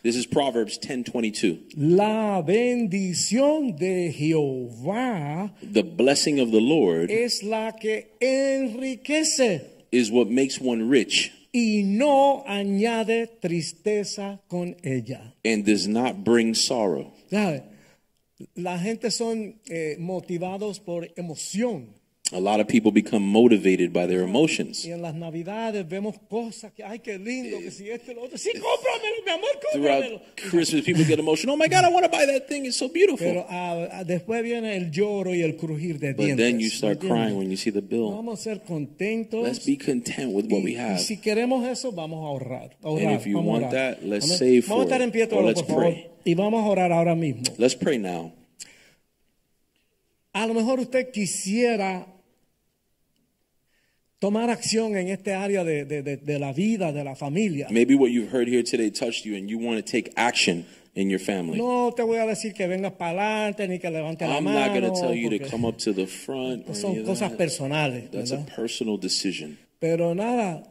This 0.02 0.16
is 0.16 0.26
Proverbs 0.26 0.78
10:22. 0.78 1.58
La 1.76 2.42
bendición 2.42 3.76
de 3.78 4.12
Jehová 4.12 5.52
The 5.62 5.82
blessing 5.84 6.40
of 6.40 6.50
the 6.50 6.60
Lord 6.60 7.10
es 7.10 7.42
la 7.42 7.72
que 7.72 8.08
enriquece 8.20 9.62
is 9.92 10.10
what 10.10 10.28
makes 10.28 10.60
one 10.60 10.88
rich 10.90 11.32
y 11.52 11.82
no 11.84 12.42
añade 12.46 13.28
tristeza 13.40 14.40
con 14.48 14.76
ella. 14.82 15.32
and 15.44 15.64
does 15.64 15.86
not 15.88 16.24
bring 16.24 16.52
sorrow. 16.54 17.12
¿Sabe? 17.30 17.62
La 18.54 18.78
gente 18.78 19.10
son 19.10 19.60
eh, 19.66 19.96
motivados 19.98 20.80
por 20.80 21.10
emoción. 21.16 21.95
A 22.32 22.40
lot 22.40 22.58
of 22.58 22.66
people 22.66 22.90
become 22.90 23.22
motivated 23.22 23.92
by 23.92 24.06
their 24.06 24.22
emotions. 24.22 24.84
Y 24.84 24.90
en 24.90 25.00
las 25.00 25.14
navidades 25.14 25.88
vemos 25.88 26.16
cosas 26.28 26.72
que, 26.72 26.82
ay, 26.82 26.98
qué 26.98 27.18
lindo, 27.18 27.58
que 27.60 27.70
si 27.70 27.88
este, 27.88 28.14
lo 28.14 28.24
otro. 28.24 28.36
Sí, 28.36 28.50
cómpramelo, 28.50 29.24
mi 29.24 29.30
amor, 29.30 29.60
cómpramelo. 29.72 30.20
Throughout 30.34 30.50
Christmas, 30.50 30.84
people 30.84 31.04
get 31.04 31.20
emotional. 31.20 31.54
Oh 31.54 31.56
my 31.56 31.68
God, 31.68 31.84
I 31.84 31.88
want 31.88 32.04
to 32.04 32.10
buy 32.10 32.26
that 32.26 32.48
thing. 32.48 32.66
It's 32.66 32.76
so 32.76 32.88
beautiful. 32.88 33.24
Pero 33.24 33.46
ah, 33.48 33.88
ah, 33.92 34.04
después 34.04 34.42
viene 34.42 34.76
el 34.76 34.90
lloro 34.90 35.36
y 35.36 35.42
el 35.42 35.56
crujir 35.56 36.00
de 36.00 36.14
But 36.14 36.36
then 36.36 36.58
you 36.58 36.68
start 36.68 36.98
crying 36.98 37.38
when 37.38 37.48
you 37.48 37.56
see 37.56 37.70
the 37.70 37.80
bill. 37.80 38.10
Vamos 38.10 38.40
a 38.40 38.42
ser 38.42 38.62
contentos. 38.64 39.44
Let's 39.44 39.64
be 39.64 39.76
content 39.76 40.34
with 40.34 40.50
what 40.50 40.64
we 40.64 40.76
have. 40.76 40.98
si 40.98 41.18
queremos 41.18 41.64
eso, 41.64 41.92
vamos 41.92 42.24
a 42.24 42.26
ahorrar. 42.26 42.76
a 42.82 43.12
if 43.14 43.26
you 43.26 43.38
want 43.38 43.70
that, 43.70 44.02
let's 44.02 44.36
save 44.36 44.66
Vamos 44.66 44.66
for 44.66 44.82
estar 44.82 45.00
it. 45.00 45.04
en 45.04 45.12
pie 45.12 45.22
Or 45.24 45.28
todos, 45.28 45.44
let's 45.44 45.62
por 45.62 45.76
favor. 45.76 45.92
pray. 45.92 46.10
Y 46.24 46.34
vamos 46.34 46.64
a 46.64 46.68
orar 46.68 46.90
ahora 46.90 47.14
mismo. 47.14 47.44
Let's 47.56 47.76
pray 47.76 48.00
now. 48.00 48.32
A 50.32 50.44
lo 50.48 50.54
mejor 50.54 50.80
usted 50.80 51.12
quisiera 51.12 52.15
tomar 54.26 54.50
acción 54.50 54.96
en 54.96 55.08
este 55.08 55.32
área 55.34 55.62
de, 55.64 55.84
de- 55.84 56.02
de- 56.02 56.16
de 56.16 56.38
la 56.38 56.52
vida, 56.52 56.92
de 56.92 57.04
la 57.04 57.14
familia. 57.14 57.68
Maybe 57.70 57.94
what 57.94 58.10
you've 58.10 58.30
heard 58.32 58.48
here 58.48 58.62
today 58.64 58.90
touched 58.90 59.24
you 59.24 59.36
and 59.36 59.48
you 59.48 59.58
want 59.58 59.76
to 59.78 59.82
take 59.82 60.12
action 60.16 60.64
in 60.94 61.08
your 61.10 61.20
family. 61.20 61.58
No 61.58 61.92
te 61.94 62.02
voy 62.02 62.18
a 62.18 62.26
decir 62.26 62.52
que 62.54 62.66
vengas 62.66 62.92
para 62.92 63.12
adelante 63.46 63.68
ni 63.68 63.78
que 63.78 63.90
levante 63.90 64.26
la 64.26 64.38
I'm 64.38 64.44
mano. 64.44 64.58
not 64.60 64.70
going 64.70 64.92
to 64.92 65.00
tell 65.00 65.14
you 65.14 65.30
to 65.30 65.48
come 65.48 65.64
up 65.66 65.76
to 65.78 65.92
the 65.92 66.06
front. 66.06 66.66
Son 66.74 67.04
cosas 67.04 67.30
that. 67.30 67.38
personales. 67.38 68.10
That's 68.10 68.32
a 68.32 68.36
¿verdad? 68.38 68.56
personal 68.56 68.98
decision. 68.98 69.58
Pero 69.78 70.14
nada, 70.14 70.62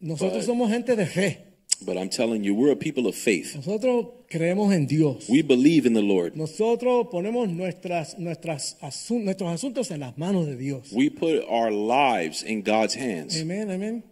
nosotros 0.00 0.38
But- 0.38 0.46
somos 0.46 0.70
gente 0.70 0.96
de 0.96 1.06
fe. 1.06 1.38
But 1.84 1.96
I'm 1.96 2.08
telling 2.10 2.44
you, 2.44 2.54
we're 2.54 2.72
a 2.72 2.76
people 2.76 3.06
of 3.06 3.14
faith. 3.14 3.54
Nosotros 3.56 4.06
creemos 4.28 4.72
en 4.72 4.86
Dios. 4.86 5.28
We 5.28 5.42
believe 5.42 5.86
in 5.86 5.94
the 5.94 6.02
Lord. 6.02 6.34
Nosotros 6.36 7.08
ponemos 7.10 7.48
nuestras, 7.48 8.18
nuestras 8.18 8.76
asun- 8.80 9.24
nuestros 9.24 9.50
asuntos 9.50 9.90
en 9.90 10.00
las 10.00 10.16
manos 10.16 10.46
de 10.46 10.56
Dios. 10.56 10.90
We 10.92 11.10
put 11.10 11.42
our 11.48 11.70
lives 11.72 12.42
in 12.42 12.62
God's 12.62 12.94
hands. 12.96 13.40
Amén, 13.40 13.70
amén. 13.70 14.04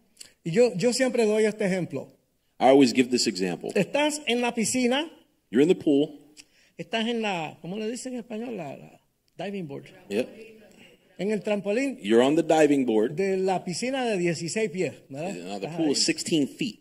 Y 0.45 0.51
yo, 0.53 0.73
yo 0.77 0.93
siempre 0.93 1.25
doy 1.27 1.45
este 1.45 1.65
ejemplo. 1.65 2.09
I 2.59 2.69
always 2.69 2.93
give 2.93 3.11
this 3.11 3.27
example. 3.27 3.71
Estás 3.75 4.21
en 4.27 4.41
la 4.41 4.53
piscina, 4.55 5.11
You're 5.51 5.63
in 5.63 5.69
the 5.69 5.75
pool. 5.75 6.19
estás 6.79 7.07
en 7.09 7.23
la, 7.23 7.59
¿cómo 7.63 7.77
le 7.79 7.91
dicen 7.91 8.15
en 8.15 8.21
español? 8.21 8.57
La, 8.57 8.77
la 8.77 9.45
diving 9.47 9.67
board. 9.67 9.85
Yep. 10.09 10.29
En 11.19 11.31
el 11.33 11.43
trampolín 11.43 11.99
You're 12.03 12.23
on 12.25 12.35
the 12.37 12.43
diving 12.43 12.87
board. 12.87 13.13
de 13.15 13.37
la 13.37 13.63
piscina 13.65 14.05
de 14.07 14.17
16 14.17 14.71
pies. 14.71 14.93
¿verdad? 15.11 15.35
Now 15.35 15.59
the 15.61 15.67
Estás 15.67 15.77
pool 15.77 15.87
ahí. 15.89 15.93
is 15.93 16.05
16 16.07 16.49
feet. 16.49 16.80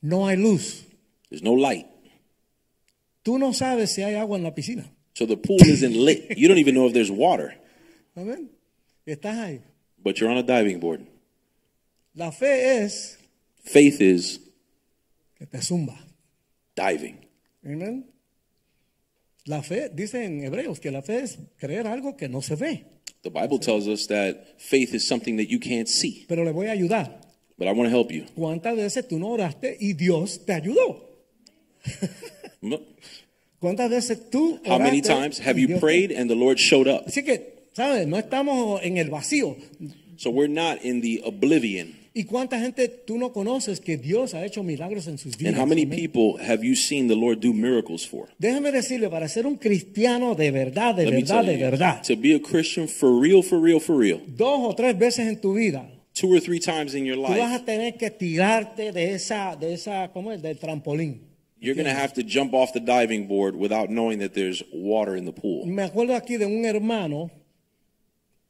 No 0.00 0.26
hay 0.26 0.36
luz. 0.36 0.84
There's 1.30 1.42
no 1.42 1.52
light. 1.54 1.86
Tú 3.22 3.38
no 3.38 3.52
sabes 3.52 3.90
si 3.92 4.02
hay 4.02 4.14
agua 4.14 4.36
en 4.38 4.44
la 4.44 4.54
piscina. 4.54 4.90
So 5.14 5.26
the 5.26 5.36
pool 5.36 5.58
isn't 5.60 5.94
lit. 5.96 6.36
You 6.38 6.48
don't 6.48 6.58
even 6.58 6.74
know 6.74 6.86
if 6.86 6.92
there's 6.94 7.10
water, 7.10 7.54
Amén. 8.16 8.48
Estás 9.06 9.36
ahí. 9.36 9.60
but 10.02 10.18
you're 10.20 10.30
on 10.30 10.38
a 10.38 10.42
diving 10.42 10.78
board. 10.80 11.04
La 12.14 12.30
fe 12.30 12.82
es 12.84 13.18
Faith 13.64 14.00
is 14.00 14.40
que 15.36 15.46
te 15.46 15.58
zumba. 15.58 15.98
diving. 16.76 17.26
Amén. 17.64 18.04
La 19.46 19.62
fe, 19.62 19.90
dice 19.92 20.24
en 20.24 20.44
Hebreos 20.44 20.78
que 20.78 20.90
la 20.90 21.02
fe 21.02 21.20
es 21.24 21.38
creer 21.58 21.86
algo 21.86 22.16
que 22.16 22.28
no 22.28 22.40
se 22.42 22.54
ve. 22.54 22.84
The 23.22 23.30
Bible 23.30 23.58
tells 23.58 23.86
us 23.88 24.06
that 24.08 24.60
faith 24.60 24.94
is 24.94 25.06
something 25.06 25.36
that 25.38 25.48
you 25.48 25.58
can't 25.58 25.88
see. 25.88 26.24
Pero 26.28 26.44
le 26.44 26.52
voy 26.52 26.66
a 26.68 26.72
ayudar. 26.72 27.17
But 27.58 27.66
I 27.68 27.72
want 27.72 27.90
to 27.90 27.96
help 27.96 28.12
you. 28.12 28.24
¿Cuántas 28.36 28.76
veces 28.76 29.08
tú 29.08 29.18
no 29.18 29.28
oraste 29.30 29.76
y 29.80 29.92
Dios 29.94 30.44
te 30.46 30.52
ayudó? 30.52 31.08
¿Cuántas 33.60 33.90
veces 33.90 34.30
tú 34.30 34.60
How 34.64 34.78
many 34.78 35.02
times 35.02 35.40
have 35.40 35.58
y 35.58 35.62
you 35.62 35.66
Dios 35.68 35.80
te- 35.80 35.86
prayed 35.86 36.12
and 36.12 36.30
the 36.30 36.36
Lord 36.36 36.58
showed 36.58 36.86
up? 36.86 37.02
Así 37.06 37.24
que, 37.24 37.64
¿sabes? 37.72 38.06
No 38.06 38.16
estamos 38.18 38.80
en 38.84 38.98
el 38.98 39.10
vacío. 39.10 39.56
So 40.16 40.30
we're 40.30 40.52
not 40.52 40.84
in 40.84 41.00
the 41.00 41.20
oblivion. 41.24 41.96
¿Y 42.14 42.24
cuánta 42.24 42.58
gente 42.58 42.88
tú 42.88 43.16
no 43.18 43.32
conoces 43.32 43.78
que 43.80 43.96
Dios 43.96 44.34
ha 44.34 44.44
hecho 44.44 44.62
milagros 44.64 45.06
en 45.06 45.18
sus 45.18 45.36
vidas? 45.36 45.54
And 45.54 45.60
how 45.62 45.66
many 45.66 45.82
Amén. 45.82 45.96
people 45.98 46.36
have 46.44 46.64
you 46.64 46.74
seen 46.74 47.06
the 47.08 47.14
Lord 47.14 47.38
do 47.40 47.52
miracles 47.52 48.04
for? 48.06 48.28
Déjeme 48.38 48.72
decirle, 48.72 49.08
para 49.08 49.28
ser 49.28 49.46
un 49.46 49.56
cristiano 49.56 50.34
de 50.34 50.50
verdad, 50.50 50.94
de 50.96 51.04
Let 51.04 51.10
me 51.12 51.16
verdad, 51.22 51.36
tell 51.42 51.46
de 51.46 51.58
you, 51.58 51.64
verdad, 51.64 52.02
to 52.04 52.16
be 52.16 52.34
a 52.34 52.40
Christian 52.40 52.88
for 52.88 53.20
real, 53.20 53.42
for 53.42 53.60
real, 53.60 53.78
for 53.80 53.96
real, 53.96 54.20
dos 54.26 54.58
o 54.62 54.74
tres 54.74 54.98
veces 54.98 55.28
en 55.28 55.40
tu 55.40 55.54
vida, 55.54 55.88
two 56.18 56.32
or 56.34 56.40
three 56.40 56.58
times 56.58 56.94
in 56.94 57.04
your 57.06 57.16
tú 57.16 57.22
vas 57.28 57.38
life, 57.38 57.62
a 57.62 57.64
tener 57.64 57.92
que 57.96 58.10
tirarte 58.10 58.92
de 58.92 59.14
esa, 59.14 59.56
de 59.56 59.74
esa, 59.74 60.10
¿cómo 60.12 60.32
es? 60.32 60.42
Del 60.42 60.56
trampolín. 60.58 61.20
you're 61.60 61.74
going 61.74 61.86
to 61.86 61.92
have 61.92 62.12
to 62.14 62.22
jump 62.22 62.54
off 62.54 62.72
the 62.72 62.80
diving 62.80 63.26
board 63.26 63.54
without 63.56 63.88
knowing 63.90 64.18
that 64.20 64.32
there's 64.32 64.62
water 64.72 65.16
in 65.16 65.24
the 65.24 65.32
pool. 65.32 65.66
Me 65.66 65.82
acuerdo 65.82 66.14
aquí 66.14 66.36
de 66.38 66.46
un 66.46 66.64
hermano, 66.64 67.30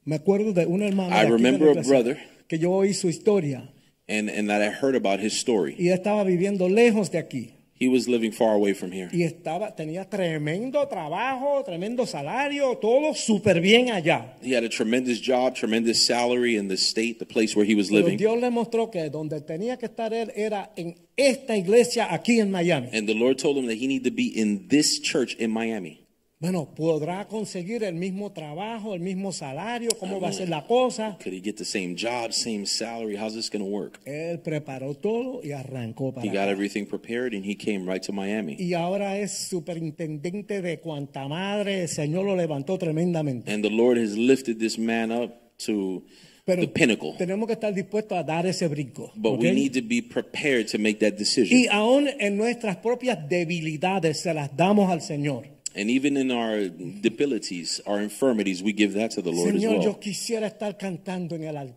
me 0.05 0.17
acuerdo 0.17 0.53
de 0.55 0.67
un 0.67 0.83
hermano 0.83 1.11
I 1.15 1.21
de 1.21 1.27
aquí 1.27 1.27
de 1.31 1.33
remember 1.37 1.79
a 1.79 1.83
brother. 1.83 2.19
que 2.49 2.59
yo 2.59 2.71
oí 2.73 2.95
su 2.95 3.09
historia 3.09 3.69
And, 4.09 4.31
and 4.31 4.49
that 4.49 4.63
I 4.63 4.71
heard 4.71 4.95
about 4.97 5.21
his 5.21 5.35
story. 5.35 5.75
y 5.79 5.89
estaba 5.91 6.25
viviendo 6.25 6.69
lejos 6.69 7.11
de 7.11 7.19
aquí 7.19 7.55
He 7.81 7.89
was 7.89 8.09
living 8.09 8.33
far 8.33 8.55
away 8.55 8.75
from 8.75 8.91
here. 8.91 9.09
y 9.13 9.23
estaba 9.23 9.75
tenía 9.77 10.09
tremendo 10.09 10.87
trabajo, 10.89 11.63
tremendo 11.65 12.07
salario, 12.07 12.77
todo 12.79 13.15
súper 13.15 13.61
bien 13.61 13.91
allá. 13.91 14.37
He 14.43 14.57
had 14.57 14.65
a 14.65 14.69
tremendous 14.69 15.21
job, 15.21 15.55
tremendous 15.55 16.05
salary 16.05 16.57
in 16.57 16.69
the 16.69 16.77
state, 16.77 17.19
the 17.19 17.27
place 17.27 17.55
where 17.55 17.65
he 17.65 17.77
was 17.77 17.89
Pero 17.89 18.01
living. 18.01 18.19
Dios 18.19 18.41
le 18.41 18.51
mostró 18.51 18.91
que 18.91 19.09
donde 19.11 19.41
tenía 19.43 19.79
que 19.79 19.87
estar 19.87 20.13
él 20.13 20.33
era 20.35 20.73
en 20.77 20.97
esta 21.17 21.57
iglesia 21.57 22.13
aquí 22.13 22.41
en 22.41 22.51
Miami. 22.51 22.89
And 22.93 23.07
the 23.09 23.15
Lord 23.15 23.39
told 23.39 23.57
him 23.57 23.67
that 23.67 23.77
he 23.77 23.87
needed 23.87 24.11
to 24.11 24.17
be 24.17 24.27
in 24.27 24.67
this 24.69 25.01
church 25.01 25.35
in 25.37 25.53
Miami. 25.53 26.05
Bueno, 26.41 26.73
podrá 26.73 27.27
conseguir 27.27 27.83
el 27.83 27.97
mismo 27.97 28.31
trabajo, 28.31 28.95
el 28.95 29.01
mismo 29.01 29.33
salario, 29.33 29.89
cómo 29.99 30.21
va 30.21 30.29
a 30.29 30.33
ser 30.33 30.49
la 30.49 30.65
cosa. 30.65 31.19
Could 31.21 31.35
he 31.35 31.41
get 31.43 31.57
the 31.57 31.65
same 31.65 31.97
job, 31.97 32.31
same 32.33 32.65
salary? 32.65 33.17
How's 33.17 33.35
this 33.35 33.51
going 33.51 33.65
to 33.65 33.69
work? 33.69 33.99
Él 34.05 34.39
preparó 34.39 34.95
todo 34.95 35.41
y 35.43 35.51
arrancó 35.51 36.15
para 36.15 36.25
He 36.25 36.29
got 36.31 36.43
acá. 36.45 36.51
everything 36.53 36.87
prepared 36.87 37.35
and 37.35 37.45
he 37.45 37.57
came 37.57 37.93
right 37.93 38.01
to 38.07 38.13
Miami. 38.13 38.55
Y 38.57 38.73
ahora 38.75 39.19
es 39.19 39.33
superintendente 39.33 40.63
de 40.63 40.79
cuanta 40.79 41.27
madre, 41.27 41.83
el 41.83 41.89
Señor 41.89 42.25
lo 42.25 42.37
levantó 42.37 42.79
tremendamente. 42.79 43.53
And 43.53 43.65
the 43.65 43.71
Lord 43.71 43.99
has 43.99 44.17
lifted 44.17 44.59
this 44.61 44.79
man 44.79 45.11
up 45.11 45.33
to 45.67 46.05
Pero 46.45 46.63
the 46.63 46.69
pinnacle. 46.69 47.15
tenemos 47.19 47.49
que 47.49 47.55
estar 47.55 47.75
dispuestos 47.75 48.17
a 48.17 48.23
dar 48.23 48.47
ese 48.47 48.69
brinco. 48.69 49.11
But 49.17 49.33
¿ok? 49.33 49.41
we 49.43 49.51
need 49.51 49.73
to 49.73 49.83
be 49.83 50.01
prepared 50.03 50.69
to 50.71 50.79
make 50.79 51.01
that 51.01 51.15
Y 51.15 51.19
decision. 51.19 51.63
aún 51.73 52.09
en 52.21 52.37
nuestras 52.37 52.77
propias 52.77 53.29
debilidades 53.29 54.21
se 54.21 54.33
las 54.33 54.57
damos 54.57 54.89
al 54.89 55.01
Señor. 55.03 55.58
And 55.75 55.91
even 55.91 56.17
in 56.17 56.31
our 56.31 56.69
debilities, 56.69 57.81
our 57.87 58.01
infirmities, 58.01 58.63
we 58.63 58.73
give 58.73 58.95
that 58.95 59.11
to 59.13 59.23
the 59.23 59.31
Lord 59.31 59.55
as 59.55 59.63
Señor, 59.63 59.83
yo 59.85 60.01
quisiera 60.01 60.47
estar 60.47 60.77
cantando 60.77 61.35
en 61.37 61.45
el 61.45 61.57
altar, 61.57 61.77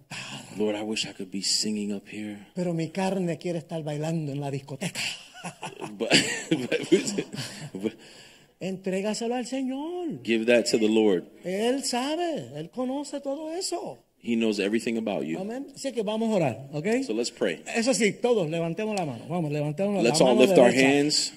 Lord, 0.58 0.76
I 0.76 0.84
wish 0.84 1.06
I 1.06 1.14
could 1.14 1.30
be 1.32 1.42
singing 1.44 1.94
up 1.94 2.08
here. 2.08 2.38
pero 2.56 2.74
mi 2.74 2.90
carne 2.90 3.38
quiere 3.38 3.60
estar 3.60 3.84
bailando 3.84 4.32
en 4.32 4.40
la 4.40 4.50
discoteca. 4.52 5.00
But, 5.98 6.12
but, 6.52 7.26
but 7.74 7.94
Entrégaselo 8.60 9.34
al 9.36 9.48
Señor. 9.48 10.22
give 10.24 10.46
that 10.46 10.66
to 10.70 10.78
the 10.78 10.88
Lord. 10.88 11.26
Él 11.44 11.84
sabe, 11.84 12.52
Él 12.56 12.70
conoce 12.70 13.20
todo 13.22 13.52
eso. 13.52 13.98
He 14.22 14.36
knows 14.36 14.60
everything 14.60 14.98
about 14.98 15.24
you. 15.26 15.40
Amén. 15.40 15.66
Así 15.76 15.92
que 15.92 16.04
vamos 16.04 16.30
a 16.32 16.36
orar, 16.36 16.70
¿ok? 16.72 17.04
So 17.04 17.14
let's 17.14 17.32
pray. 17.32 17.64
Eso 17.76 17.92
sí, 17.96 18.14
todos 18.14 18.48
levantemos 18.52 18.96
la 18.96 19.06
mano. 19.06 19.26
Vamos, 19.28 19.52
levantemos 19.52 20.04
Let's 20.04 20.20
la 20.20 20.28
all 20.28 20.36
mano 20.36 20.48
lift 20.48 20.60
our 20.60 20.72
hands. 20.72 21.34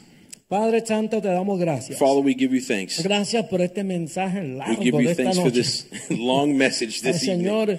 Padre 0.48 0.84
Santo, 0.86 1.20
te 1.22 1.28
damos 1.28 1.58
gracias. 1.58 1.98
Father, 1.98 2.22
we 2.22 2.34
give 2.34 2.54
you 2.54 2.60
thanks. 2.64 3.02
Gracias 3.02 3.46
por 3.46 3.60
este 3.62 3.82
mensaje 3.82 4.40
We 4.42 4.48
largo 4.56 4.82
give 4.82 4.98
de 4.98 5.04
you 5.04 5.10
esta 5.10 5.22
thanks 5.22 5.38
for 5.38 5.46
noche. 5.46 5.54
this 5.62 5.86
long 6.10 6.56
message 6.56 7.00
this 7.00 7.22
evening. 7.26 7.46
Señor, 7.46 7.78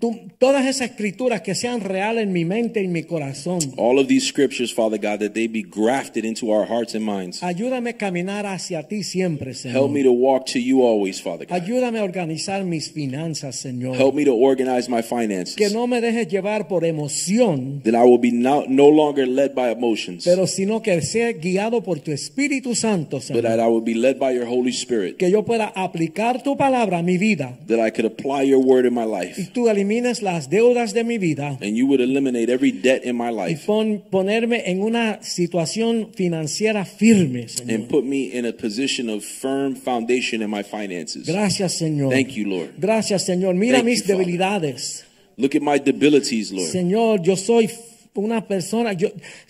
tú- 0.00 0.18
todas 0.38 0.66
esas 0.66 0.90
escrituras 0.90 1.42
que 1.42 1.54
sean 1.54 1.80
reales 1.80 2.24
en 2.24 2.32
mi 2.32 2.44
mente 2.44 2.80
y 2.80 2.86
en 2.86 2.92
mi 2.92 3.02
corazón. 3.02 3.58
All 3.76 3.98
of 3.98 4.06
these 4.08 4.26
scriptures, 4.26 4.72
Father 4.72 4.98
God, 4.98 5.18
that 5.20 5.32
they 5.34 5.46
be 5.46 5.62
grafted 5.62 6.24
into 6.24 6.50
our 6.50 6.66
hearts 6.66 6.94
and 6.94 7.04
minds. 7.04 7.42
Ayúdame 7.42 7.90
a 7.90 7.96
caminar 7.96 8.46
hacia 8.46 8.82
ti 8.84 9.02
siempre, 9.02 9.54
Señor. 9.54 9.76
Help 9.76 9.90
me 9.92 10.02
to 10.02 10.12
walk 10.12 10.46
to 10.46 10.58
you 10.58 10.82
always, 10.82 11.20
Father 11.20 11.46
God. 11.46 11.54
Ayúdame 11.60 11.98
a 11.98 12.04
organizar 12.04 12.64
mis 12.64 12.90
finanzas, 12.90 13.56
Señor. 13.56 13.96
Help 13.96 14.14
me 14.14 14.24
to 14.24 14.34
organize 14.34 14.88
my 14.88 15.02
Que 15.02 15.02
finances. 15.02 15.72
no 15.72 15.86
me 15.86 16.00
dejes 16.00 16.28
llevar 16.28 16.66
por 16.68 16.84
emoción, 16.84 17.82
That 17.84 17.94
I 17.94 18.02
will 18.08 18.18
be 18.20 18.32
no, 18.32 18.64
no 18.68 18.88
longer 18.90 19.26
led 19.26 19.54
by 19.54 19.70
emotions, 19.70 20.24
pero 20.24 20.46
sino 20.46 20.80
que 20.82 21.00
sea 21.02 21.32
guiado 21.32 21.82
por 21.82 22.00
tu 22.00 22.12
Espíritu 22.12 22.74
Santo, 22.74 23.16
but 23.18 23.22
Señor. 23.24 23.42
that 23.42 23.58
I 23.60 23.66
will 23.68 23.82
be 23.84 23.94
led 23.94 24.18
by 24.18 24.34
your 24.34 24.46
Holy 24.46 24.70
Spirit. 24.72 25.16
Que 25.18 25.30
yo 25.30 25.44
pueda 25.44 25.66
aplicar 25.74 26.42
tu 26.42 26.56
palabra 26.56 26.98
a 26.98 27.02
mi 27.02 27.18
vida 27.18 27.58
That 27.66 27.78
I 27.86 27.90
could 27.90 28.06
apply 28.06 28.44
your 28.48 28.60
word 28.64 28.86
in 28.86 28.94
my 28.94 29.04
y 29.04 29.33
life. 29.36 29.50
tú 29.52 29.68
elimines 29.68 30.22
las 30.22 30.48
deudas 30.50 30.92
de 30.94 31.04
mi 31.04 31.18
vida 31.18 31.58
And 31.60 31.76
you 31.76 31.86
would 31.86 32.00
eliminate 32.00 32.50
every 32.52 32.72
debt 32.72 33.04
in 33.04 33.16
my 33.16 33.30
y 33.30 33.48
life. 33.50 33.62
pon- 33.66 34.02
ponerme 34.10 34.62
en 34.66 34.82
una 34.82 35.20
situación 35.22 36.10
financiera 36.14 36.84
firme, 36.84 37.48
Señor. 37.48 37.74
And 37.74 37.88
put 37.88 38.04
me 38.04 38.30
in 38.36 38.46
a 38.46 38.52
position 38.52 39.08
of 39.10 39.22
firm 39.24 39.74
foundation 39.76 40.42
in 40.42 40.50
my 40.50 40.62
finances. 40.62 41.26
Gracias, 41.26 41.74
Señor. 41.74 42.10
Thank 42.12 42.30
you, 42.34 42.46
Lord. 42.46 42.70
Gracias, 42.78 43.24
Señor. 43.24 43.54
Mira 43.54 43.78
Thank 43.78 43.86
mis 43.86 44.00
you, 44.00 44.06
Father. 44.06 44.18
debilidades. 44.18 45.04
Look 45.36 45.54
at 45.56 45.62
my 45.62 45.78
debilities, 45.78 46.52
Lord. 46.52 46.70
Señor, 46.70 47.22
yo 47.22 47.36
soy 47.36 47.68
una 48.16 48.46
persona, 48.46 48.92
yo, 48.92 49.08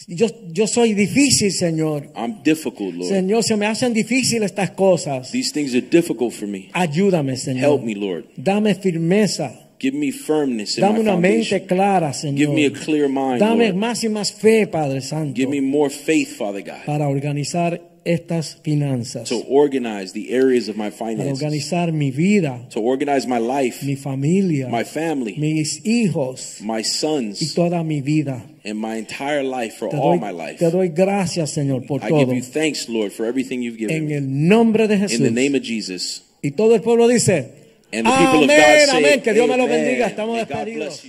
yo, 0.08 0.26
yo 0.50 0.66
soy 0.66 0.94
difícil, 0.94 1.52
Señor. 1.52 2.10
I'm 2.16 2.42
difficult, 2.42 2.94
Lord. 2.94 3.10
Señor, 3.10 3.42
se 3.44 3.56
me 3.58 3.66
hacen 3.66 3.92
difíciles 3.92 4.46
estas 4.52 4.70
cosas. 4.70 5.30
These 5.30 5.52
things 5.52 5.74
are 5.74 5.82
difficult 5.82 6.32
for 6.32 6.48
me. 6.48 6.70
Ayúdame, 6.72 7.36
Señor. 7.36 7.60
Help 7.62 7.82
me, 7.84 7.94
Lord. 7.94 8.24
Dame 8.38 8.74
firmeza. 8.74 9.60
Give 9.84 9.94
me 9.94 10.10
firmness 10.12 10.78
in 10.78 10.82
Dame 10.82 10.94
my 10.94 11.00
una 11.00 11.16
mente 11.16 11.44
foundation. 11.60 11.66
clara, 11.68 12.12
Señor. 12.14 12.38
Give 12.38 12.52
me 12.54 12.64
a 12.64 12.70
clear 12.72 13.06
mind, 13.08 13.38
Dame 13.40 13.66
Lord. 13.68 13.76
más 13.76 14.02
y 14.02 14.08
más 14.08 14.32
fe, 14.32 14.66
Padre 14.66 15.02
Santo, 15.02 15.34
Give 15.34 15.50
me 15.50 15.60
more 15.60 15.90
faith, 15.90 16.38
Father 16.38 16.62
God, 16.62 16.86
para 16.86 17.06
organizar 17.06 17.82
estas 18.06 18.56
finanzas, 18.62 19.28
to 19.28 19.42
organize 19.48 20.12
the 20.12 20.34
areas 20.34 20.68
of 20.70 20.76
my 20.76 20.90
para 20.90 21.10
finances, 21.12 21.32
organizar 21.42 21.92
mi 21.92 22.10
vida, 22.10 22.66
to 22.70 22.80
organize 22.80 23.26
my 23.26 23.38
life, 23.38 23.84
mi 23.84 23.94
familia, 23.96 24.68
my 24.68 24.84
family, 24.84 25.34
mis 25.38 25.80
hijos 25.84 26.60
my 26.62 26.78
y 26.80 26.84
sons, 26.84 27.54
toda 27.54 27.82
mi 27.84 28.00
vida. 28.00 28.42
and 28.64 28.78
my 28.78 28.96
entire 28.96 29.42
life 29.42 29.76
for 29.78 29.88
Te 29.90 29.96
all 29.98 30.18
doy, 30.18 30.20
my 30.20 30.32
life. 30.32 30.58
te 30.58 30.70
doy 30.70 30.88
gracias, 30.88 31.50
Señor, 31.50 31.86
por 31.86 32.00
I 32.02 32.08
todo. 32.08 32.20
give 32.26 32.34
you 32.34 32.42
thanks, 32.42 32.88
Lord, 32.88 33.10
for 33.12 33.26
everything 33.26 33.60
you've 33.62 33.78
given 33.78 33.94
En 33.96 34.06
me. 34.06 34.14
el 34.16 34.24
nombre 34.48 34.86
de 34.88 34.96
Jesús. 34.98 35.18
In 35.20 35.24
the 35.24 35.30
name 35.30 35.54
of 35.56 35.62
Jesus. 35.62 36.22
Y 36.42 36.50
todo 36.52 36.74
el 36.74 36.80
pueblo 36.82 37.06
dice, 37.08 37.63
Amén, 38.02 38.90
amén, 38.90 39.22
que 39.22 39.32
Dios 39.32 39.48
me 39.48 39.56
lo 39.56 39.66
bendiga, 39.66 40.06
estamos 40.06 40.36
despedidos. 40.36 41.04